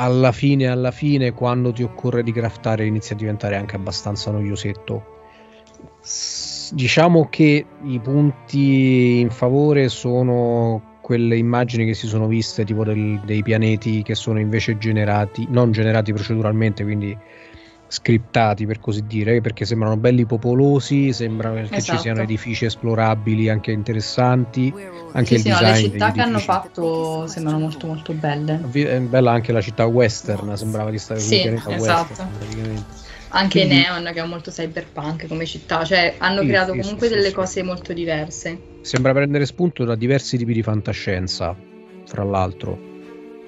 alla 0.00 0.32
fine, 0.32 0.68
alla 0.68 0.90
fine, 0.92 1.32
quando 1.32 1.72
ti 1.72 1.82
occorre 1.82 2.22
di 2.22 2.32
craftare, 2.32 2.86
inizia 2.86 3.14
a 3.14 3.18
diventare 3.18 3.56
anche 3.56 3.76
abbastanza 3.76 4.30
noiosetto. 4.30 5.16
Diciamo 6.70 7.28
che 7.28 7.66
i 7.82 7.98
punti 7.98 9.18
in 9.20 9.30
favore 9.30 9.88
sono 9.88 10.96
quelle 11.00 11.36
immagini 11.36 11.84
che 11.86 11.94
si 11.94 12.06
sono 12.06 12.26
viste, 12.26 12.64
tipo 12.64 12.84
del, 12.84 13.20
dei 13.24 13.42
pianeti 13.42 14.02
che 14.02 14.14
sono 14.14 14.38
invece 14.38 14.78
generati, 14.78 15.46
non 15.50 15.72
generati 15.72 16.12
proceduralmente, 16.12 16.84
quindi 16.84 17.16
scriptati 17.88 18.66
per 18.66 18.78
così 18.80 19.04
dire, 19.06 19.40
perché 19.40 19.64
sembrano 19.64 19.96
belli 19.96 20.26
popolosi, 20.26 21.12
sembra 21.12 21.58
esatto. 21.58 21.74
che 21.74 21.80
ci 21.80 21.98
siano 21.98 22.18
esatto. 22.18 22.20
edifici 22.20 22.64
esplorabili 22.66 23.48
anche 23.48 23.72
interessanti, 23.72 24.72
anche 25.12 25.26
sì, 25.26 25.34
il 25.34 25.40
sì, 25.40 25.48
design. 25.48 25.64
No, 25.64 25.72
le 25.72 25.78
città 25.78 26.12
che 26.12 26.20
hanno 26.20 26.38
fatto 26.38 27.26
sembrano 27.26 27.58
molto 27.58 27.86
molto 27.86 28.12
belle. 28.12 28.60
È 28.70 29.00
bella 29.00 29.32
anche 29.32 29.52
la 29.52 29.60
città 29.60 29.86
western, 29.86 30.56
sembrava 30.56 30.90
di 30.90 30.98
stare 30.98 31.20
sì, 31.20 31.40
esatto. 31.40 31.70
western. 31.70 32.84
Anche 33.30 33.66
Quindi... 33.66 33.82
Neon 33.82 34.10
che 34.14 34.20
è 34.20 34.24
molto 34.24 34.50
cyberpunk 34.50 35.26
come 35.26 35.44
città, 35.44 35.84
cioè 35.84 36.14
hanno 36.18 36.40
sì, 36.40 36.46
creato 36.46 36.74
comunque 36.74 37.08
delle 37.08 37.32
cose 37.32 37.62
molto 37.62 37.92
diverse. 37.92 38.58
Sembra 38.82 39.12
prendere 39.12 39.44
spunto 39.44 39.84
da 39.84 39.94
diversi 39.94 40.38
tipi 40.38 40.52
di 40.54 40.62
fantascienza, 40.62 41.54
fra 42.06 42.22
l'altro 42.22 42.87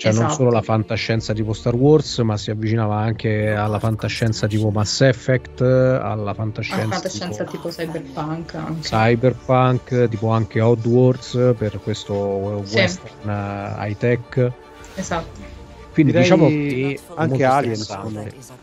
Cioè 0.00 0.12
esatto. 0.12 0.26
non 0.28 0.34
solo 0.34 0.50
la 0.50 0.62
fantascienza 0.62 1.34
tipo 1.34 1.52
Star 1.52 1.74
Wars, 1.74 2.20
ma 2.20 2.38
si 2.38 2.50
avvicinava 2.50 2.96
anche 2.96 3.50
alla 3.50 3.78
fantascienza 3.78 4.46
tipo 4.46 4.70
Mass 4.70 5.02
Effect, 5.02 5.60
alla 5.60 6.32
fantascienza, 6.32 6.84
alla 6.84 6.92
fantascienza 6.94 7.44
tipo, 7.44 7.68
tipo 7.68 7.82
Cyberpunk. 7.82 8.54
Anche. 8.54 8.80
Cyberpunk, 8.80 10.08
tipo 10.08 10.30
anche 10.30 10.62
Oddworlds 10.62 11.54
per 11.58 11.80
questo 11.82 12.62
sì. 12.64 12.76
western 12.76 13.28
uh, 13.28 13.84
high 13.84 13.94
tech. 13.94 14.52
Esatto. 14.94 15.58
Quindi 15.92 16.12
Direi 16.12 16.22
diciamo 16.22 16.46
che 16.46 17.00
anche 17.16 17.44
Alien, 17.44 17.84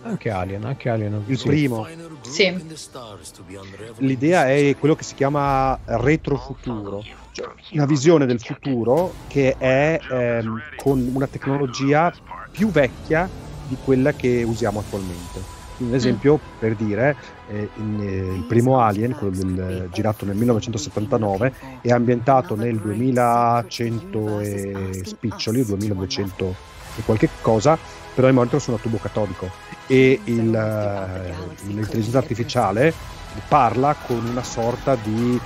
anche 0.01 0.29
Alien, 0.31 0.63
anche 0.63 0.89
Alien, 0.89 1.23
il 1.27 1.37
sì. 1.37 1.47
primo. 1.47 1.85
Sì. 2.21 2.65
L'idea 3.97 4.49
è 4.49 4.75
quello 4.79 4.95
che 4.95 5.03
si 5.03 5.13
chiama 5.13 5.77
retrofuturo, 5.85 7.03
cioè 7.37 7.47
una 7.73 7.85
visione 7.85 8.25
del 8.25 8.39
futuro 8.39 9.13
che 9.27 9.55
è 9.57 9.99
ehm, 10.09 10.59
con 10.75 11.11
una 11.13 11.27
tecnologia 11.27 12.11
più 12.49 12.71
vecchia 12.71 13.29
di 13.67 13.77
quella 13.83 14.13
che 14.13 14.43
usiamo 14.43 14.79
attualmente. 14.79 15.55
Un 15.77 15.93
esempio 15.93 16.35
mm. 16.35 16.57
per 16.57 16.75
dire, 16.75 17.15
eh, 17.49 17.69
in, 17.75 17.99
eh, 18.01 18.35
il 18.37 18.45
primo 18.47 18.79
Alien, 18.79 19.13
quello 19.13 19.35
del, 19.35 19.89
girato 19.91 20.25
nel 20.25 20.35
1979, 20.35 21.53
è 21.81 21.91
ambientato 21.91 22.55
nel 22.55 22.77
2100 22.77 24.39
e 24.39 25.01
spiccioli, 25.03 25.63
2200 25.63 26.55
e 26.97 27.01
qualche 27.03 27.29
cosa, 27.41 27.77
però 28.15 28.27
i 28.27 28.33
monitor 28.33 28.59
sono 28.59 28.77
a 28.77 28.79
tubo 28.79 28.97
catodico 28.97 29.51
e 29.85 30.19
il, 30.23 30.47
uh, 30.47 31.67
l'intelligenza 31.67 32.17
artificiale 32.17 32.91
parla 33.47 33.93
con 33.93 34.25
una 34.25 34.43
sorta 34.43 34.95
di 34.95 35.39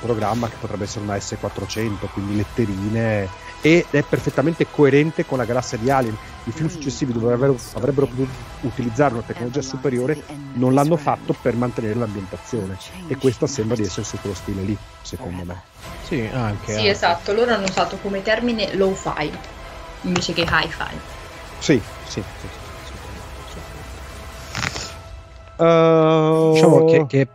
programma 0.00 0.48
che 0.48 0.56
potrebbe 0.58 0.84
essere 0.84 1.04
una 1.04 1.16
S400, 1.16 2.08
quindi 2.12 2.36
letterine, 2.36 3.28
ed 3.60 3.86
è 3.90 4.02
perfettamente 4.02 4.66
coerente 4.68 5.26
con 5.26 5.38
la 5.38 5.44
galassia 5.44 5.78
di 5.78 5.90
Alien. 5.90 6.16
I 6.44 6.52
film 6.52 6.68
successivi 6.68 7.12
dove 7.12 7.32
avrebbero, 7.32 8.06
potuto 8.06 8.28
utilizzare 8.62 9.14
una 9.14 9.22
tecnologia 9.22 9.60
superiore 9.60 10.22
non 10.54 10.74
l'hanno 10.74 10.96
fatto 10.96 11.34
per 11.40 11.54
mantenere 11.54 11.94
l'ambientazione 11.94 12.78
e 13.06 13.16
questa 13.16 13.46
sembra 13.46 13.76
di 13.76 13.82
essere 13.82 14.04
su 14.04 14.18
quello 14.20 14.34
stile 14.34 14.62
lì, 14.62 14.76
secondo 15.02 15.44
me. 15.44 15.62
Sì, 16.02 16.28
anche. 16.32 16.72
Sì, 16.72 16.78
anche. 16.78 16.90
esatto, 16.90 17.32
loro 17.32 17.52
hanno 17.52 17.66
usato 17.66 17.98
come 17.98 18.22
termine 18.22 18.74
low-fi 18.74 19.30
invece 20.02 20.32
che 20.32 20.42
hi-fi. 20.42 20.96
Sì, 21.58 21.80
sì. 22.06 22.22
sì, 22.40 22.48
Uh... 25.60 26.52
Diciamo 26.54 26.84
che, 26.86 27.04
che, 27.06 27.28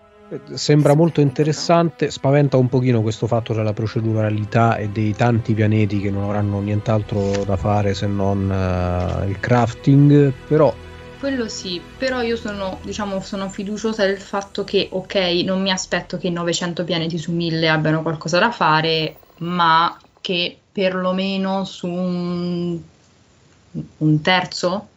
sembra 0.54 0.96
molto 0.96 1.22
interessante, 1.22 2.10
spaventa 2.10 2.58
un 2.58 2.68
pochino 2.68 3.02
questo 3.02 3.28
fatto 3.28 3.54
della 3.54 3.74
proceduralità 3.74 4.78
e 4.78 4.90
dei 4.90 5.14
tanti 5.14 5.54
pianeti 5.54 6.00
che 6.00 6.10
non 6.10 6.24
avranno 6.24 6.60
nient'altro 6.60 7.44
da 7.46 7.58
fare 7.58 7.94
se 7.94 8.08
non 8.08 8.50
uh, 8.50 9.28
il 9.28 9.40
crafting, 9.40 10.34
però 10.48 10.74
quello 11.20 11.48
sì, 11.48 11.82
però 11.98 12.22
io 12.22 12.36
sono, 12.36 12.78
diciamo, 12.84 13.20
sono 13.22 13.50
fiduciosa 13.50 14.06
del 14.06 14.20
fatto 14.20 14.64
che, 14.64 14.90
ok, 14.92 15.16
non 15.44 15.62
mi 15.62 15.72
aspetto 15.72 16.18
che 16.18 16.30
900 16.30 16.84
pianeti 16.84 17.18
su 17.18 17.32
1000 17.32 17.70
abbiano 17.70 18.02
qualcosa 18.04 18.38
da 18.38 18.52
fare, 18.52 19.16
ma 19.38 19.98
che 20.22 20.58
perlomeno 20.72 21.64
su 21.64 21.88
un, 21.88 22.80
un 23.98 24.22
terzo 24.22 24.88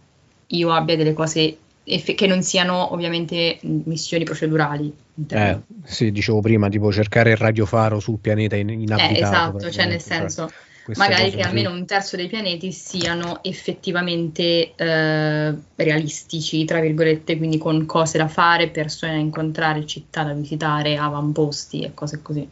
io 0.48 0.72
abbia 0.72 0.96
delle 0.96 1.12
cose 1.12 1.56
eff- 1.88 2.14
che 2.14 2.26
non 2.26 2.42
siano 2.42 2.92
ovviamente 2.92 3.58
missioni 3.62 4.24
procedurali. 4.24 4.92
Eh, 5.28 5.58
sì, 5.84 6.12
dicevo 6.12 6.40
prima, 6.40 6.68
tipo 6.68 6.92
cercare 6.92 7.30
il 7.30 7.36
radiofaro 7.36 7.98
sul 8.00 8.18
pianeta 8.18 8.56
in- 8.56 8.68
inabitato. 8.70 9.12
Eh, 9.12 9.20
esatto, 9.20 9.70
cioè 9.70 9.86
nel 9.86 10.00
senso, 10.00 10.50
magari 10.94 11.30
che 11.30 11.42
almeno 11.42 11.70
un 11.70 11.84
terzo 11.86 12.16
dei 12.16 12.28
pianeti 12.28 12.72
siano 12.72 13.42
effettivamente 13.42 14.74
eh, 14.74 15.54
realistici, 15.74 16.64
tra 16.64 16.80
virgolette, 16.80 17.36
quindi 17.36 17.58
con 17.58 17.84
cose 17.86 18.18
da 18.18 18.28
fare, 18.28 18.68
persone 18.68 19.12
da 19.12 19.18
incontrare, 19.18 19.86
città 19.86 20.22
da 20.22 20.32
visitare, 20.32 20.96
avamposti 20.96 21.82
e 21.82 21.94
cose 21.94 22.22
così. 22.22 22.48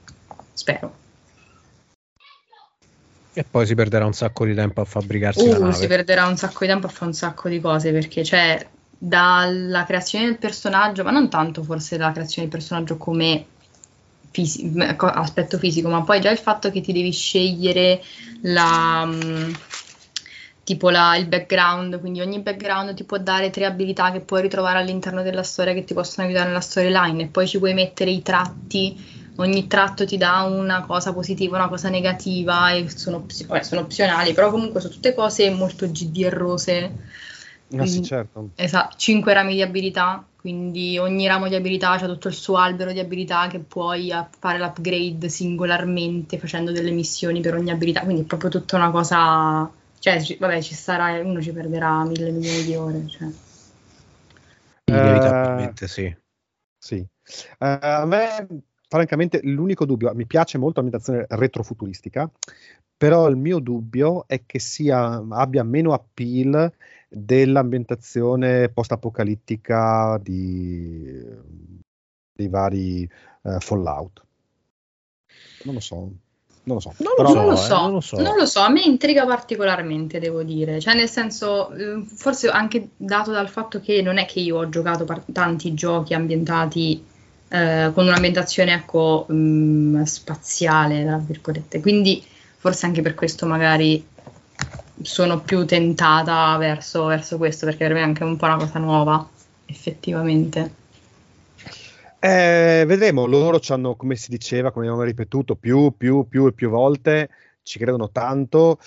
Spero. 0.52 1.04
E 3.32 3.44
poi 3.44 3.66
si 3.66 3.74
perderà 3.74 4.06
un 4.06 4.14
sacco 4.14 4.46
di 4.46 4.54
tempo 4.54 4.80
a 4.80 4.84
fabbricarsi 4.86 5.46
uh, 5.46 5.52
la 5.52 5.58
nave. 5.58 5.72
si 5.74 5.86
perderà 5.86 6.26
un 6.26 6.38
sacco 6.38 6.60
di 6.60 6.68
tempo 6.68 6.86
a 6.86 6.88
fare 6.88 7.04
un 7.04 7.12
sacco 7.12 7.50
di 7.50 7.60
cose 7.60 7.92
perché 7.92 8.22
c'è 8.22 8.66
dalla 8.98 9.84
creazione 9.84 10.26
del 10.26 10.38
personaggio, 10.38 11.02
ma 11.04 11.10
non 11.10 11.28
tanto 11.28 11.62
forse 11.62 11.96
la 11.98 12.12
creazione 12.12 12.48
del 12.48 12.58
personaggio 12.58 12.96
come 12.96 13.46
fisi- 14.30 14.72
aspetto 14.96 15.58
fisico, 15.58 15.88
ma 15.88 16.02
poi 16.02 16.20
già 16.20 16.30
il 16.30 16.38
fatto 16.38 16.70
che 16.70 16.80
ti 16.80 16.92
devi 16.92 17.12
scegliere 17.12 18.02
la 18.42 19.04
mm, 19.06 19.52
tipo 20.62 20.90
la, 20.90 21.16
il 21.16 21.26
background, 21.26 22.00
quindi 22.00 22.20
ogni 22.20 22.40
background 22.40 22.94
ti 22.94 23.04
può 23.04 23.18
dare 23.18 23.50
tre 23.50 23.66
abilità 23.66 24.10
che 24.10 24.20
puoi 24.20 24.42
ritrovare 24.42 24.78
all'interno 24.78 25.22
della 25.22 25.44
storia 25.44 25.72
che 25.72 25.84
ti 25.84 25.94
possono 25.94 26.26
aiutare 26.26 26.48
nella 26.48 26.60
storyline 26.60 27.22
e 27.22 27.26
poi 27.26 27.46
ci 27.46 27.58
puoi 27.58 27.72
mettere 27.72 28.10
i 28.10 28.22
tratti 28.22 29.24
ogni 29.36 29.66
tratto 29.66 30.04
ti 30.04 30.16
dà 30.16 30.42
una 30.42 30.84
cosa 30.84 31.12
positiva, 31.12 31.56
una 31.56 31.68
cosa 31.68 31.88
negativa 31.88 32.70
e 32.72 32.88
sono, 32.88 33.18
opzio- 33.18 33.62
sono 33.62 33.82
opzionali, 33.82 34.32
però 34.32 34.50
comunque 34.50 34.80
sono 34.80 34.92
tutte 34.92 35.14
cose 35.14 35.50
molto 35.50 35.86
GDRose. 35.86 36.92
Ah, 37.74 37.86
sì, 37.86 38.02
certo. 38.02 38.50
Esatto, 38.54 38.96
5 38.96 39.32
rami 39.32 39.54
di 39.54 39.62
abilità, 39.62 40.24
quindi 40.36 40.98
ogni 40.98 41.26
ramo 41.26 41.48
di 41.48 41.56
abilità 41.56 41.90
ha 41.90 42.06
tutto 42.06 42.28
il 42.28 42.34
suo 42.34 42.56
albero 42.56 42.92
di 42.92 43.00
abilità 43.00 43.48
che 43.48 43.58
puoi 43.58 44.12
fare 44.38 44.58
l'upgrade 44.58 45.28
singolarmente 45.28 46.38
facendo 46.38 46.70
delle 46.70 46.92
missioni 46.92 47.40
per 47.40 47.54
ogni 47.54 47.70
abilità, 47.70 48.02
quindi 48.02 48.22
è 48.22 48.24
proprio 48.24 48.50
tutta 48.50 48.76
una 48.76 48.90
cosa, 48.90 49.68
cioè 49.98 50.22
vabbè 50.38 50.62
ci 50.62 50.74
sarà, 50.74 51.20
uno 51.20 51.42
ci 51.42 51.52
perderà 51.52 52.04
mille 52.04 52.30
milioni 52.30 52.62
di 52.62 52.74
ore. 52.76 53.06
Cioè. 53.08 53.28
Inevitabilmente 54.84 55.84
uh, 55.84 55.88
sì. 55.88 56.16
Sì. 56.78 57.04
Uh, 57.58 57.78
a 57.80 58.06
me 58.06 58.46
francamente 58.88 59.40
l'unico 59.42 59.84
dubbio, 59.84 60.14
mi 60.14 60.26
piace 60.26 60.58
molto 60.58 60.80
l'ambientazione 60.80 61.26
retrofuturistica, 61.28 62.30
però 62.96 63.28
il 63.28 63.36
mio 63.36 63.58
dubbio 63.58 64.24
è 64.28 64.42
che 64.46 64.60
sia, 64.60 65.22
abbia 65.30 65.64
meno 65.64 65.92
appeal 65.92 66.72
dell'ambientazione 67.08 68.68
post-apocalittica 68.68 70.18
di, 70.22 71.24
dei 72.32 72.48
vari 72.48 73.08
uh, 73.42 73.60
Fallout. 73.60 74.24
Non 75.64 75.74
lo 75.74 75.80
so. 75.80 76.10
Non 76.66 76.76
lo 76.76 76.80
so, 76.80 76.94
non, 76.96 77.12
Però, 77.14 77.32
lo, 77.48 77.54
so, 77.54 77.76
non, 77.76 77.92
lo 77.92 78.00
so. 78.00 78.16
Eh, 78.18 78.22
non, 78.22 78.24
lo 78.24 78.24
so, 78.24 78.30
non 78.30 78.36
lo 78.36 78.46
so, 78.46 78.60
a 78.60 78.68
me 78.68 78.82
intriga 78.82 79.24
particolarmente, 79.24 80.18
devo 80.18 80.42
dire, 80.42 80.80
cioè 80.80 80.94
nel 80.94 81.08
senso, 81.08 81.70
eh, 81.70 82.02
forse 82.04 82.48
anche 82.48 82.88
dato 82.96 83.30
dal 83.30 83.48
fatto 83.48 83.80
che 83.80 84.02
non 84.02 84.18
è 84.18 84.26
che 84.26 84.40
io 84.40 84.56
ho 84.56 84.68
giocato 84.68 85.04
par- 85.04 85.22
tanti 85.32 85.74
giochi 85.74 86.12
ambientati 86.12 87.04
eh, 87.48 87.92
con 87.94 88.06
un'ambientazione 88.06 88.72
ecco, 88.72 89.26
mh, 89.28 89.34
mm, 89.34 90.02
spaziale, 90.02 91.04
tra 91.04 91.18
virgolette. 91.18 91.80
Quindi 91.80 92.20
forse 92.56 92.86
anche 92.86 93.00
per 93.00 93.14
questo 93.14 93.46
magari 93.46 94.04
sono 95.02 95.40
più 95.40 95.64
tentata 95.64 96.56
verso, 96.56 97.06
verso 97.06 97.36
questo, 97.36 97.66
perché 97.66 97.84
per 97.86 97.94
me 97.94 98.00
è 98.00 98.04
anche 98.04 98.24
un 98.24 98.36
po' 98.36 98.46
una 98.46 98.56
cosa 98.56 98.78
nuova, 98.78 99.28
effettivamente. 99.66 100.84
Eh, 102.18 102.84
vedremo, 102.86 103.26
loro 103.26 103.60
ci 103.60 103.72
hanno, 103.72 103.94
come 103.94 104.16
si 104.16 104.30
diceva, 104.30 104.72
come 104.72 104.86
abbiamo 104.86 105.04
ripetuto 105.04 105.54
più, 105.54 105.94
più, 105.96 106.26
più 106.28 106.46
e 106.46 106.52
più 106.52 106.70
volte, 106.70 107.30
ci 107.62 107.78
credono 107.78 108.10
tanto 108.10 108.78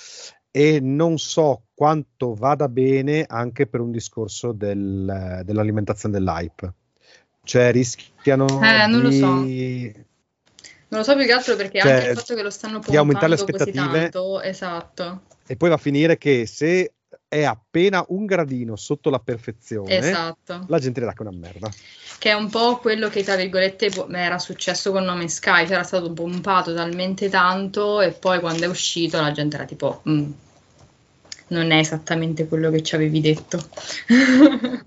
e 0.52 0.80
non 0.82 1.18
so 1.18 1.64
quanto 1.74 2.34
vada 2.34 2.68
bene 2.68 3.26
anche 3.28 3.68
per 3.68 3.82
un 3.82 3.92
discorso 3.92 4.52
del, 4.52 5.42
dell'alimentazione 5.46 6.18
dell'hype 6.18 6.74
cioè 7.50 7.72
rischiano 7.72 8.46
eh, 8.62 8.86
non 8.86 9.00
di... 9.00 9.02
lo 9.02 9.12
so. 9.12 9.26
Non 10.92 11.00
lo 11.00 11.04
so 11.04 11.16
più 11.16 11.26
che 11.26 11.32
altro 11.32 11.56
perché 11.56 11.80
cioè, 11.80 11.92
anche 11.94 12.10
il 12.10 12.18
fatto 12.18 12.36
che 12.36 12.42
lo 12.44 12.50
stanno 12.52 12.74
pompando 12.74 12.92
di 12.92 12.98
aumentare 12.98 13.28
le 13.30 13.34
aspettative 13.34 14.00
tanto, 14.10 14.42
esatto. 14.42 15.22
E 15.52 15.58
poi 15.58 15.70
va 15.70 15.76
a 15.76 15.80
finire 15.80 16.20
che 16.20 16.46
se 16.46 16.94
è 17.28 17.44
appena 17.44 18.06
un 18.10 18.28
gradino 18.28 18.76
sotto 18.76 19.10
la 19.10 19.18
perfezione, 19.18 19.98
esatto. 19.98 20.66
la 20.68 20.78
gente 20.78 21.00
dirà 21.00 21.12
che 21.12 21.24
è 21.24 21.28
una 21.28 21.36
merda. 21.36 21.72
Che 22.20 22.30
è 22.30 22.34
un 22.34 22.52
po' 22.52 22.78
quello 22.78 23.10
che, 23.10 23.24
tra 23.24 23.36
virgolette, 23.36 23.90
era 24.12 24.38
successo 24.38 24.92
con 24.92 25.04
Nome 25.04 25.28
Sky, 25.28 25.66
c'era 25.66 25.82
stato 25.82 26.14
pompato 26.14 26.72
talmente 26.76 27.30
tanto 27.30 28.00
e 28.00 28.12
poi 28.12 28.40
quando 28.40 28.66
è 28.66 28.68
uscito 28.68 29.20
la 29.20 29.32
gente 29.32 29.56
era 29.56 29.66
tipo... 29.66 30.04
Mm, 30.08 30.32
non 31.50 31.72
è 31.72 31.78
esattamente 31.78 32.48
quello 32.48 32.70
che 32.70 32.82
ci 32.82 32.96
avevi 32.96 33.22
detto. 33.22 33.60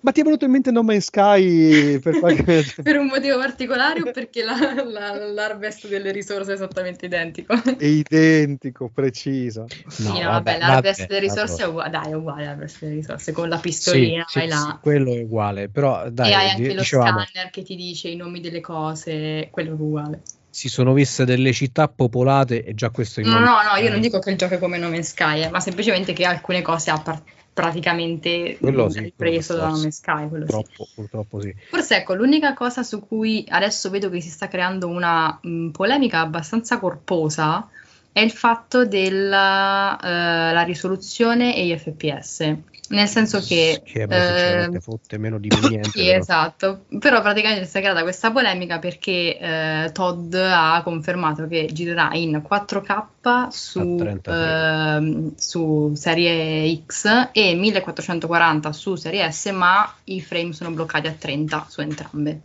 Ma 0.01 0.11
ti 0.13 0.21
è 0.21 0.25
venuto 0.25 0.45
in 0.45 0.51
mente 0.51 0.71
No 0.71 0.83
Man's 0.83 1.05
Sky 1.05 1.99
per, 1.99 2.19
qualche... 2.21 2.65
per 2.83 2.99
un 2.99 3.07
motivo 3.07 3.39
particolare 3.39 4.01
o 4.01 4.11
perché 4.11 4.43
la, 4.43 4.83
la, 4.85 5.15
l'harvest 5.33 5.89
delle 5.89 6.13
risorse 6.13 6.53
è 6.53 6.55
esattamente 6.55 7.07
identico? 7.07 7.55
È 7.55 7.85
identico, 7.85 8.91
preciso. 8.93 9.67
Sì, 9.89 10.05
no, 10.05 10.21
no 10.21 10.31
vabbè, 10.31 10.59
l'harvest 10.59 11.07
delle 11.07 11.21
risorse 11.21 11.63
è 11.63 11.67
uguale, 11.67 11.91
dai, 11.91 12.11
è 12.11 12.15
uguale 12.15 12.45
l'harvest 12.45 12.79
delle 12.81 12.95
risorse, 12.95 13.33
con 13.33 13.49
la 13.49 13.59
pistolina 13.59 14.25
sì, 14.27 14.39
vai 14.39 14.49
sì, 14.49 14.55
là. 14.55 14.71
Sì, 14.73 14.79
quello 14.81 15.13
è 15.13 15.23
uguale, 15.23 15.69
però 15.69 16.09
dai, 16.11 16.31
E 16.31 16.35
hai 16.35 16.51
anche 16.51 16.75
dicevamo... 16.75 17.19
lo 17.19 17.25
scanner 17.25 17.51
che 17.51 17.63
ti 17.63 17.77
dice 17.77 18.09
i 18.09 18.17
nomi 18.17 18.41
delle 18.41 18.61
cose, 18.61 19.49
quello 19.51 19.71
è 19.71 19.75
uguale. 19.75 20.23
Si 20.53 20.69
sono 20.69 20.93
viste 20.93 21.25
delle 21.25 21.55
città 21.55 21.89
popolate 21.89 22.63
e 22.63 22.75
già 22.75 22.91
questo 22.91 23.23
No, 23.23 23.39
no, 23.39 23.63
no, 23.63 23.77
io 23.81 23.89
non 23.89 24.03
dico 24.03 24.19
che 24.19 24.31
il 24.31 24.37
gioco 24.37 24.55
è 24.55 24.59
come 24.59 24.77
No 24.77 24.91
Man's 24.91 25.09
Sky, 25.09 25.45
eh, 25.45 25.49
ma 25.49 25.61
semplicemente 25.61 26.13
che 26.13 26.27
alcune 26.27 26.61
cose 26.61 26.91
ha 26.91 27.01
par- 27.01 27.23
praticamente 27.55 28.59
quello 28.61 28.91
sì, 28.91 29.15
preso 29.17 29.57
da 29.57 29.69
No 29.69 29.79
Man's 29.79 29.97
Sky. 29.97 30.29
Purtroppo, 30.29 30.85
sì. 30.85 30.91
purtroppo 30.95 31.41
sì. 31.41 31.55
Forse 31.71 31.97
ecco, 31.97 32.15
l'unica 32.15 32.53
cosa 32.53 32.83
su 32.83 33.01
cui 33.01 33.47
adesso 33.49 33.89
vedo 33.89 34.11
che 34.11 34.21
si 34.21 34.29
sta 34.29 34.49
creando 34.49 34.89
una 34.89 35.39
mh, 35.41 35.69
polemica 35.69 36.21
abbastanza 36.21 36.79
corposa 36.79 37.67
è 38.13 38.21
il 38.21 38.31
fatto 38.31 38.85
della 38.85 39.99
uh, 39.99 40.67
risoluzione 40.67 41.57
e 41.57 41.65
gli 41.65 41.77
FPS. 41.79 42.57
Nel 42.93 43.09
senso 43.09 43.41
che... 43.41 43.83
Che 43.85 44.03
eh, 44.03 44.81
fotte 44.81 45.19
meno 45.19 45.39
di 45.39 45.49
niente. 45.69 45.91
sì, 45.91 46.05
però. 46.05 46.19
esatto. 46.19 46.85
Però 46.99 47.21
praticamente 47.21 47.67
si 47.67 47.79
è 47.79 47.81
creata 47.81 48.03
questa 48.03 48.31
polemica 48.31 48.79
perché 48.79 49.39
eh, 49.39 49.91
Todd 49.93 50.35
ha 50.35 50.81
confermato 50.85 51.47
che 51.47 51.69
girerà 51.73 52.11
in 52.13 52.43
4K 52.47 53.49
su, 53.49 54.19
eh, 54.23 55.33
su 55.37 55.93
serie 55.95 56.83
X 56.87 57.31
e 57.33 57.55
1440 57.55 58.73
su 58.73 58.95
serie 58.95 59.31
S, 59.31 59.47
ma 59.47 59.93
i 60.05 60.21
frame 60.21 60.53
sono 60.53 60.71
bloccati 60.71 61.07
a 61.07 61.13
30 61.13 61.67
su 61.69 61.81
entrambe. 61.81 62.41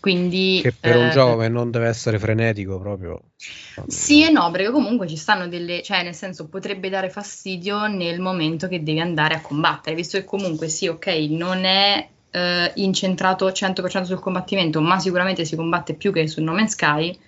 Quindi, 0.00 0.60
che 0.62 0.72
per 0.72 0.96
un 0.96 1.06
eh, 1.06 1.10
gioco 1.10 1.38
che 1.38 1.48
non 1.48 1.70
deve 1.70 1.88
essere 1.88 2.18
frenetico 2.18 2.78
proprio. 2.78 3.20
Sì 3.86 4.24
e 4.24 4.30
no, 4.30 4.50
perché 4.50 4.70
comunque 4.70 5.08
ci 5.08 5.16
stanno 5.16 5.48
delle, 5.48 5.82
cioè 5.82 6.02
nel 6.02 6.14
senso 6.14 6.48
potrebbe 6.48 6.88
dare 6.88 7.10
fastidio 7.10 7.86
nel 7.86 8.20
momento 8.20 8.68
che 8.68 8.82
devi 8.82 9.00
andare 9.00 9.34
a 9.34 9.40
combattere, 9.40 9.96
visto 9.96 10.16
che 10.16 10.24
comunque 10.24 10.68
sì, 10.68 10.86
ok, 10.86 11.06
non 11.30 11.64
è 11.64 12.08
eh, 12.30 12.72
incentrato 12.76 13.48
100% 13.48 14.02
sul 14.02 14.20
combattimento, 14.20 14.80
ma 14.80 14.98
sicuramente 15.00 15.44
si 15.44 15.56
combatte 15.56 15.94
più 15.94 16.12
che 16.12 16.28
su 16.28 16.42
No 16.42 16.52
Man's 16.52 16.72
Sky, 16.72 17.18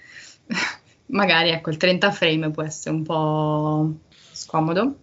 magari 1.07 1.51
ecco 1.51 1.71
il 1.71 1.77
30 1.77 2.13
frame 2.13 2.51
può 2.51 2.63
essere 2.63 2.95
un 2.95 3.03
po' 3.03 3.93
scomodo. 4.33 4.95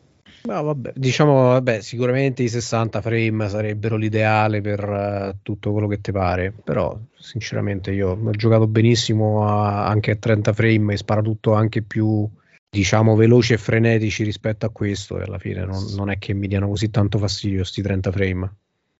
No, 0.47 0.63
vabbè, 0.63 0.93
diciamo, 0.95 1.49
vabbè, 1.49 1.81
sicuramente 1.81 2.41
i 2.41 2.47
60 2.47 3.01
frame 3.01 3.49
sarebbero 3.49 3.97
l'ideale 3.97 4.61
per 4.61 4.87
uh, 4.87 5.37
tutto 5.43 5.73
quello 5.73 5.87
che 5.87 5.99
ti 5.99 6.13
pare, 6.13 6.53
però 6.53 6.97
sinceramente 7.17 7.91
io 7.91 8.11
ho 8.11 8.31
giocato 8.31 8.65
benissimo 8.65 9.45
a, 9.45 9.85
anche 9.87 10.11
a 10.11 10.15
30 10.15 10.53
frame 10.53 10.93
e 10.93 10.97
spara 10.97 11.21
tutto 11.21 11.53
anche 11.53 11.81
più, 11.81 12.25
diciamo, 12.69 13.17
veloci 13.17 13.51
e 13.51 13.57
frenetici 13.57 14.23
rispetto 14.23 14.65
a 14.65 14.69
questo 14.69 15.19
e 15.19 15.23
alla 15.23 15.37
fine 15.37 15.65
non, 15.65 15.83
non 15.97 16.09
è 16.09 16.17
che 16.17 16.33
mi 16.33 16.47
diano 16.47 16.69
così 16.69 16.89
tanto 16.89 17.17
fastidio 17.17 17.57
questi 17.57 17.81
30 17.81 18.11
frame. 18.13 18.55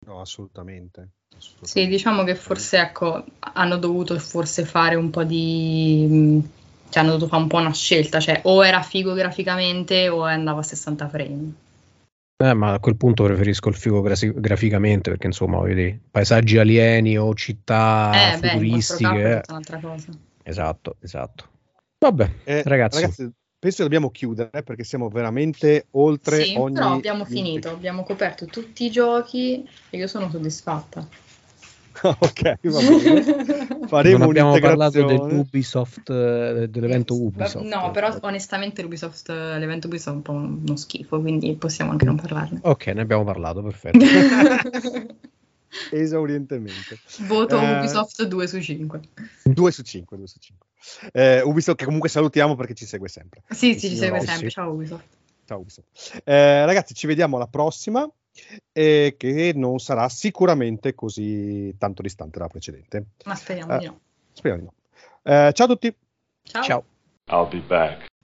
No, 0.05 0.19
assolutamente. 0.19 1.11
assolutamente. 1.33 1.65
Sì, 1.65 1.87
diciamo 1.87 2.25
che 2.25 2.35
forse, 2.35 2.77
ecco, 2.77 3.23
hanno 3.39 3.77
dovuto 3.77 4.19
forse 4.19 4.65
fare 4.65 4.95
un 4.95 5.09
po' 5.11 5.23
di 5.23 6.43
cioè 6.89 7.03
hanno 7.03 7.11
dovuto 7.11 7.27
fare 7.27 7.41
un 7.41 7.47
po' 7.47 7.57
una 7.57 7.73
scelta, 7.73 8.19
cioè 8.19 8.41
o 8.43 8.65
era 8.65 8.81
figo 8.81 9.13
graficamente 9.13 10.09
o 10.09 10.23
andava 10.23 10.59
a 10.59 10.63
60 10.63 11.07
frame. 11.07 11.53
Eh, 12.39 12.53
ma 12.53 12.73
a 12.73 12.79
quel 12.79 12.95
punto 12.95 13.23
preferisco 13.23 13.69
il 13.69 13.75
figo 13.75 14.01
gra- 14.01 14.15
graficamente 14.15 15.09
perché 15.09 15.25
insomma, 15.25 15.59
vedi, 15.61 15.99
paesaggi 16.11 16.57
alieni 16.57 17.17
o 17.17 17.33
città 17.33 18.33
eh, 18.33 18.38
futuristiche. 18.38 19.11
Beh, 19.11 19.41
è 19.41 19.43
un'altra 19.49 19.79
cosa. 19.79 20.11
Esatto, 20.43 20.97
esatto. 21.01 21.49
Vabbè, 21.97 22.31
eh, 22.43 22.61
ragazzi. 22.63 23.01
ragazzi. 23.01 23.31
Penso 23.59 23.77
che 23.77 23.83
dobbiamo 23.83 24.11
chiudere 24.11 24.61
perché 24.61 24.83
siamo 24.83 25.09
veramente 25.09 25.88
oltre 25.91 26.43
sì, 26.43 26.53
ogni... 26.57 26.73
però 26.73 26.93
abbiamo 26.93 27.25
finito, 27.25 27.69
abbiamo 27.71 28.03
coperto 28.03 28.45
tutti 28.45 28.85
i 28.85 28.91
giochi 28.91 29.67
e 29.89 29.97
io 29.97 30.05
sono 30.05 30.29
soddisfatta. 30.29 31.07
ok, 32.19 32.59
va 32.63 32.79
bene. 32.79 33.23
Faremo 33.87 34.17
non 34.17 34.29
abbiamo 34.29 34.59
parlato 34.59 35.03
dell'Ubisoft, 35.03 36.09
eh, 36.09 36.67
dell'evento 36.69 37.15
Ubisoft. 37.15 37.65
No, 37.65 37.91
però 37.91 38.15
onestamente 38.21 38.81
l'Ubisoft, 38.81 39.29
l'evento 39.29 39.87
Ubisoft 39.87 40.13
è 40.13 40.15
un 40.15 40.21
po' 40.21 40.31
uno 40.33 40.75
schifo, 40.75 41.19
quindi 41.19 41.55
possiamo 41.55 41.91
anche 41.91 42.05
non 42.05 42.15
parlarne. 42.17 42.59
Ok, 42.63 42.87
ne 42.87 43.01
abbiamo 43.01 43.23
parlato, 43.23 43.61
perfetto. 43.63 43.97
Esaurientemente. 45.91 46.99
Voto 47.27 47.59
eh, 47.59 47.77
Ubisoft 47.77 48.23
2 48.23 48.47
su 48.47 48.61
5. 48.61 48.99
2 49.43 49.71
su 49.71 49.81
5, 49.83 50.17
2 50.17 50.27
su 50.27 50.39
5. 50.39 50.67
Eh, 51.11 51.41
Ubisoft 51.41 51.77
che 51.77 51.85
comunque 51.85 52.09
salutiamo 52.09 52.55
perché 52.55 52.73
ci 52.73 52.85
segue 52.85 53.07
sempre. 53.07 53.43
Sì, 53.49 53.77
sì, 53.77 53.89
ci 53.89 53.95
segue 53.97 54.21
sempre. 54.21 54.49
Ciao 54.49 54.71
Ubisoft. 54.71 55.05
Ciao 55.45 55.59
Ubisoft. 55.59 56.21
Eh, 56.23 56.65
ragazzi, 56.65 56.93
ci 56.93 57.07
vediamo 57.07 57.37
alla 57.37 57.47
prossima 57.47 58.09
e 58.71 59.15
che 59.17 59.51
non 59.55 59.79
sarà 59.79 60.09
sicuramente 60.09 60.93
così 60.93 61.75
tanto 61.77 62.01
distante 62.01 62.38
dalla 62.38 62.49
precedente. 62.49 63.05
Ma 63.25 63.35
speriamo 63.35 63.75
eh, 63.75 63.79
di 63.79 63.85
no. 63.85 63.99
Speriamo 64.33 64.63
di 64.63 64.69
no. 64.69 64.73
Eh, 65.23 65.51
ciao 65.53 65.65
a 65.65 65.69
tutti. 65.69 65.95
Ciao. 66.43 66.63
ciao. 66.63 66.83
I'll 67.29 67.47
be 67.49 67.59
back. 67.59 68.07